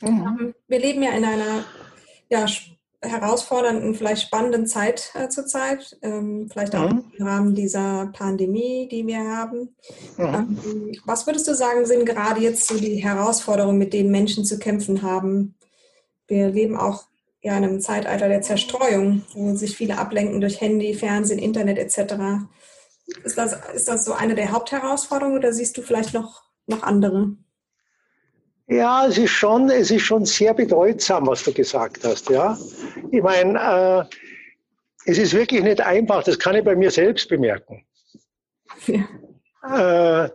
Mhm. 0.01 0.53
Wir 0.67 0.79
leben 0.79 1.03
ja 1.03 1.11
in 1.11 1.25
einer 1.25 1.65
ja, 2.29 2.45
herausfordernden, 3.01 3.95
vielleicht 3.95 4.23
spannenden 4.23 4.67
Zeit 4.67 5.11
äh, 5.13 5.29
zurzeit, 5.29 5.97
ähm, 6.01 6.49
vielleicht 6.51 6.75
auch 6.75 6.91
mhm. 6.91 7.11
im 7.17 7.25
Rahmen 7.25 7.55
dieser 7.55 8.07
Pandemie, 8.07 8.87
die 8.91 9.05
wir 9.05 9.19
haben. 9.19 9.75
Mhm. 10.17 10.25
Ähm, 10.25 10.91
was 11.05 11.27
würdest 11.27 11.47
du 11.47 11.55
sagen, 11.55 11.85
sind 11.85 12.05
gerade 12.05 12.41
jetzt 12.41 12.67
so 12.67 12.77
die 12.77 12.97
Herausforderungen, 12.97 13.77
mit 13.77 13.93
denen 13.93 14.11
Menschen 14.11 14.45
zu 14.45 14.59
kämpfen 14.59 15.01
haben? 15.01 15.55
Wir 16.27 16.49
leben 16.49 16.77
auch 16.77 17.05
ja 17.41 17.55
in 17.57 17.63
einem 17.63 17.79
Zeitalter 17.79 18.27
der 18.27 18.41
Zerstreuung, 18.41 19.23
wo 19.33 19.55
sich 19.55 19.77
viele 19.77 19.99
ablenken 19.99 20.41
durch 20.41 20.61
Handy, 20.61 20.95
Fernsehen, 20.95 21.39
Internet 21.39 21.77
etc. 21.77 22.15
Ist 23.23 23.37
das, 23.37 23.55
ist 23.75 23.87
das 23.87 24.03
so 24.03 24.13
eine 24.13 24.33
der 24.33 24.51
Hauptherausforderungen 24.51 25.37
oder 25.37 25.53
siehst 25.53 25.77
du 25.77 25.83
vielleicht 25.83 26.13
noch, 26.13 26.43
noch 26.65 26.81
andere? 26.81 27.35
Ja, 28.67 29.05
es 29.05 29.17
ist 29.17 29.31
schon, 29.31 29.69
es 29.69 29.91
ist 29.91 30.01
schon 30.01 30.25
sehr 30.25 30.53
bedeutsam, 30.53 31.27
was 31.27 31.43
du 31.43 31.53
gesagt 31.53 32.03
hast. 32.03 32.29
Ja, 32.29 32.57
ich 33.11 33.21
meine, 33.21 33.59
äh, 33.59 34.15
es 35.05 35.17
ist 35.19 35.33
wirklich 35.33 35.63
nicht 35.63 35.81
einfach. 35.81 36.23
Das 36.23 36.39
kann 36.39 36.55
ich 36.55 36.63
bei 36.63 36.75
mir 36.75 36.89
selbst 36.89 37.29
bemerken. 37.29 37.85
Ja. 38.87 40.25
Äh, 40.25 40.29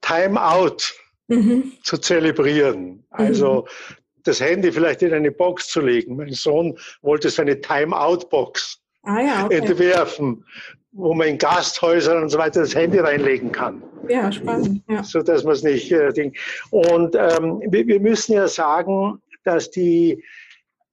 Time 0.00 0.42
out 0.42 0.94
mhm. 1.28 1.72
zu 1.82 1.98
zelebrieren. 1.98 3.04
Also 3.10 3.62
mhm. 3.62 3.94
das 4.24 4.40
Handy 4.40 4.72
vielleicht 4.72 5.02
in 5.02 5.12
eine 5.12 5.30
Box 5.30 5.68
zu 5.68 5.80
legen. 5.80 6.16
Mein 6.16 6.32
Sohn 6.32 6.78
wollte 7.02 7.30
so 7.30 7.42
eine 7.42 7.60
Time-out-Box 7.60 8.81
ah, 9.02 9.20
ja, 9.20 9.44
okay. 9.44 9.58
entwerfen, 9.58 10.44
wo 10.92 11.14
man 11.14 11.28
in 11.28 11.38
Gasthäusern 11.38 12.22
und 12.22 12.28
so 12.28 12.38
weiter 12.38 12.60
das 12.60 12.74
Handy 12.74 12.98
reinlegen 12.98 13.52
kann. 13.52 13.82
Ja, 14.08 14.30
spannend. 14.30 14.82
Ja. 14.88 15.02
So 15.02 15.22
dass 15.22 15.44
man 15.44 15.54
es 15.54 15.62
nicht. 15.62 15.90
Äh, 15.92 16.32
und 16.70 17.14
ähm, 17.14 17.62
wir, 17.68 17.86
wir 17.86 18.00
müssen 18.00 18.34
ja 18.34 18.48
sagen, 18.48 19.20
dass 19.44 19.70
die 19.70 20.22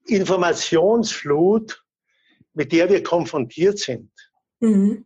Informationsflut, 0.05 1.83
mit 2.53 2.71
der 2.71 2.89
wir 2.89 3.03
konfrontiert 3.03 3.79
sind, 3.79 4.11
mhm. 4.59 5.05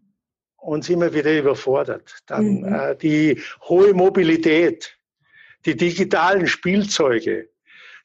uns 0.58 0.89
immer 0.89 1.14
wieder 1.14 1.38
überfordert. 1.38 2.20
Dann 2.26 2.62
mhm. 2.62 2.74
äh, 2.74 2.95
die 2.95 3.41
hohe 3.68 3.93
Mobilität, 3.93 4.97
die 5.66 5.76
digitalen 5.76 6.47
Spielzeuge, 6.47 7.49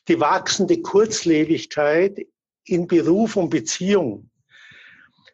die 0.08 0.20
wachsende 0.20 0.80
Kurzlebigkeit 0.80 2.26
in 2.64 2.86
Beruf 2.86 3.36
und 3.36 3.50
Beziehung, 3.50 4.27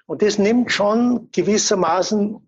und 0.06 0.22
das 0.22 0.38
nimmt 0.38 0.70
schon 0.70 1.28
gewissermaßen 1.32 2.40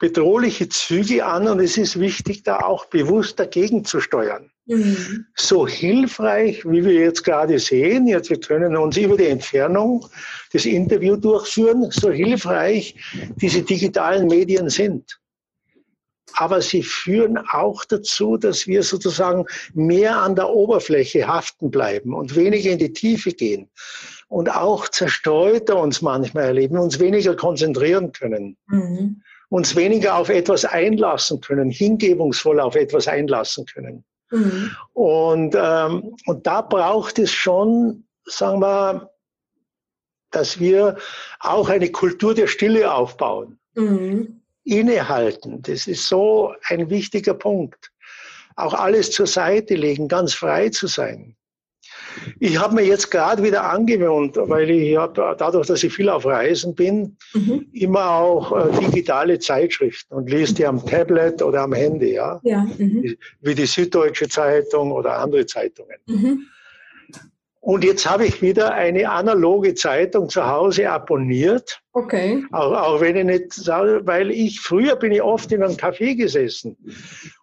bedrohliche 0.00 0.68
Züge 0.68 1.26
an 1.26 1.46
und 1.46 1.60
es 1.60 1.76
ist 1.76 2.00
wichtig, 2.00 2.42
da 2.42 2.60
auch 2.60 2.86
bewusst 2.86 3.38
dagegen 3.38 3.84
zu 3.84 4.00
steuern. 4.00 4.50
Mhm. 4.66 5.26
So 5.36 5.68
hilfreich, 5.68 6.64
wie 6.64 6.84
wir 6.84 6.94
jetzt 6.94 7.22
gerade 7.22 7.58
sehen, 7.58 8.06
jetzt 8.06 8.30
wir 8.30 8.40
können 8.40 8.76
uns 8.76 8.96
über 8.96 9.16
die 9.18 9.26
Entfernung 9.26 10.06
das 10.52 10.64
Interview 10.64 11.16
durchführen, 11.16 11.90
so 11.90 12.10
hilfreich 12.10 12.96
diese 13.36 13.62
digitalen 13.62 14.26
Medien 14.26 14.70
sind. 14.70 15.20
Aber 16.34 16.62
sie 16.62 16.82
führen 16.82 17.36
auch 17.36 17.84
dazu, 17.84 18.38
dass 18.38 18.66
wir 18.66 18.82
sozusagen 18.82 19.44
mehr 19.74 20.16
an 20.16 20.34
der 20.34 20.48
Oberfläche 20.48 21.26
haften 21.26 21.70
bleiben 21.70 22.14
und 22.14 22.36
weniger 22.36 22.70
in 22.70 22.78
die 22.78 22.92
Tiefe 22.92 23.32
gehen 23.32 23.68
und 24.30 24.48
auch 24.48 24.88
zerstreuter 24.88 25.76
uns 25.76 26.02
manchmal 26.02 26.44
erleben, 26.44 26.78
uns 26.78 27.00
weniger 27.00 27.34
konzentrieren 27.34 28.12
können, 28.12 28.56
mhm. 28.68 29.22
uns 29.48 29.74
weniger 29.74 30.16
auf 30.16 30.28
etwas 30.28 30.64
einlassen 30.64 31.40
können, 31.40 31.68
hingebungsvoll 31.68 32.60
auf 32.60 32.76
etwas 32.76 33.08
einlassen 33.08 33.66
können. 33.66 34.04
Mhm. 34.30 34.70
Und, 34.92 35.56
ähm, 35.60 36.14
und 36.26 36.46
da 36.46 36.62
braucht 36.62 37.18
es 37.18 37.32
schon, 37.32 38.04
sagen 38.24 38.60
wir, 38.60 39.10
dass 40.30 40.60
wir 40.60 40.96
auch 41.40 41.68
eine 41.68 41.90
Kultur 41.90 42.32
der 42.32 42.46
Stille 42.46 42.94
aufbauen. 42.94 43.58
Mhm. 43.74 44.42
Innehalten, 44.62 45.60
das 45.62 45.88
ist 45.88 46.06
so 46.06 46.54
ein 46.68 46.88
wichtiger 46.88 47.34
Punkt. 47.34 47.90
Auch 48.54 48.74
alles 48.74 49.10
zur 49.10 49.26
Seite 49.26 49.74
legen, 49.74 50.06
ganz 50.06 50.34
frei 50.34 50.68
zu 50.68 50.86
sein. 50.86 51.34
Ich 52.38 52.58
habe 52.58 52.74
mir 52.74 52.84
jetzt 52.84 53.10
gerade 53.10 53.42
wieder 53.42 53.64
angewöhnt, 53.64 54.36
weil 54.36 54.70
ich 54.70 54.96
habe 54.96 55.36
dadurch, 55.38 55.66
dass 55.66 55.82
ich 55.82 55.92
viel 55.92 56.08
auf 56.08 56.26
Reisen 56.26 56.74
bin, 56.74 57.16
mhm. 57.34 57.66
immer 57.72 58.10
auch 58.10 58.52
äh, 58.52 58.80
digitale 58.80 59.38
Zeitschriften 59.38 60.14
und 60.14 60.30
lese 60.30 60.54
die 60.54 60.66
am 60.66 60.84
Tablet 60.84 61.42
oder 61.42 61.62
am 61.62 61.72
Handy, 61.72 62.14
ja. 62.14 62.40
ja 62.42 62.66
mhm. 62.78 63.16
Wie 63.40 63.54
die 63.54 63.66
Süddeutsche 63.66 64.28
Zeitung 64.28 64.92
oder 64.92 65.18
andere 65.18 65.46
Zeitungen. 65.46 65.96
Mhm. 66.06 66.46
Und 67.60 67.84
jetzt 67.84 68.08
habe 68.08 68.26
ich 68.26 68.40
wieder 68.40 68.72
eine 68.72 69.10
analoge 69.10 69.74
Zeitung 69.74 70.30
zu 70.30 70.46
Hause 70.46 70.90
abonniert. 70.90 71.82
Okay. 71.92 72.44
Auch, 72.52 72.72
auch 72.72 73.00
wenn 73.00 73.16
ich 73.16 73.24
nicht 73.24 73.52
sage, 73.52 74.02
weil 74.04 74.30
ich 74.30 74.60
früher 74.60 74.94
bin 74.94 75.10
ich 75.10 75.22
oft 75.22 75.50
in 75.50 75.60
einem 75.60 75.74
Café 75.74 76.14
gesessen 76.14 76.76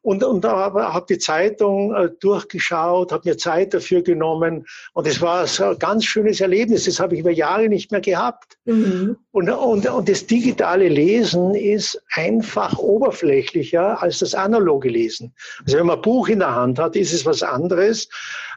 und, 0.01 0.23
und 0.23 0.45
habe 0.45 0.93
hab 0.93 1.07
die 1.07 1.17
Zeitung 1.17 1.93
äh, 1.93 2.09
durchgeschaut, 2.21 3.11
habe 3.11 3.27
mir 3.27 3.37
Zeit 3.37 3.73
dafür 3.73 4.01
genommen 4.03 4.65
und 4.93 5.05
es 5.05 5.19
war 5.21 5.45
so 5.47 5.65
ein 5.65 5.79
ganz 5.79 6.05
schönes 6.05 6.39
Erlebnis. 6.39 6.85
Das 6.85 7.01
habe 7.01 7.15
ich 7.15 7.19
über 7.19 7.31
Jahre 7.31 7.67
nicht 7.67 7.91
mehr 7.91 7.99
gehabt. 7.99 8.57
Mhm. 8.63 9.17
Und, 9.31 9.49
und, 9.49 9.85
und 9.85 10.07
das 10.07 10.25
digitale 10.25 10.87
Lesen 10.87 11.53
ist 11.53 12.01
einfach 12.13 12.77
oberflächlicher 12.77 14.01
als 14.01 14.19
das 14.19 14.33
analoge 14.33 14.87
Lesen. 14.87 15.33
Also 15.65 15.77
wenn 15.77 15.87
man 15.87 15.97
ein 15.97 16.01
Buch 16.03 16.29
in 16.29 16.39
der 16.39 16.55
Hand 16.55 16.79
hat, 16.79 16.95
ist 16.95 17.11
es 17.11 17.25
was 17.25 17.43
anderes, 17.43 18.07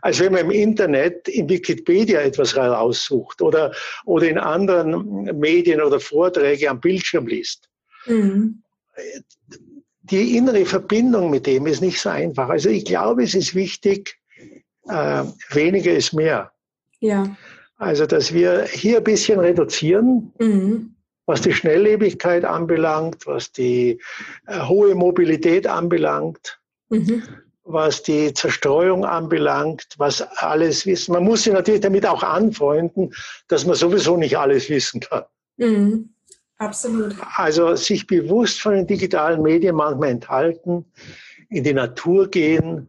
als 0.03 0.21
wenn 0.21 0.33
man 0.33 0.43
im 0.43 0.51
Internet 0.53 1.29
in 1.29 1.49
Wikipedia 1.49 2.21
etwas 2.21 2.57
raussucht 2.57 3.43
oder, 3.43 3.73
oder 4.05 4.29
in 4.29 4.39
anderen 4.39 5.25
Medien 5.39 5.80
oder 5.85 6.01
Vorträge 6.01 6.71
am 6.71 6.81
Bildschirm 6.81 7.27
liest. 7.27 7.69
Mhm. 8.07 8.63
Die 10.03 10.37
innere 10.37 10.65
Verbindung 10.67 11.31
mit 11.31 11.47
dem 11.47 11.67
ist 11.67 11.81
nicht 11.81 12.01
so 12.01 12.09
einfach. 12.09 12.49
Also 12.49 12.69
ich 12.69 12.85
glaube, 12.85 13.23
es 13.23 13.35
ist 13.35 13.55
wichtig, 13.55 14.19
äh, 14.89 15.25
weniger 15.51 15.93
ist 15.93 16.13
mehr. 16.13 16.53
Ja. 17.01 17.37
Also, 17.77 18.05
dass 18.07 18.35
wir 18.35 18.65
hier 18.65 18.99
ein 18.99 19.05
bisschen 19.05 19.41
reduzieren, 19.41 20.33
mhm. 20.39 20.97
was 21.27 21.41
die 21.41 21.53
Schnelllebigkeit 21.53 22.45
anbelangt, 22.45 23.27
was 23.27 23.53
die 23.53 24.01
äh, 24.47 24.61
hohe 24.63 24.95
Mobilität 24.95 25.67
anbelangt. 25.67 26.61
Mhm 26.89 27.23
was 27.73 28.03
die 28.03 28.33
Zerstreuung 28.35 29.05
anbelangt, 29.05 29.87
was 29.99 30.23
alles 30.39 30.87
wissen. 30.87 31.13
Man 31.13 31.25
muss 31.25 31.45
sich 31.45 31.53
natürlich 31.53 31.81
damit 31.81 32.07
auch 32.07 32.23
anfreunden, 32.23 33.15
dass 33.49 33.65
man 33.67 33.77
sowieso 33.77 34.17
nicht 34.17 34.37
alles 34.39 34.69
wissen 34.69 35.01
kann. 35.01 35.25
Mhm. 35.61 36.11
Absolut. 36.59 37.17
Also 37.37 37.75
sich 37.75 38.07
bewusst 38.07 38.61
von 38.61 38.75
den 38.75 38.87
digitalen 38.87 39.41
Medien 39.41 39.77
manchmal 39.77 40.11
enthalten, 40.11 40.85
in 41.49 41.65
die 41.65 41.73
Natur 41.73 42.29
gehen, 42.29 42.89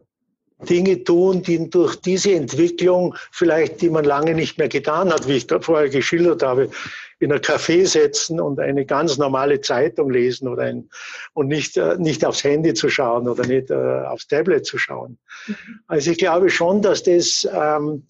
Dinge 0.68 1.02
tun, 1.02 1.42
die 1.42 1.70
durch 1.70 1.96
diese 1.96 2.34
Entwicklung 2.34 3.14
vielleicht, 3.30 3.80
die 3.80 3.90
man 3.90 4.04
lange 4.04 4.34
nicht 4.34 4.58
mehr 4.58 4.68
getan 4.68 5.12
hat, 5.12 5.26
wie 5.26 5.36
ich 5.36 5.46
da 5.46 5.58
vorher 5.60 5.88
geschildert 5.88 6.42
habe, 6.42 6.70
in 7.18 7.32
ein 7.32 7.40
Café 7.40 7.86
setzen 7.86 8.40
und 8.40 8.60
eine 8.60 8.84
ganz 8.84 9.16
normale 9.16 9.60
Zeitung 9.60 10.10
lesen 10.10 10.48
oder 10.48 10.64
ein, 10.64 10.88
und 11.34 11.48
nicht, 11.48 11.76
äh, 11.76 11.96
nicht 11.98 12.24
aufs 12.24 12.44
Handy 12.44 12.74
zu 12.74 12.88
schauen 12.88 13.28
oder 13.28 13.46
nicht 13.46 13.70
äh, 13.70 13.74
aufs 13.74 14.26
Tablet 14.28 14.66
zu 14.66 14.76
schauen. 14.78 15.18
Mhm. 15.46 15.54
Also 15.86 16.10
ich 16.10 16.18
glaube 16.18 16.50
schon, 16.50 16.82
dass 16.82 17.02
das 17.02 17.48
ähm, 17.52 18.06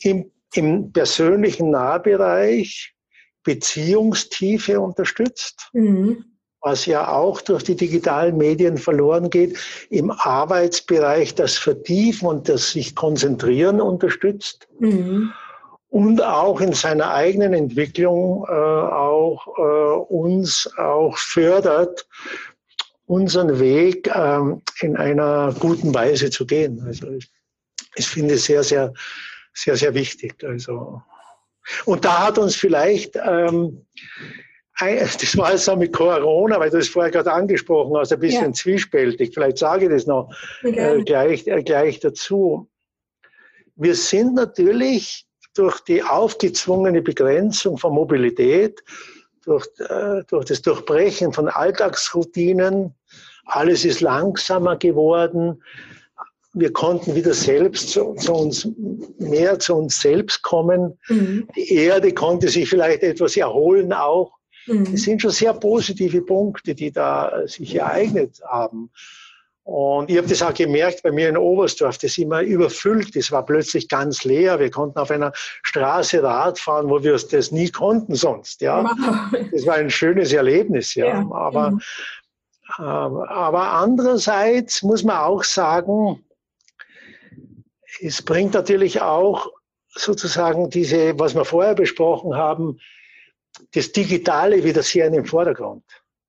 im, 0.00 0.30
im 0.54 0.92
persönlichen 0.92 1.70
Nahbereich 1.70 2.91
Beziehungstiefe 3.44 4.80
unterstützt. 4.80 5.68
Mhm 5.72 6.24
was 6.64 6.86
ja 6.86 7.08
auch 7.12 7.40
durch 7.40 7.64
die 7.64 7.74
digitalen 7.74 8.36
Medien 8.36 8.78
verloren 8.78 9.30
geht, 9.30 9.58
im 9.90 10.12
Arbeitsbereich 10.12 11.34
das 11.34 11.58
Vertiefen 11.58 12.28
und 12.28 12.48
das 12.48 12.70
sich 12.70 12.94
konzentrieren 12.94 13.80
unterstützt. 13.80 14.68
Mhm 14.78 15.32
und 15.92 16.22
auch 16.22 16.62
in 16.62 16.72
seiner 16.72 17.12
eigenen 17.12 17.52
Entwicklung 17.52 18.46
äh, 18.48 18.50
auch 18.50 19.46
äh, 19.58 20.12
uns 20.14 20.66
auch 20.78 21.18
fördert, 21.18 22.08
unseren 23.04 23.60
Weg 23.60 24.10
ähm, 24.14 24.62
in 24.80 24.96
einer 24.96 25.54
guten 25.60 25.94
Weise 25.94 26.30
zu 26.30 26.46
gehen. 26.46 26.82
Also 26.86 27.10
ich, 27.10 27.30
ich 27.94 28.06
finde 28.06 28.34
es 28.34 28.46
sehr, 28.46 28.62
sehr, 28.62 28.94
sehr, 29.52 29.76
sehr 29.76 29.92
wichtig. 29.92 30.42
Also 30.44 31.02
und 31.84 32.04
da 32.04 32.26
hat 32.26 32.38
uns 32.38 32.56
vielleicht 32.56 33.16
ähm, 33.16 33.86
das 35.20 35.36
war 35.36 35.52
jetzt 35.52 35.68
auch 35.68 35.76
mit 35.76 35.92
Corona, 35.92 36.58
weil 36.58 36.70
du 36.70 36.78
es 36.78 36.88
vorher 36.88 37.10
gerade 37.10 37.32
angesprochen 37.32 37.96
hast, 37.96 38.12
ein 38.12 38.20
bisschen 38.20 38.46
ja. 38.46 38.52
zwiespältig. 38.52 39.32
Vielleicht 39.34 39.58
sage 39.58 39.86
ich 39.86 39.90
das 39.90 40.06
noch 40.06 40.30
okay. 40.64 41.00
äh, 41.00 41.02
gleich, 41.04 41.46
äh, 41.46 41.62
gleich 41.62 42.00
dazu. 42.00 42.68
Wir 43.76 43.94
sind 43.94 44.34
natürlich 44.34 45.26
durch 45.54 45.80
die 45.80 46.02
aufgezwungene 46.02 47.02
Begrenzung 47.02 47.78
von 47.78 47.94
Mobilität, 47.94 48.82
durch, 49.44 49.66
äh, 49.78 50.22
durch 50.28 50.46
das 50.46 50.62
Durchbrechen 50.62 51.32
von 51.32 51.48
Alltagsroutinen, 51.48 52.94
alles 53.44 53.84
ist 53.84 54.00
langsamer 54.00 54.76
geworden. 54.76 55.62
Wir 56.54 56.72
konnten 56.72 57.14
wieder 57.14 57.32
selbst 57.32 57.90
zu, 57.90 58.14
zu 58.14 58.32
uns, 58.32 58.68
mehr 59.18 59.58
zu 59.58 59.74
uns 59.74 60.00
selbst 60.00 60.42
kommen. 60.42 60.98
Mhm. 61.08 61.48
Die 61.56 61.72
Erde 61.74 62.12
konnte 62.12 62.48
sich 62.48 62.68
vielleicht 62.68 63.02
etwas 63.02 63.36
erholen 63.36 63.92
auch. 63.92 64.32
Mhm. 64.66 64.92
Das 64.92 65.02
sind 65.02 65.22
schon 65.22 65.30
sehr 65.30 65.54
positive 65.54 66.22
Punkte, 66.22 66.74
die 66.74 66.92
da 66.92 67.46
sich 67.46 67.74
ereignet 67.74 68.40
haben. 68.46 68.90
Und 69.64 70.10
ich 70.10 70.18
habe 70.18 70.26
das 70.26 70.42
auch 70.42 70.54
gemerkt 70.54 71.04
bei 71.04 71.12
mir 71.12 71.28
in 71.28 71.36
Oberstdorf, 71.36 71.96
das 71.98 72.18
immer 72.18 72.42
überfüllt, 72.42 73.14
das 73.14 73.30
war 73.30 73.46
plötzlich 73.46 73.88
ganz 73.88 74.24
leer. 74.24 74.58
Wir 74.58 74.70
konnten 74.70 74.98
auf 74.98 75.10
einer 75.10 75.32
Straße 75.62 76.20
Rad 76.20 76.58
fahren, 76.58 76.90
wo 76.90 77.02
wir 77.02 77.12
das 77.12 77.52
nie 77.52 77.70
konnten 77.70 78.16
sonst. 78.16 78.60
Ja, 78.60 78.92
das 79.52 79.64
war 79.64 79.74
ein 79.74 79.90
schönes 79.90 80.32
Erlebnis. 80.32 80.96
Ja, 80.96 81.06
ja. 81.06 81.28
aber 81.30 81.70
mhm. 81.70 81.80
aber 82.76 83.70
andererseits 83.70 84.82
muss 84.82 85.04
man 85.04 85.18
auch 85.18 85.44
sagen, 85.44 86.24
es 88.02 88.22
bringt 88.22 88.54
natürlich 88.54 89.00
auch 89.00 89.50
sozusagen 89.88 90.70
diese, 90.70 91.18
was 91.18 91.34
wir 91.34 91.44
vorher 91.44 91.74
besprochen 91.74 92.34
haben, 92.34 92.78
das 93.74 93.92
Digitale 93.92 94.64
wieder 94.64 94.82
sehr 94.82 95.06
in 95.06 95.12
den 95.12 95.26
Vordergrund. 95.26 95.84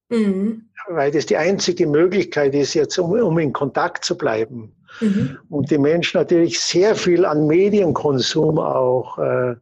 Mhm. 0.10 0.70
Weil 0.90 1.12
das 1.12 1.26
die 1.26 1.38
einzige 1.38 1.88
Möglichkeit 1.88 2.54
ist, 2.54 2.74
jetzt 2.74 2.98
um, 3.00 3.12
um 3.12 3.40
in 3.40 3.54
Kontakt 3.54 4.04
zu 4.04 4.18
bleiben. 4.18 4.76
Mhm. 5.00 5.38
Und 5.50 5.72
die 5.72 5.78
Menschen 5.78 6.18
natürlich 6.18 6.60
sehr 6.60 6.96
viel 6.96 7.26
an 7.26 7.48
Medienkonsum 7.48 8.60
auch 8.60 9.18
äh, 9.18 9.56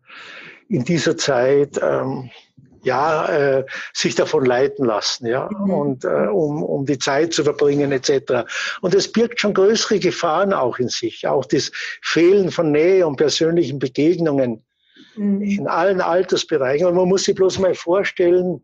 in 0.68 0.84
dieser 0.84 1.16
Zeit 1.16 1.80
ähm, 1.82 2.30
ja, 2.84 3.26
äh, 3.28 3.66
sich 3.94 4.16
davon 4.16 4.46
leiten 4.46 4.86
lassen, 4.86 5.28
ja, 5.28 5.50
mhm. 5.52 5.70
und 5.74 6.06
äh, 6.06 6.28
um, 6.28 6.64
um 6.64 6.86
die 6.86 6.98
Zeit 6.98 7.34
zu 7.34 7.44
verbringen 7.44 7.92
etc. 7.92 8.46
Und 8.82 8.96
es 8.96 9.12
birgt 9.12 9.40
schon 9.40 9.54
größere 9.54 10.00
Gefahren 10.00 10.54
auch 10.54 10.80
in 10.80 10.90
sich, 10.90 11.28
auch 11.28 11.46
das 11.46 11.72
Fehlen 12.02 12.52
von 12.52 12.72
Nähe 12.72 13.06
und 13.06 13.18
persönlichen 13.18 13.80
Begegnungen 13.80 14.64
mhm. 15.16 15.42
in 15.42 15.68
allen 15.68 16.02
Altersbereichen. 16.02 16.88
Und 16.88 16.96
man 16.96 17.08
muss 17.08 17.26
sich 17.26 17.36
bloß 17.36 17.60
mal 17.60 17.76
vorstellen, 17.76 18.62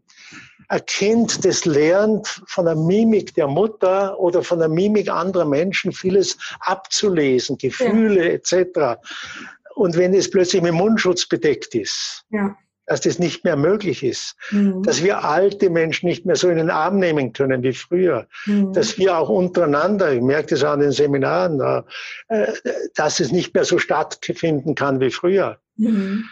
ein 0.70 0.86
Kind, 0.86 1.46
das 1.46 1.64
lernt 1.66 2.42
von 2.48 2.66
der 2.66 2.76
Mimik 2.76 3.34
der 3.36 3.48
Mutter 3.48 4.20
oder 4.20 4.44
von 4.44 4.60
der 4.60 4.68
Mimik 4.68 5.10
anderer 5.10 5.46
Menschen 5.46 5.94
vieles 5.94 6.38
abzulesen, 6.60 7.58
Gefühle 7.58 8.26
ja. 8.26 8.34
etc. 8.34 9.00
Und 9.76 9.96
wenn 9.96 10.14
es 10.14 10.30
plötzlich 10.30 10.62
mit 10.62 10.74
Mundschutz 10.74 11.26
bedeckt 11.26 11.74
ist, 11.76 12.26
ja. 12.32 12.58
Dass 12.88 13.02
das 13.02 13.20
nicht 13.20 13.44
mehr 13.44 13.56
möglich 13.56 14.04
ist, 14.04 14.36
mhm. 14.50 14.82
dass 14.82 15.04
wir 15.04 15.24
alte 15.24 15.70
Menschen 15.70 16.08
nicht 16.08 16.26
mehr 16.26 16.38
so 16.38 16.50
in 16.50 16.58
den 16.58 16.72
Arm 16.72 16.98
nehmen 16.98 17.34
können 17.34 17.62
wie 17.62 17.74
früher, 17.74 18.28
mhm. 18.46 18.74
dass 18.74 18.98
wir 18.98 19.18
auch 19.18 19.30
untereinander, 19.30 20.14
ich 20.14 20.22
merke 20.22 20.56
das 20.56 20.64
an 20.64 20.80
den 20.80 20.92
Seminaren, 20.92 21.84
äh, 22.30 22.54
dass 22.96 23.20
es 23.20 23.32
nicht 23.32 23.54
mehr 23.54 23.66
so 23.66 23.78
stattfinden 23.78 24.74
kann 24.74 25.00
wie 25.00 25.12
früher. 25.12 25.60
Mhm. 25.76 26.24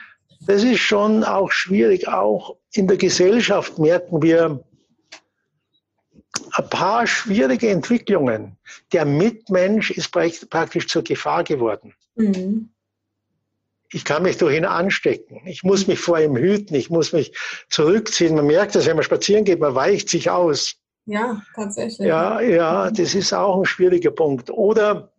Das 0.48 0.64
ist 0.64 0.80
schon 0.80 1.24
auch 1.24 1.52
schwierig. 1.52 2.08
Auch 2.08 2.56
in 2.74 2.88
der 2.88 2.98
Gesellschaft 2.98 3.78
merken 3.78 4.22
wir 4.22 4.64
ein 6.52 6.70
paar 6.70 7.06
schwierige 7.06 7.70
Entwicklungen. 7.70 8.58
Der 8.94 9.06
Mitmensch 9.06 9.92
ist 9.92 10.12
praktisch 10.12 10.88
zur 10.88 11.04
Gefahr 11.04 11.44
geworden. 11.44 11.94
Mhm. 12.16 12.70
Ich 13.92 14.04
kann 14.04 14.24
mich 14.24 14.38
durch 14.38 14.56
ihn 14.56 14.66
anstecken. 14.66 15.42
Ich 15.46 15.64
muss 15.64 15.88
mich 15.88 16.00
vor 16.00 16.20
ihm 16.20 16.36
hüten. 16.36 16.76
Ich 16.76 16.90
muss 16.90 17.14
mich 17.14 17.38
zurückziehen. 17.70 18.36
Man 18.36 18.48
merkt 18.48 18.76
das, 18.76 18.86
wenn 18.86 18.96
man 18.96 19.04
spazieren 19.04 19.46
geht, 19.46 19.60
man 19.60 19.76
weicht 19.76 20.10
sich 20.10 20.30
aus. 20.30 20.76
Ja, 21.06 21.42
tatsächlich. 21.54 22.08
Ja, 22.08 22.42
ja, 22.42 22.90
das 22.90 23.14
ist 23.14 23.32
auch 23.34 23.60
ein 23.60 23.66
schwieriger 23.66 24.12
Punkt. 24.12 24.50
Oder 24.50 25.12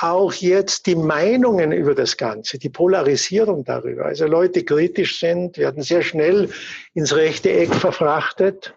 auch 0.00 0.32
jetzt 0.34 0.86
die 0.86 0.94
Meinungen 0.94 1.72
über 1.72 1.94
das 1.94 2.16
Ganze, 2.16 2.58
die 2.58 2.68
Polarisierung 2.68 3.64
darüber. 3.64 4.06
Also 4.06 4.26
Leute 4.26 4.62
kritisch 4.62 5.20
sind, 5.20 5.56
werden 5.58 5.82
sehr 5.82 6.02
schnell 6.02 6.50
ins 6.94 7.14
rechte 7.14 7.50
Eck 7.50 7.74
verfrachtet 7.74 8.74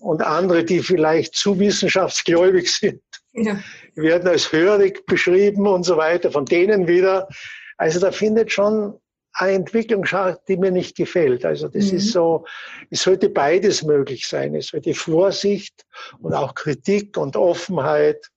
und 0.00 0.22
andere, 0.22 0.64
die 0.64 0.80
vielleicht 0.80 1.34
zu 1.34 1.58
wissenschaftsgläubig 1.58 2.72
sind, 2.74 3.02
ja. 3.34 3.58
werden 3.94 4.28
als 4.28 4.52
hörig 4.52 5.04
beschrieben 5.06 5.66
und 5.66 5.84
so 5.84 5.96
weiter. 5.96 6.30
Von 6.30 6.46
denen 6.46 6.88
wieder 6.88 7.28
Also 7.76 8.00
da 8.00 8.10
findet 8.10 8.52
schon 8.52 8.98
eine 9.38 9.52
Entwicklung 9.52 10.04
statt, 10.06 10.40
die 10.48 10.56
mir 10.56 10.70
nicht 10.70 10.96
gefällt. 10.96 11.44
Also 11.44 11.68
das 11.68 11.90
mhm. 11.90 11.98
ist 11.98 12.12
so, 12.12 12.44
es 12.90 13.02
sollte 13.02 13.28
beides 13.28 13.82
möglich 13.82 14.26
sein. 14.26 14.54
Es 14.54 14.68
sollte 14.68 14.94
Vorsicht 14.94 15.84
und 16.20 16.32
auch 16.32 16.54
Kritik 16.54 17.16
und 17.18 17.36
Offenheit. 17.36 18.30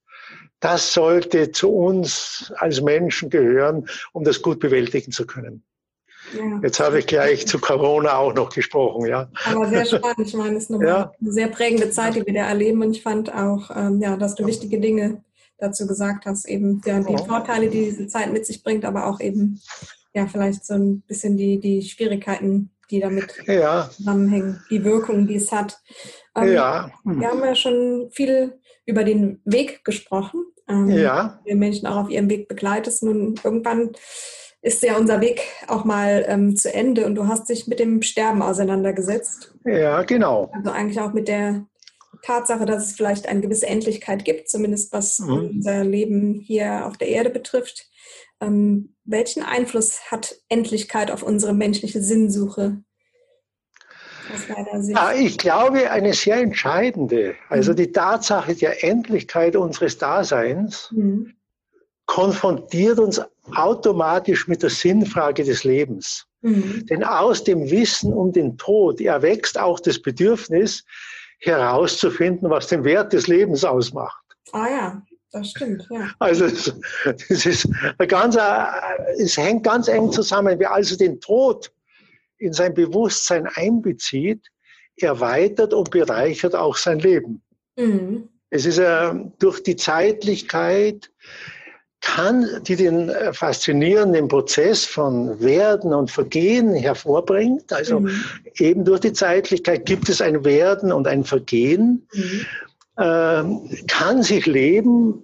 Das 0.60 0.94
sollte 0.94 1.52
zu 1.52 1.74
uns 1.74 2.52
als 2.58 2.82
Menschen 2.82 3.30
gehören, 3.30 3.88
um 4.12 4.26
das 4.26 4.42
gut 4.42 4.60
bewältigen 4.60 5.12
zu 5.12 5.26
können. 5.26 5.64
Ja. 6.38 6.60
Jetzt 6.62 6.80
habe 6.80 7.00
ich 7.00 7.08
gleich 7.08 7.48
zu 7.48 7.60
Corona 7.60 8.18
auch 8.18 8.34
noch 8.34 8.50
gesprochen, 8.50 9.08
ja. 9.08 9.30
Aber 9.46 9.68
sehr 9.68 9.86
spannend. 9.86 10.28
Ich 10.28 10.34
meine, 10.34 10.58
es 10.58 10.64
ist 10.64 10.72
eine, 10.72 10.88
ja. 10.88 11.12
sehr 11.22 11.48
prägende 11.48 11.90
Zeit, 11.92 12.16
die 12.16 12.26
wir 12.26 12.34
da 12.34 12.48
erleben. 12.48 12.82
Und 12.82 12.92
ich 12.92 13.02
fand 13.02 13.34
auch, 13.34 13.72
ähm, 13.76 14.02
ja, 14.02 14.18
dass 14.18 14.36
du 14.36 14.46
wichtige 14.46 14.80
Dinge 14.80 15.24
dazu 15.60 15.88
gesagt 15.88 16.26
hast, 16.26 16.48
eben 16.48 16.82
ja, 16.86 17.00
die 17.00 17.18
Vorteile, 17.18 17.70
die 17.70 17.86
diese 17.86 18.08
Zeit 18.08 18.32
mit 18.32 18.46
sich 18.46 18.64
bringt, 18.64 18.86
aber 18.86 19.08
auch 19.08 19.20
eben 19.20 19.62
ja 20.14 20.28
vielleicht 20.28 20.66
so 20.66 20.74
ein 20.74 21.02
bisschen 21.02 21.38
die, 21.38 21.60
die 21.60 21.82
Schwierigkeiten, 21.82 22.72
die 22.90 23.00
damit 23.00 23.36
ja. 23.46 23.90
zusammenhängen, 23.90 24.64
die 24.70 24.84
Wirkung, 24.84 25.28
die 25.28 25.36
es 25.36 25.52
hat. 25.52 25.80
Ähm, 26.36 26.52
ja. 26.52 26.92
Wir 27.04 27.28
haben 27.28 27.44
ja 27.44 27.56
schon 27.56 28.10
viel 28.12 28.60
über 28.86 29.04
den 29.04 29.42
Weg 29.46 29.86
gesprochen. 29.86 30.46
Ähm, 30.68 30.90
ja. 30.90 31.40
Wir 31.46 31.56
Menschen 31.56 31.88
auch 31.88 31.98
auf 31.98 32.10
ihrem 32.10 32.30
Weg 32.30 32.48
begleitest. 32.48 33.04
Nun 33.04 33.36
irgendwann 33.44 33.92
ist 34.62 34.84
ja 34.84 34.98
unser 34.98 35.22
Weg 35.22 35.42
auch 35.68 35.86
mal 35.86 36.26
ähm, 36.28 36.56
zu 36.56 36.74
Ende 36.74 37.06
und 37.06 37.16
du 37.16 37.28
hast 37.28 37.50
dich 37.50 37.68
mit 37.68 37.80
dem 37.80 38.02
Sterben 38.02 38.42
auseinandergesetzt. 38.42 39.54
Ja, 39.64 40.04
genau. 40.04 40.52
Also 40.54 40.72
eigentlich 40.72 41.00
auch 41.00 41.14
mit 41.14 41.28
der 41.28 41.66
Tatsache, 42.22 42.66
dass 42.66 42.86
es 42.86 42.96
vielleicht 42.96 43.28
eine 43.28 43.42
gewisse 43.42 43.68
Endlichkeit 43.68 44.26
gibt, 44.26 44.50
zumindest 44.50 44.92
was 44.94 45.20
mhm. 45.20 45.34
unser 45.34 45.84
Leben 45.84 46.40
hier 46.40 46.86
auf 46.86 46.98
der 46.98 47.10
Erde 47.10 47.30
betrifft. 47.30 47.90
Ähm, 48.42 48.96
welchen 49.04 49.44
Einfluss 49.44 50.12
hat 50.12 50.36
Endlichkeit 50.50 51.12
auf 51.12 51.24
unsere 51.24 51.54
menschliche 51.54 52.02
Sinnsuche? 52.02 52.84
Ja, 54.88 55.14
ich 55.14 55.38
glaube, 55.38 55.90
eine 55.90 56.14
sehr 56.14 56.38
entscheidende. 56.38 57.36
Also 57.50 57.72
mhm. 57.72 57.78
die 57.78 57.92
Tatsache 57.92 58.56
der 58.56 58.84
Endlichkeit 58.84 59.56
unseres 59.56 59.98
Daseins 59.98 60.90
mhm. 60.92 61.34
konfrontiert 62.06 63.00
uns 63.00 63.22
automatisch 63.56 64.48
mit 64.48 64.62
der 64.62 64.70
Sinnfrage 64.70 65.44
des 65.44 65.64
Lebens. 65.64 66.28
Mhm. 66.42 66.86
Denn 66.88 67.04
aus 67.04 67.44
dem 67.44 67.70
Wissen 67.70 68.14
um 68.14 68.32
den 68.32 68.58
Tod 68.58 69.02
erwächst 69.02 69.60
auch 69.60 69.80
das 69.80 70.00
Bedürfnis, 70.00 70.86
herauszufinden, 71.40 72.50
was 72.50 72.68
den 72.68 72.84
Wert 72.84 73.14
des 73.14 73.28
Lebens 73.28 73.64
ausmacht. 73.64 74.24
Ah 74.52 74.68
ja, 74.70 75.02
das 75.32 75.52
stimmt, 75.52 75.88
ja. 75.90 76.10
Also 76.20 76.48
das 76.48 77.46
ist 77.46 77.70
ganz, 78.08 78.38
es 79.18 79.38
hängt 79.38 79.64
ganz 79.64 79.88
eng 79.88 80.12
zusammen. 80.12 80.58
Wer 80.60 80.74
also 80.74 80.98
den 80.98 81.20
Tod 81.20 81.72
in 82.38 82.54
sein 82.54 82.74
Bewusstsein 82.74 83.48
einbezieht, 83.48 84.48
erweitert 84.98 85.74
und 85.74 85.92
bereichert 85.92 86.56
auch 86.56 86.76
sein 86.76 87.00
Leben. 87.00 87.42
Mhm. 87.78 88.30
Es 88.50 88.66
ist 88.66 88.80
äh, 88.80 89.14
durch 89.38 89.62
die 89.62 89.76
Zeitlichkeit, 89.76 91.12
kann, 92.02 92.48
die 92.64 92.76
den 92.76 93.10
äh, 93.10 93.34
faszinierenden 93.34 94.28
Prozess 94.28 94.86
von 94.86 95.40
Werden 95.42 95.94
und 95.94 96.10
Vergehen 96.10 96.74
hervorbringt. 96.74 97.74
Also 97.74 98.02
mhm. 98.02 98.24
eben 98.58 98.86
durch 98.86 99.02
die 99.02 99.14
Zeitlichkeit 99.14 99.86
gibt 99.86 100.08
es 100.10 100.22
ein 100.22 100.46
Werden 100.46 100.92
und 100.92 101.08
ein 101.08 101.24
Vergehen. 101.24 102.08
Mhm. 102.14 102.46
Ähm, 102.98 103.78
kann 103.88 104.24
sich 104.24 104.46
Leben 104.46 105.24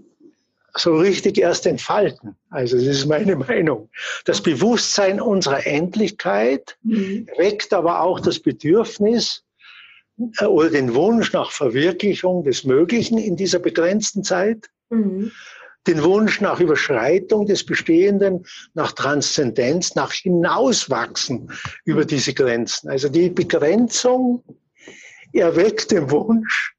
so 0.78 0.98
richtig 0.98 1.38
erst 1.38 1.66
entfalten. 1.66 2.36
Also 2.50 2.76
das 2.76 2.86
ist 2.86 3.06
meine 3.06 3.36
Meinung. 3.48 3.90
Das 4.26 4.42
Bewusstsein 4.42 5.22
unserer 5.22 5.66
Endlichkeit 5.66 6.78
mhm. 6.84 7.28
weckt 7.38 7.74
aber 7.74 8.02
auch 8.02 8.20
das 8.20 8.40
Bedürfnis 8.40 9.44
äh, 10.40 10.46
oder 10.46 10.70
den 10.70 10.94
Wunsch 10.94 11.32
nach 11.32 11.52
Verwirklichung 11.52 12.44
des 12.44 12.66
Möglichen 12.66 13.18
in 13.18 13.38
dieser 13.38 13.60
begrenzten 13.60 14.26
Zeit. 14.26 14.70
Mhm 14.90 15.32
den 15.88 16.04
Wunsch 16.04 16.42
nach 16.42 16.60
Überschreitung 16.60 17.46
des 17.46 17.66
Bestehenden, 17.66 18.46
nach 18.74 18.92
Transzendenz, 18.92 19.96
nach 19.96 20.12
Hinauswachsen 20.12 21.52
über 21.86 22.06
diese 22.06 22.34
Grenzen. 22.34 22.90
Also 22.90 23.10
die 23.10 23.30
Begrenzung 23.30 24.44
erweckt 25.34 25.92
den 25.92 26.10
Wunsch 26.12 26.76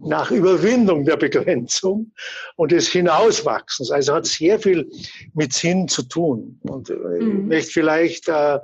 nach 0.00 0.30
Überwindung 0.30 1.04
der 1.04 1.16
Begrenzung 1.16 2.12
und 2.56 2.72
des 2.72 2.88
Hinauswachsens. 2.88 3.90
Also 3.90 4.14
hat 4.14 4.26
sehr 4.26 4.58
viel 4.58 4.90
mit 5.34 5.52
Sinn 5.52 5.88
zu 5.88 6.02
tun. 6.02 6.58
Und 6.62 6.90
äh, 6.90 6.94
mhm. 6.94 7.48
möchte 7.48 7.72
vielleicht 7.72 8.28
äh, 8.28 8.58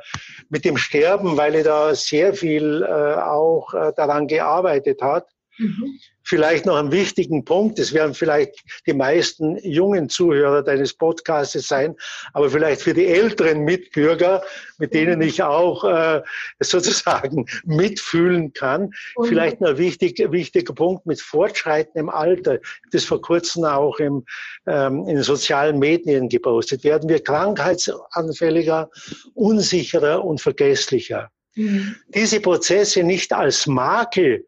mit 0.48 0.64
dem 0.64 0.76
Sterben, 0.76 1.36
weil 1.36 1.54
er 1.54 1.64
da 1.64 1.94
sehr 1.94 2.34
viel 2.34 2.82
äh, 2.82 3.14
auch 3.14 3.72
äh, 3.74 3.92
daran 3.96 4.26
gearbeitet 4.26 5.00
hat, 5.02 5.28
mhm. 5.58 5.98
Vielleicht 6.24 6.66
noch 6.66 6.76
einen 6.76 6.92
wichtigen 6.92 7.44
Punkt, 7.44 7.80
das 7.80 7.92
werden 7.92 8.14
vielleicht 8.14 8.62
die 8.86 8.92
meisten 8.92 9.56
jungen 9.58 10.08
Zuhörer 10.08 10.62
deines 10.62 10.94
Podcasts 10.94 11.66
sein, 11.66 11.96
aber 12.32 12.48
vielleicht 12.48 12.82
für 12.82 12.94
die 12.94 13.06
älteren 13.06 13.64
Mitbürger, 13.64 14.42
mit 14.78 14.94
denen 14.94 15.20
ich 15.20 15.42
auch 15.42 15.82
äh, 15.84 16.22
sozusagen 16.60 17.46
mitfühlen 17.64 18.52
kann, 18.52 18.92
Und 19.16 19.28
vielleicht 19.28 19.60
noch 19.60 19.70
ein 19.70 19.78
wichtig, 19.78 20.24
wichtiger 20.30 20.72
Punkt 20.72 21.06
mit 21.06 21.20
fortschreitendem 21.20 22.08
Alter. 22.08 22.60
Das 22.92 23.04
vor 23.04 23.20
kurzem 23.20 23.64
auch 23.64 23.98
im, 23.98 24.24
ähm, 24.66 25.00
in 25.08 25.16
den 25.16 25.24
sozialen 25.24 25.80
Medien 25.80 26.28
gepostet. 26.28 26.84
Werden 26.84 27.08
wir 27.08 27.22
krankheitsanfälliger, 27.22 28.90
unsicherer 29.34 30.24
und 30.24 30.40
vergesslicher. 30.40 31.30
Mhm. 31.56 31.96
Diese 32.14 32.40
Prozesse 32.40 33.02
nicht 33.02 33.32
als 33.32 33.66
Makel 33.66 34.46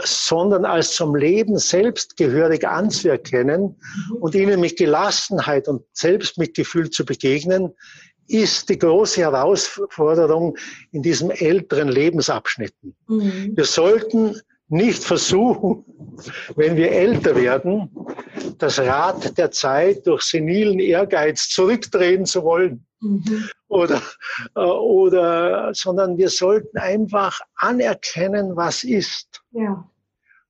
sondern 0.00 0.64
als 0.64 0.94
zum 0.94 1.14
Leben 1.14 1.58
selbst 1.58 2.16
gehörig 2.16 2.66
anzuerkennen 2.66 3.62
mhm. 4.08 4.16
und 4.16 4.34
ihnen 4.34 4.60
mit 4.60 4.76
Gelassenheit 4.76 5.68
und 5.68 5.82
Selbstmitgefühl 5.92 6.90
zu 6.90 7.04
begegnen, 7.04 7.74
ist 8.28 8.68
die 8.68 8.78
große 8.78 9.20
Herausforderung 9.20 10.56
in 10.92 11.02
diesen 11.02 11.30
älteren 11.30 11.88
Lebensabschnitten. 11.88 12.94
Mhm. 13.06 13.52
Wir 13.54 13.64
sollten 13.64 14.40
nicht 14.68 15.04
versuchen, 15.04 15.84
wenn 16.56 16.76
wir 16.76 16.90
älter 16.92 17.36
werden, 17.36 17.90
das 18.58 18.78
Rad 18.78 19.36
der 19.36 19.50
Zeit 19.50 20.06
durch 20.06 20.22
senilen 20.22 20.78
Ehrgeiz 20.78 21.48
zurückdrehen 21.48 22.24
zu 22.24 22.42
wollen. 22.42 22.86
Mhm. 23.02 23.48
Oder, 23.68 24.00
äh, 24.54 24.60
oder, 24.60 25.74
sondern 25.74 26.16
wir 26.16 26.30
sollten 26.30 26.78
einfach 26.78 27.40
anerkennen, 27.56 28.56
was 28.56 28.84
ist. 28.84 29.42
Ja. 29.50 29.84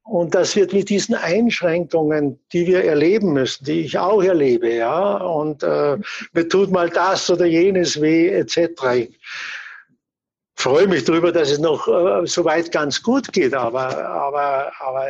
Und 0.04 0.34
das 0.34 0.56
wird 0.56 0.72
mit 0.72 0.90
diesen 0.90 1.14
Einschränkungen, 1.14 2.38
die 2.52 2.66
wir 2.66 2.84
erleben 2.84 3.32
müssen, 3.32 3.64
die 3.64 3.80
ich 3.80 3.98
auch 3.98 4.22
erlebe, 4.22 4.74
ja, 4.74 5.16
und 5.16 5.62
äh, 5.62 5.96
mir 6.32 6.48
tut 6.48 6.72
mal 6.72 6.90
das 6.90 7.30
oder 7.30 7.46
jenes 7.46 8.00
weh, 8.00 8.28
etc. 8.28 9.08
Ich 10.62 10.68
freue 10.68 10.86
mich 10.86 11.02
darüber, 11.02 11.32
dass 11.32 11.50
es 11.50 11.58
noch 11.58 11.88
äh, 11.88 12.24
soweit 12.24 12.70
ganz 12.70 13.02
gut 13.02 13.32
geht, 13.32 13.52
aber, 13.52 13.98
aber, 13.98 14.70
aber 14.78 15.06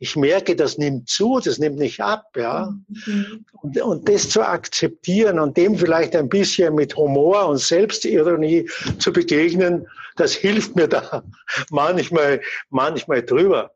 ich 0.00 0.16
merke, 0.16 0.56
das 0.56 0.78
nimmt 0.78 1.08
zu, 1.08 1.38
das 1.38 1.58
nimmt 1.58 1.78
nicht 1.78 2.00
ab, 2.00 2.24
ja. 2.34 2.74
Mhm. 2.88 3.44
Und, 3.52 3.80
und 3.80 4.08
das 4.08 4.28
zu 4.28 4.42
akzeptieren 4.42 5.38
und 5.38 5.56
dem 5.56 5.76
vielleicht 5.76 6.16
ein 6.16 6.28
bisschen 6.28 6.74
mit 6.74 6.96
Humor 6.96 7.46
und 7.46 7.58
Selbstironie 7.58 8.68
zu 8.98 9.12
begegnen, 9.12 9.86
das 10.16 10.32
hilft 10.32 10.74
mir 10.74 10.88
da 10.88 11.22
manchmal, 11.70 12.40
manchmal 12.70 13.22
drüber. 13.22 13.70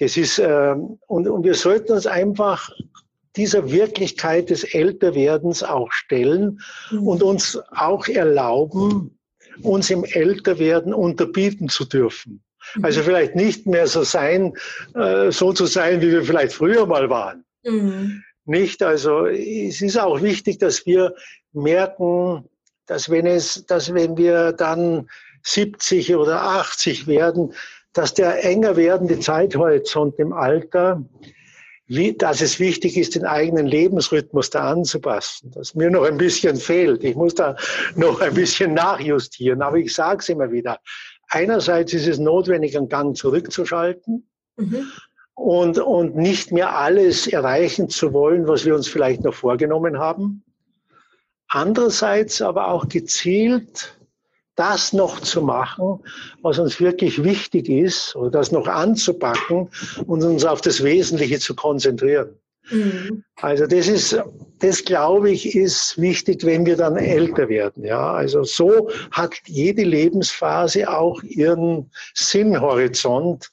Das 0.00 0.16
ist, 0.16 0.40
äh, 0.40 0.74
und, 1.06 1.28
und 1.28 1.44
wir 1.44 1.54
sollten 1.54 1.92
uns 1.92 2.08
einfach 2.08 2.68
dieser 3.36 3.70
Wirklichkeit 3.70 4.50
des 4.50 4.64
Älterwerdens 4.64 5.62
auch 5.62 5.92
stellen 5.92 6.58
mhm. 6.90 7.06
und 7.06 7.22
uns 7.22 7.60
auch 7.70 8.08
erlauben, 8.08 9.16
uns 9.62 9.90
im 9.90 10.04
Älterwerden 10.04 10.94
unterbieten 10.94 11.68
zu 11.68 11.84
dürfen. 11.84 12.42
Mhm. 12.74 12.84
Also 12.84 13.02
vielleicht 13.02 13.34
nicht 13.34 13.66
mehr 13.66 13.86
so 13.86 14.02
sein, 14.02 14.54
äh, 14.94 15.30
so 15.30 15.52
zu 15.52 15.66
sein, 15.66 16.00
wie 16.00 16.10
wir 16.10 16.24
vielleicht 16.24 16.52
früher 16.52 16.86
mal 16.86 17.10
waren. 17.10 17.44
Mhm. 17.64 18.22
Nicht, 18.44 18.82
also 18.82 19.26
es 19.26 19.80
ist 19.80 19.98
auch 19.98 20.20
wichtig, 20.20 20.58
dass 20.58 20.84
wir 20.84 21.14
merken, 21.52 22.44
dass 22.86 23.08
wenn 23.08 23.26
es, 23.26 23.64
dass 23.66 23.94
wenn 23.94 24.16
wir 24.16 24.52
dann 24.52 25.08
70 25.44 26.14
oder 26.16 26.42
80 26.42 27.06
werden, 27.06 27.54
dass 27.92 28.14
der 28.14 28.44
enger 28.44 28.76
werdende 28.76 29.20
Zeithorizont 29.20 30.18
im 30.18 30.32
Alter, 30.32 31.04
wie, 31.94 32.14
dass 32.14 32.40
es 32.40 32.58
wichtig 32.58 32.96
ist, 32.96 33.14
den 33.14 33.24
eigenen 33.24 33.66
Lebensrhythmus 33.66 34.50
da 34.50 34.70
anzupassen. 34.70 35.50
Das 35.54 35.74
mir 35.74 35.90
noch 35.90 36.04
ein 36.04 36.16
bisschen 36.16 36.56
fehlt. 36.56 37.04
Ich 37.04 37.16
muss 37.16 37.34
da 37.34 37.56
noch 37.96 38.20
ein 38.20 38.34
bisschen 38.34 38.74
nachjustieren. 38.74 39.62
Aber 39.62 39.76
ich 39.76 39.94
sage 39.94 40.20
es 40.20 40.28
immer 40.28 40.50
wieder. 40.50 40.78
Einerseits 41.28 41.92
ist 41.92 42.06
es 42.06 42.18
notwendig, 42.18 42.76
einen 42.76 42.88
Gang 42.88 43.16
zurückzuschalten. 43.16 44.28
Mhm. 44.56 44.90
Und, 45.34 45.78
und 45.78 46.16
nicht 46.16 46.52
mehr 46.52 46.76
alles 46.76 47.26
erreichen 47.26 47.88
zu 47.88 48.12
wollen, 48.12 48.46
was 48.46 48.64
wir 48.64 48.74
uns 48.74 48.88
vielleicht 48.88 49.22
noch 49.24 49.34
vorgenommen 49.34 49.98
haben. 49.98 50.44
andererseits 51.48 52.40
aber 52.42 52.68
auch 52.68 52.88
gezielt 52.88 53.98
das 54.56 54.92
noch 54.92 55.20
zu 55.20 55.42
machen, 55.42 56.00
was 56.42 56.58
uns 56.58 56.80
wirklich 56.80 57.24
wichtig 57.24 57.68
ist, 57.68 58.14
oder 58.16 58.30
das 58.30 58.52
noch 58.52 58.66
anzupacken 58.66 59.70
und 60.06 60.22
uns 60.22 60.44
auf 60.44 60.60
das 60.60 60.84
Wesentliche 60.84 61.38
zu 61.38 61.54
konzentrieren. 61.54 62.38
Mhm. 62.70 63.24
Also 63.36 63.66
das 63.66 63.88
ist, 63.88 64.18
das 64.60 64.84
glaube 64.84 65.30
ich, 65.30 65.56
ist 65.56 66.00
wichtig, 66.00 66.44
wenn 66.44 66.64
wir 66.66 66.76
dann 66.76 66.96
älter 66.96 67.48
werden. 67.48 67.84
Ja, 67.84 68.12
also 68.12 68.44
so 68.44 68.90
hat 69.10 69.34
jede 69.46 69.82
Lebensphase 69.82 70.88
auch 70.88 71.22
ihren 71.22 71.90
Sinnhorizont, 72.14 73.50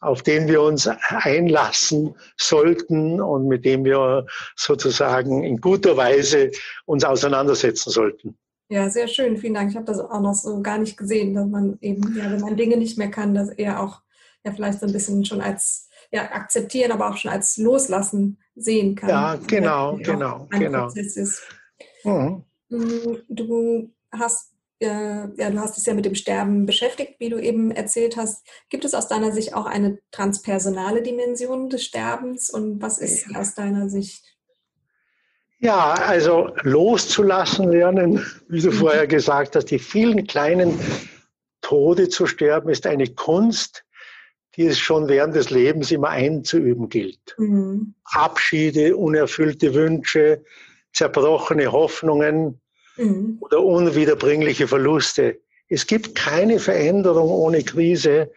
auf 0.00 0.22
den 0.22 0.48
wir 0.48 0.62
uns 0.62 0.88
einlassen 1.08 2.14
sollten 2.36 3.20
und 3.20 3.48
mit 3.48 3.64
dem 3.64 3.84
wir 3.84 4.26
sozusagen 4.56 5.44
in 5.44 5.60
guter 5.60 5.96
Weise 5.96 6.50
uns 6.84 7.04
auseinandersetzen 7.04 7.90
sollten. 7.90 8.36
Ja, 8.68 8.90
sehr 8.90 9.06
schön. 9.06 9.36
Vielen 9.36 9.54
Dank. 9.54 9.70
Ich 9.70 9.76
habe 9.76 9.86
das 9.86 10.00
auch 10.00 10.20
noch 10.20 10.34
so 10.34 10.60
gar 10.60 10.78
nicht 10.78 10.96
gesehen, 10.96 11.34
dass 11.34 11.46
man 11.46 11.78
eben, 11.80 12.16
ja, 12.16 12.30
wenn 12.30 12.40
man 12.40 12.56
Dinge 12.56 12.76
nicht 12.76 12.98
mehr 12.98 13.10
kann, 13.10 13.34
dass 13.34 13.50
er 13.50 13.80
auch 13.80 14.00
ja 14.44 14.52
vielleicht 14.52 14.80
so 14.80 14.86
ein 14.86 14.92
bisschen 14.92 15.24
schon 15.24 15.40
als 15.40 15.88
ja, 16.12 16.22
akzeptieren, 16.32 16.92
aber 16.92 17.10
auch 17.10 17.16
schon 17.16 17.30
als 17.30 17.56
loslassen 17.56 18.38
sehen 18.54 18.94
kann. 18.94 19.08
Ja, 19.08 19.36
genau, 19.46 19.96
genau, 19.96 20.46
genau. 20.50 20.90
Mhm. 22.04 22.44
Mm, 22.68 23.16
du 23.28 23.90
hast 24.12 24.52
äh, 24.78 24.86
ja, 25.36 25.50
du 25.50 25.58
hast 25.58 25.76
dich 25.76 25.86
ja 25.86 25.94
mit 25.94 26.04
dem 26.04 26.14
Sterben 26.14 26.66
beschäftigt, 26.66 27.14
wie 27.18 27.30
du 27.30 27.38
eben 27.38 27.70
erzählt 27.70 28.16
hast. 28.16 28.46
Gibt 28.68 28.84
es 28.84 28.94
aus 28.94 29.08
deiner 29.08 29.32
Sicht 29.32 29.54
auch 29.54 29.66
eine 29.66 29.98
transpersonale 30.10 31.02
Dimension 31.02 31.70
des 31.70 31.84
Sterbens 31.84 32.50
und 32.50 32.82
was 32.82 32.98
ist 32.98 33.34
aus 33.34 33.54
deiner 33.54 33.88
Sicht? 33.88 34.35
Ja, 35.58 35.94
also 35.94 36.54
loszulassen 36.62 37.70
lernen, 37.70 38.24
wie 38.48 38.60
du 38.60 38.70
mhm. 38.70 38.74
vorher 38.74 39.06
gesagt 39.06 39.56
hast, 39.56 39.66
die 39.66 39.78
vielen 39.78 40.26
kleinen 40.26 40.78
Tode 41.62 42.08
zu 42.08 42.26
sterben, 42.26 42.68
ist 42.68 42.86
eine 42.86 43.08
Kunst, 43.08 43.84
die 44.56 44.66
es 44.66 44.78
schon 44.78 45.08
während 45.08 45.34
des 45.34 45.50
Lebens 45.50 45.90
immer 45.90 46.10
einzuüben 46.10 46.88
gilt. 46.88 47.34
Mhm. 47.38 47.94
Abschiede, 48.04 48.96
unerfüllte 48.96 49.74
Wünsche, 49.74 50.44
zerbrochene 50.92 51.72
Hoffnungen 51.72 52.60
mhm. 52.96 53.38
oder 53.40 53.62
unwiederbringliche 53.62 54.68
Verluste. 54.68 55.38
Es 55.68 55.86
gibt 55.86 56.14
keine 56.14 56.58
Veränderung 56.58 57.28
ohne 57.28 57.62
Krise, 57.62 58.30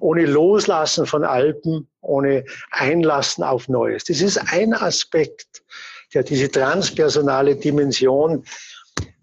ohne 0.00 0.24
Loslassen 0.24 1.06
von 1.06 1.24
Alpen, 1.24 1.86
ohne 2.00 2.44
Einlassen 2.70 3.44
auf 3.44 3.68
Neues. 3.68 4.04
Das 4.04 4.20
ist 4.22 4.38
ein 4.52 4.72
Aspekt, 4.72 5.62
der 6.14 6.22
diese 6.22 6.50
transpersonale 6.50 7.56
Dimension 7.56 8.44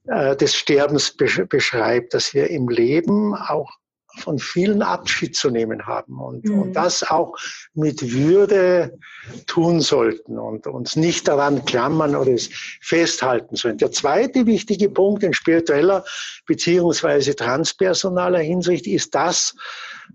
äh, 0.08 0.36
des 0.36 0.56
Sterbens 0.56 1.16
beschreibt, 1.16 2.14
dass 2.14 2.34
wir 2.34 2.50
im 2.50 2.70
Leben 2.70 3.36
auch 3.36 3.72
von 4.18 4.40
vielen 4.40 4.82
Abschied 4.82 5.36
zu 5.36 5.50
nehmen 5.50 5.86
haben 5.86 6.20
und, 6.20 6.46
mhm. 6.46 6.60
und 6.60 6.74
das 6.74 7.04
auch 7.04 7.36
mit 7.74 8.12
Würde 8.12 8.98
tun 9.46 9.82
sollten 9.82 10.38
und 10.38 10.68
uns 10.68 10.96
nicht 10.96 11.28
daran 11.28 11.66
klammern 11.66 12.16
oder 12.16 12.32
es 12.32 12.50
festhalten 12.82 13.56
sollen. 13.56 13.78
Der 13.78 13.92
zweite 13.92 14.46
wichtige 14.46 14.90
Punkt 14.90 15.24
in 15.24 15.34
spiritueller 15.34 16.04
beziehungsweise 16.46 17.36
transpersonaler 17.36 18.40
Hinsicht 18.40 18.88
ist 18.88 19.14
das, 19.16 19.56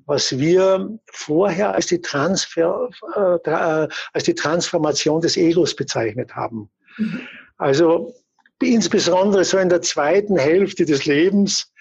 was 0.07 0.39
wir 0.39 0.99
vorher 1.13 1.75
als 1.75 1.87
die, 1.87 2.01
Transfer, 2.01 2.89
äh, 3.45 3.89
als 4.13 4.25
die 4.25 4.35
Transformation 4.35 5.21
des 5.21 5.37
Egos 5.37 5.77
bezeichnet 5.77 6.35
haben. 6.35 6.71
Mhm. 6.97 7.21
Also 7.59 8.15
insbesondere 8.63 9.45
so 9.45 9.59
in 9.59 9.69
der 9.69 9.83
zweiten 9.83 10.37
Hälfte 10.37 10.85
des 10.85 11.05
Lebens 11.05 11.72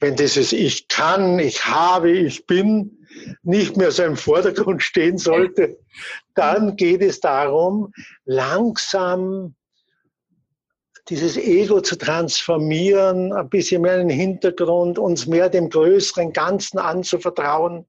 wenn 0.00 0.16
dieses 0.16 0.52
Ich 0.52 0.88
kann, 0.88 1.38
ich 1.38 1.66
habe, 1.66 2.10
ich 2.10 2.46
bin 2.46 3.06
nicht 3.42 3.76
mehr 3.76 3.90
so 3.90 4.02
im 4.02 4.16
Vordergrund 4.16 4.82
stehen 4.82 5.18
sollte, 5.18 5.78
dann 6.34 6.76
geht 6.76 7.02
es 7.02 7.20
darum, 7.20 7.92
langsam 8.24 9.54
dieses 11.08 11.36
Ego 11.36 11.80
zu 11.80 11.96
transformieren, 11.96 13.32
ein 13.32 13.48
bisschen 13.48 13.82
mehr 13.82 14.00
in 14.00 14.08
den 14.08 14.16
Hintergrund, 14.16 14.98
uns 14.98 15.26
mehr 15.26 15.48
dem 15.48 15.68
größeren 15.68 16.32
Ganzen 16.32 16.78
anzuvertrauen 16.78 17.84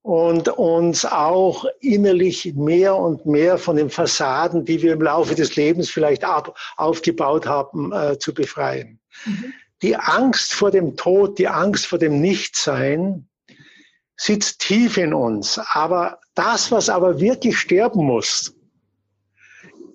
und 0.00 0.48
uns 0.48 1.04
auch 1.04 1.66
innerlich 1.80 2.54
mehr 2.54 2.96
und 2.96 3.26
mehr 3.26 3.58
von 3.58 3.76
den 3.76 3.90
Fassaden, 3.90 4.64
die 4.64 4.80
wir 4.80 4.94
im 4.94 5.02
Laufe 5.02 5.34
des 5.34 5.56
Lebens 5.56 5.90
vielleicht 5.90 6.24
ab, 6.24 6.56
aufgebaut 6.76 7.46
haben, 7.46 7.92
äh, 7.92 8.18
zu 8.18 8.32
befreien. 8.32 8.98
Mhm 9.26 9.52
die 9.82 9.96
Angst 9.96 10.54
vor 10.54 10.70
dem 10.70 10.96
Tod, 10.96 11.38
die 11.38 11.48
Angst 11.48 11.86
vor 11.86 11.98
dem 11.98 12.20
Nichtsein 12.20 13.28
sitzt 14.16 14.60
tief 14.60 14.96
in 14.96 15.12
uns. 15.12 15.60
Aber 15.72 16.18
das, 16.34 16.72
was 16.72 16.88
aber 16.88 17.20
wirklich 17.20 17.58
sterben 17.58 18.04
muss 18.04 18.54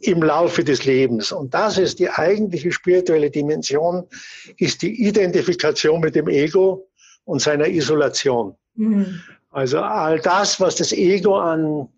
im 0.02 0.22
Laufe 0.24 0.64
des 0.64 0.86
Lebens, 0.86 1.32
und 1.32 1.54
das 1.54 1.78
ist 1.78 2.00
die 2.00 2.10
eigentliche 2.10 2.72
spirituelle 2.72 3.30
Dimension, 3.30 4.08
ist 4.58 4.82
die 4.82 5.08
Identifikation 5.08 6.00
mit 6.00 6.16
dem 6.16 6.28
Ego 6.28 6.88
und 7.26 7.42
seiner 7.42 7.68
Isolation. 7.68 8.56
Mhm. 8.76 9.22
Also 9.52 9.80
all 9.80 10.20
das, 10.20 10.60
was 10.60 10.76
das 10.76 10.92
Ego 10.92 11.38
an 11.38 11.90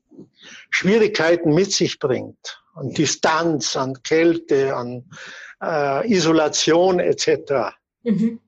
Schwierigkeiten 0.70 1.54
mit 1.54 1.72
sich 1.72 2.00
bringt, 2.00 2.62
an 2.74 2.90
Distanz, 2.94 3.76
an 3.76 4.02
Kälte, 4.04 4.76
an 4.76 5.06
äh, 5.64 6.12
Isolation 6.12 7.00
etc. 7.00 7.76
Mhm. 8.04 8.40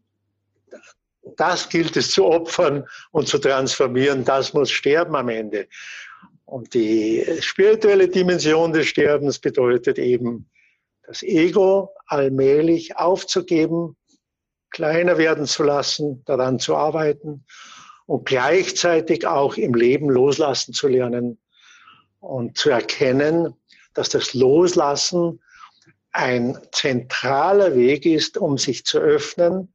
Das 1.37 1.69
gilt 1.69 1.97
es 1.97 2.11
zu 2.11 2.25
opfern 2.25 2.85
und 3.11 3.27
zu 3.27 3.39
transformieren. 3.39 4.23
Das 4.23 4.53
muss 4.53 4.69
sterben 4.69 5.15
am 5.15 5.29
Ende. 5.29 5.67
Und 6.45 6.73
die 6.73 7.25
spirituelle 7.39 8.07
Dimension 8.07 8.71
des 8.71 8.87
Sterbens 8.87 9.39
bedeutet 9.39 9.97
eben, 9.97 10.49
das 11.07 11.23
Ego 11.23 11.91
allmählich 12.07 12.97
aufzugeben, 12.97 13.95
kleiner 14.71 15.17
werden 15.17 15.45
zu 15.45 15.63
lassen, 15.63 16.23
daran 16.25 16.59
zu 16.59 16.75
arbeiten 16.75 17.45
und 18.05 18.25
gleichzeitig 18.25 19.25
auch 19.25 19.55
im 19.55 19.73
Leben 19.73 20.09
loslassen 20.09 20.73
zu 20.73 20.87
lernen 20.87 21.39
und 22.19 22.57
zu 22.57 22.69
erkennen, 22.69 23.53
dass 23.93 24.09
das 24.09 24.33
Loslassen 24.33 25.39
ein 26.15 26.57
zentraler 26.71 27.75
Weg 27.75 28.05
ist, 28.05 28.37
um 28.37 28.57
sich 28.57 28.85
zu 28.85 28.99
öffnen 28.99 29.73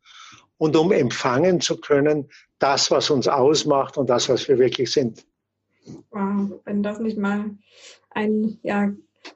und 0.56 0.74
um 0.74 0.90
empfangen 0.90 1.60
zu 1.60 1.78
können, 1.78 2.30
das, 2.58 2.90
was 2.90 3.10
uns 3.10 3.28
ausmacht 3.28 3.98
und 3.98 4.08
das, 4.08 4.28
was 4.30 4.48
wir 4.48 4.58
wirklich 4.58 4.90
sind. 4.90 5.26
Wow, 6.10 6.60
wenn 6.64 6.82
das 6.82 6.98
nicht 6.98 7.18
mal 7.18 7.50
ein 8.10 8.58
ja, 8.62 8.90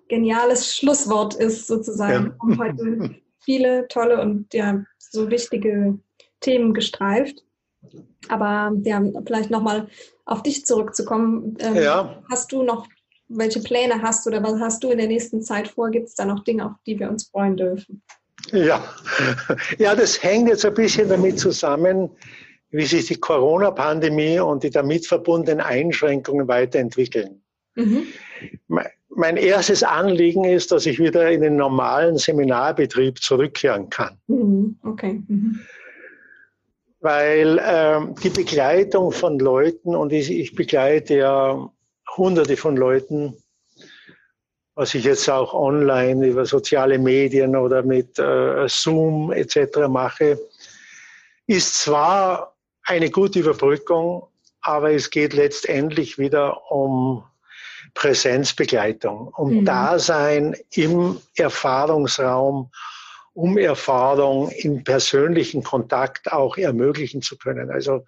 geniales 0.08 0.74
Schlusswort 0.76 1.34
ist, 1.34 1.66
sozusagen, 1.66 2.26
ja. 2.26 2.36
haben 2.40 2.58
heute 2.58 3.14
viele 3.40 3.86
tolle 3.88 4.22
und 4.22 4.52
ja, 4.54 4.82
so 4.98 5.30
wichtige 5.30 5.98
Themen 6.40 6.72
gestreift. 6.72 7.44
Aber 8.28 8.72
ja, 8.84 9.02
vielleicht 9.26 9.50
nochmal 9.50 9.88
auf 10.24 10.42
dich 10.42 10.64
zurückzukommen. 10.64 11.56
Ähm, 11.60 11.76
ja. 11.76 12.22
Hast 12.30 12.50
du 12.52 12.62
noch 12.62 12.88
welche 13.36 13.60
Pläne 13.60 14.00
hast 14.02 14.24
du 14.24 14.30
oder 14.30 14.42
was 14.42 14.60
hast 14.60 14.84
du 14.84 14.90
in 14.90 14.98
der 14.98 15.06
nächsten 15.06 15.42
Zeit 15.42 15.68
vor? 15.68 15.90
Gibt 15.90 16.08
es 16.08 16.14
da 16.14 16.24
noch 16.24 16.44
Dinge, 16.44 16.66
auf 16.66 16.72
die 16.86 16.98
wir 16.98 17.08
uns 17.08 17.28
freuen 17.28 17.56
dürfen? 17.56 18.02
Ja. 18.52 18.84
ja, 19.78 19.94
das 19.94 20.22
hängt 20.22 20.48
jetzt 20.48 20.64
ein 20.64 20.74
bisschen 20.74 21.08
damit 21.08 21.38
zusammen, 21.38 22.10
wie 22.70 22.84
sich 22.84 23.06
die 23.06 23.16
Corona-Pandemie 23.16 24.40
und 24.40 24.62
die 24.64 24.70
damit 24.70 25.06
verbundenen 25.06 25.60
Einschränkungen 25.60 26.48
weiterentwickeln. 26.48 27.40
Mhm. 27.76 28.04
Mein 29.08 29.36
erstes 29.36 29.82
Anliegen 29.82 30.44
ist, 30.44 30.72
dass 30.72 30.86
ich 30.86 30.98
wieder 30.98 31.30
in 31.30 31.42
den 31.42 31.56
normalen 31.56 32.16
Seminarbetrieb 32.16 33.20
zurückkehren 33.20 33.90
kann. 33.90 34.18
Mhm. 34.26 34.78
Okay. 34.82 35.22
Mhm. 35.28 35.60
Weil 37.00 37.60
ähm, 37.64 38.14
die 38.22 38.30
Begleitung 38.30 39.12
von 39.12 39.38
Leuten, 39.38 39.94
und 39.94 40.12
ich, 40.12 40.30
ich 40.30 40.54
begleite 40.54 41.16
ja 41.16 41.70
hunderte 42.16 42.56
von 42.56 42.76
Leuten, 42.76 43.36
was 44.74 44.94
ich 44.94 45.04
jetzt 45.04 45.28
auch 45.28 45.54
online 45.54 46.26
über 46.26 46.46
soziale 46.46 46.98
Medien 46.98 47.56
oder 47.56 47.82
mit 47.82 48.18
äh, 48.18 48.66
Zoom 48.68 49.32
etc. 49.32 49.88
mache, 49.88 50.38
ist 51.46 51.76
zwar 51.76 52.56
eine 52.82 53.10
gute 53.10 53.38
Überbrückung, 53.38 54.26
aber 54.60 54.92
es 54.92 55.10
geht 55.10 55.32
letztendlich 55.32 56.18
wieder 56.18 56.70
um 56.70 57.24
Präsenzbegleitung, 57.94 59.28
um 59.28 59.60
mhm. 59.60 59.64
Dasein 59.64 60.56
im 60.70 61.20
Erfahrungsraum, 61.36 62.70
um 63.34 63.58
Erfahrung 63.58 64.50
im 64.50 64.82
persönlichen 64.82 65.62
Kontakt 65.62 66.32
auch 66.32 66.56
ermöglichen 66.56 67.22
zu 67.22 67.36
können. 67.36 67.70
Also 67.70 68.04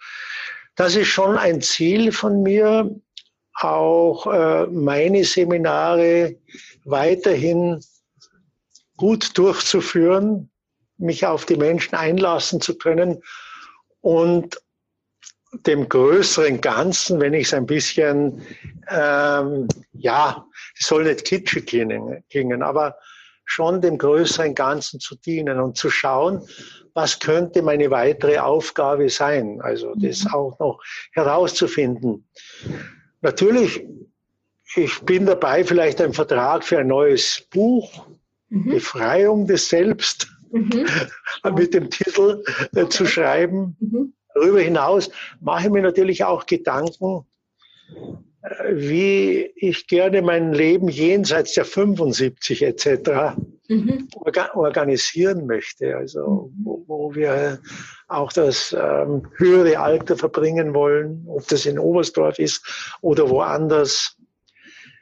das 0.74 0.96
ist 0.96 1.08
schon 1.08 1.38
ein 1.38 1.62
Ziel 1.62 2.12
von 2.12 2.42
mir, 2.42 2.90
auch 3.60 4.26
äh, 4.26 4.66
meine 4.66 5.24
Seminare 5.24 6.36
weiterhin 6.84 7.80
gut 8.96 9.36
durchzuführen, 9.36 10.50
mich 10.98 11.26
auf 11.26 11.44
die 11.44 11.56
Menschen 11.56 11.94
einlassen 11.94 12.60
zu 12.60 12.76
können 12.76 13.22
und 14.00 14.60
dem 15.64 15.88
größeren 15.88 16.60
Ganzen, 16.60 17.20
wenn 17.20 17.34
ich 17.34 17.46
es 17.46 17.54
ein 17.54 17.66
bisschen, 17.66 18.42
ähm, 18.88 19.68
ja, 19.92 20.46
es 20.78 20.86
soll 20.86 21.04
nicht 21.04 21.24
kitschig 21.24 21.66
klingen, 21.66 22.24
klingen, 22.30 22.62
aber 22.62 22.96
schon 23.44 23.80
dem 23.80 23.96
größeren 23.96 24.54
Ganzen 24.54 25.00
zu 25.00 25.14
dienen 25.16 25.60
und 25.60 25.76
zu 25.78 25.88
schauen, 25.88 26.42
was 26.94 27.20
könnte 27.20 27.62
meine 27.62 27.90
weitere 27.90 28.38
Aufgabe 28.38 29.08
sein. 29.08 29.60
Also 29.62 29.94
das 29.96 30.24
mhm. 30.24 30.34
auch 30.34 30.58
noch 30.58 30.82
herauszufinden. 31.12 32.28
Natürlich, 33.26 33.84
ich 34.76 35.00
bin 35.00 35.26
dabei, 35.26 35.64
vielleicht 35.64 36.00
einen 36.00 36.12
Vertrag 36.12 36.62
für 36.62 36.78
ein 36.78 36.86
neues 36.86 37.44
Buch, 37.50 38.06
mhm. 38.50 38.70
Befreiung 38.70 39.48
des 39.48 39.68
Selbst, 39.68 40.28
mhm. 40.52 40.86
mit 41.56 41.74
dem 41.74 41.90
Titel 41.90 42.44
äh, 42.76 42.86
zu 42.86 43.04
schreiben. 43.04 43.76
Mhm. 43.80 44.12
Darüber 44.32 44.60
hinaus 44.60 45.10
mache 45.40 45.66
ich 45.66 45.72
mir 45.72 45.82
natürlich 45.82 46.22
auch 46.22 46.46
Gedanken, 46.46 47.26
wie 48.70 49.50
ich 49.56 49.88
gerne 49.88 50.22
mein 50.22 50.52
Leben 50.52 50.86
jenseits 50.86 51.54
der 51.54 51.64
75 51.64 52.62
etc. 52.62 53.34
Mhm. 53.66 54.08
organisieren 54.54 55.46
möchte. 55.46 55.96
Also 55.96 56.52
wo, 56.62 56.84
wo 56.86 57.14
wir 57.16 57.58
auch 58.08 58.32
das 58.32 58.74
ähm, 58.78 59.28
höhere 59.36 59.80
Alter 59.80 60.16
verbringen 60.16 60.74
wollen, 60.74 61.24
ob 61.28 61.46
das 61.48 61.66
in 61.66 61.78
Oberstdorf 61.78 62.38
ist 62.38 62.96
oder 63.00 63.28
woanders, 63.28 64.16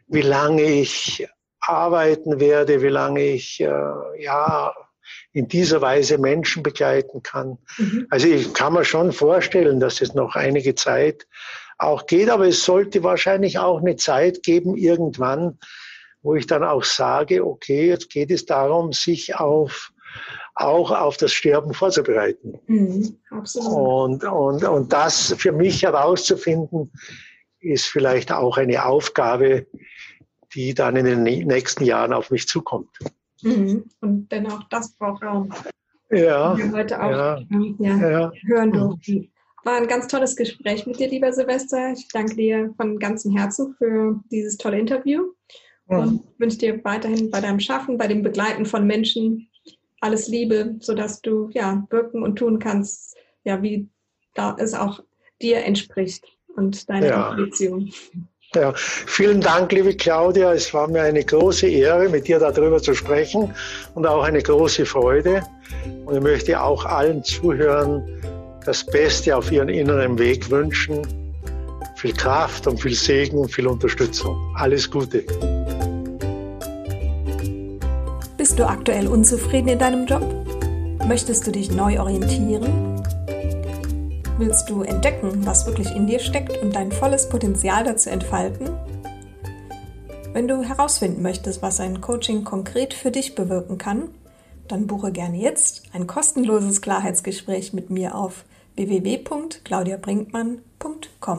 wie 0.06 0.22
lange 0.22 0.62
ich 0.62 1.26
arbeiten 1.60 2.40
werde, 2.40 2.82
wie 2.82 2.88
lange 2.88 3.22
ich 3.22 3.60
äh, 3.60 3.68
ja 4.18 4.72
in 5.32 5.48
dieser 5.48 5.80
Weise 5.80 6.18
Menschen 6.18 6.62
begleiten 6.62 7.22
kann. 7.22 7.58
Mhm. 7.76 8.06
Also 8.10 8.28
ich 8.28 8.54
kann 8.54 8.72
mir 8.72 8.84
schon 8.84 9.12
vorstellen, 9.12 9.80
dass 9.80 10.00
es 10.00 10.14
noch 10.14 10.34
einige 10.34 10.74
Zeit 10.74 11.26
auch 11.78 12.06
geht, 12.06 12.30
aber 12.30 12.46
es 12.46 12.64
sollte 12.64 13.02
wahrscheinlich 13.02 13.58
auch 13.58 13.80
eine 13.80 13.96
Zeit 13.96 14.42
geben 14.42 14.76
irgendwann, 14.76 15.58
wo 16.22 16.34
ich 16.34 16.46
dann 16.46 16.64
auch 16.64 16.84
sage, 16.84 17.44
okay, 17.44 17.88
jetzt 17.88 18.10
geht 18.10 18.30
es 18.30 18.46
darum, 18.46 18.92
sich 18.92 19.34
auf 19.34 19.92
auch 20.54 20.90
auf 20.90 21.16
das 21.16 21.32
Sterben 21.32 21.74
vorzubereiten. 21.74 22.58
Mhm, 22.66 23.18
absolut. 23.30 24.22
Und, 24.22 24.24
und, 24.24 24.64
und 24.64 24.92
das 24.92 25.34
für 25.36 25.52
mich 25.52 25.82
herauszufinden, 25.82 26.92
ist 27.60 27.86
vielleicht 27.86 28.30
auch 28.30 28.56
eine 28.56 28.84
Aufgabe, 28.84 29.66
die 30.54 30.74
dann 30.74 30.96
in 30.96 31.06
den 31.06 31.22
nächsten 31.22 31.84
Jahren 31.84 32.12
auf 32.12 32.30
mich 32.30 32.46
zukommt. 32.46 32.90
Mhm. 33.42 33.84
Und 34.00 34.30
dennoch, 34.30 34.64
das 34.68 34.92
braucht 34.96 35.22
Raum. 35.22 35.52
Ja. 36.10 36.56
Wir 36.56 36.70
heute 36.72 37.02
auch 37.02 37.10
ja, 37.10 37.40
ja, 37.78 38.10
ja. 38.10 38.32
hören 38.46 38.72
durften. 38.72 39.30
War 39.64 39.76
ein 39.76 39.88
ganz 39.88 40.06
tolles 40.06 40.36
Gespräch 40.36 40.86
mit 40.86 41.00
dir, 41.00 41.08
lieber 41.08 41.32
Silvester. 41.32 41.92
Ich 41.92 42.06
danke 42.08 42.36
dir 42.36 42.74
von 42.76 42.98
ganzem 42.98 43.34
Herzen 43.34 43.74
für 43.78 44.20
dieses 44.30 44.58
tolle 44.58 44.78
Interview 44.78 45.32
und 45.86 46.22
wünsche 46.38 46.58
dir 46.58 46.84
weiterhin 46.84 47.30
bei 47.30 47.40
deinem 47.40 47.60
Schaffen, 47.60 47.98
bei 47.98 48.06
dem 48.06 48.22
Begleiten 48.22 48.66
von 48.66 48.86
Menschen 48.86 49.48
alles 50.04 50.28
Liebe, 50.28 50.76
sodass 50.80 51.22
du 51.22 51.48
ja 51.52 51.82
wirken 51.88 52.22
und 52.22 52.36
tun 52.36 52.58
kannst, 52.58 53.16
ja, 53.44 53.62
wie 53.62 53.88
da 54.34 54.54
es 54.58 54.74
auch 54.74 55.00
dir 55.40 55.64
entspricht 55.64 56.26
und 56.56 56.88
deiner 56.90 57.06
ja. 57.06 57.30
Intuition. 57.30 57.90
Ja, 58.54 58.72
vielen 58.76 59.40
Dank, 59.40 59.72
liebe 59.72 59.94
Claudia. 59.94 60.52
Es 60.52 60.72
war 60.74 60.86
mir 60.88 61.02
eine 61.02 61.24
große 61.24 61.66
Ehre, 61.66 62.08
mit 62.08 62.28
dir 62.28 62.38
darüber 62.38 62.80
zu 62.80 62.94
sprechen 62.94 63.52
und 63.94 64.06
auch 64.06 64.22
eine 64.22 64.42
große 64.42 64.86
Freude. 64.86 65.42
Und 66.04 66.14
ich 66.14 66.22
möchte 66.22 66.60
auch 66.60 66.84
allen 66.84 67.24
Zuhörern 67.24 68.06
das 68.64 68.84
Beste 68.84 69.36
auf 69.36 69.50
ihren 69.50 69.70
inneren 69.70 70.18
Weg 70.18 70.50
wünschen. 70.50 71.02
Viel 71.96 72.12
Kraft 72.12 72.66
und 72.66 72.80
viel 72.80 72.94
Segen 72.94 73.38
und 73.38 73.48
viel 73.48 73.66
Unterstützung. 73.66 74.36
Alles 74.56 74.88
Gute. 74.88 75.24
Bist 78.54 78.62
du 78.62 78.70
aktuell 78.70 79.08
unzufrieden 79.08 79.66
in 79.66 79.80
deinem 79.80 80.06
Job? 80.06 80.22
Möchtest 81.08 81.44
du 81.44 81.50
dich 81.50 81.72
neu 81.72 81.98
orientieren? 81.98 83.02
Willst 84.38 84.70
du 84.70 84.82
entdecken, 84.82 85.44
was 85.44 85.66
wirklich 85.66 85.90
in 85.90 86.06
dir 86.06 86.20
steckt 86.20 86.62
und 86.62 86.76
dein 86.76 86.92
volles 86.92 87.28
Potenzial 87.28 87.82
dazu 87.82 88.10
entfalten? 88.10 88.70
Wenn 90.32 90.46
du 90.46 90.62
herausfinden 90.62 91.20
möchtest, 91.20 91.62
was 91.62 91.80
ein 91.80 92.00
Coaching 92.00 92.44
konkret 92.44 92.94
für 92.94 93.10
dich 93.10 93.34
bewirken 93.34 93.76
kann, 93.76 94.10
dann 94.68 94.86
buche 94.86 95.10
gerne 95.10 95.38
jetzt 95.38 95.82
ein 95.92 96.06
kostenloses 96.06 96.80
Klarheitsgespräch 96.80 97.72
mit 97.72 97.90
mir 97.90 98.14
auf 98.14 98.44
www.claudiabrinkmann.com. 98.76 101.38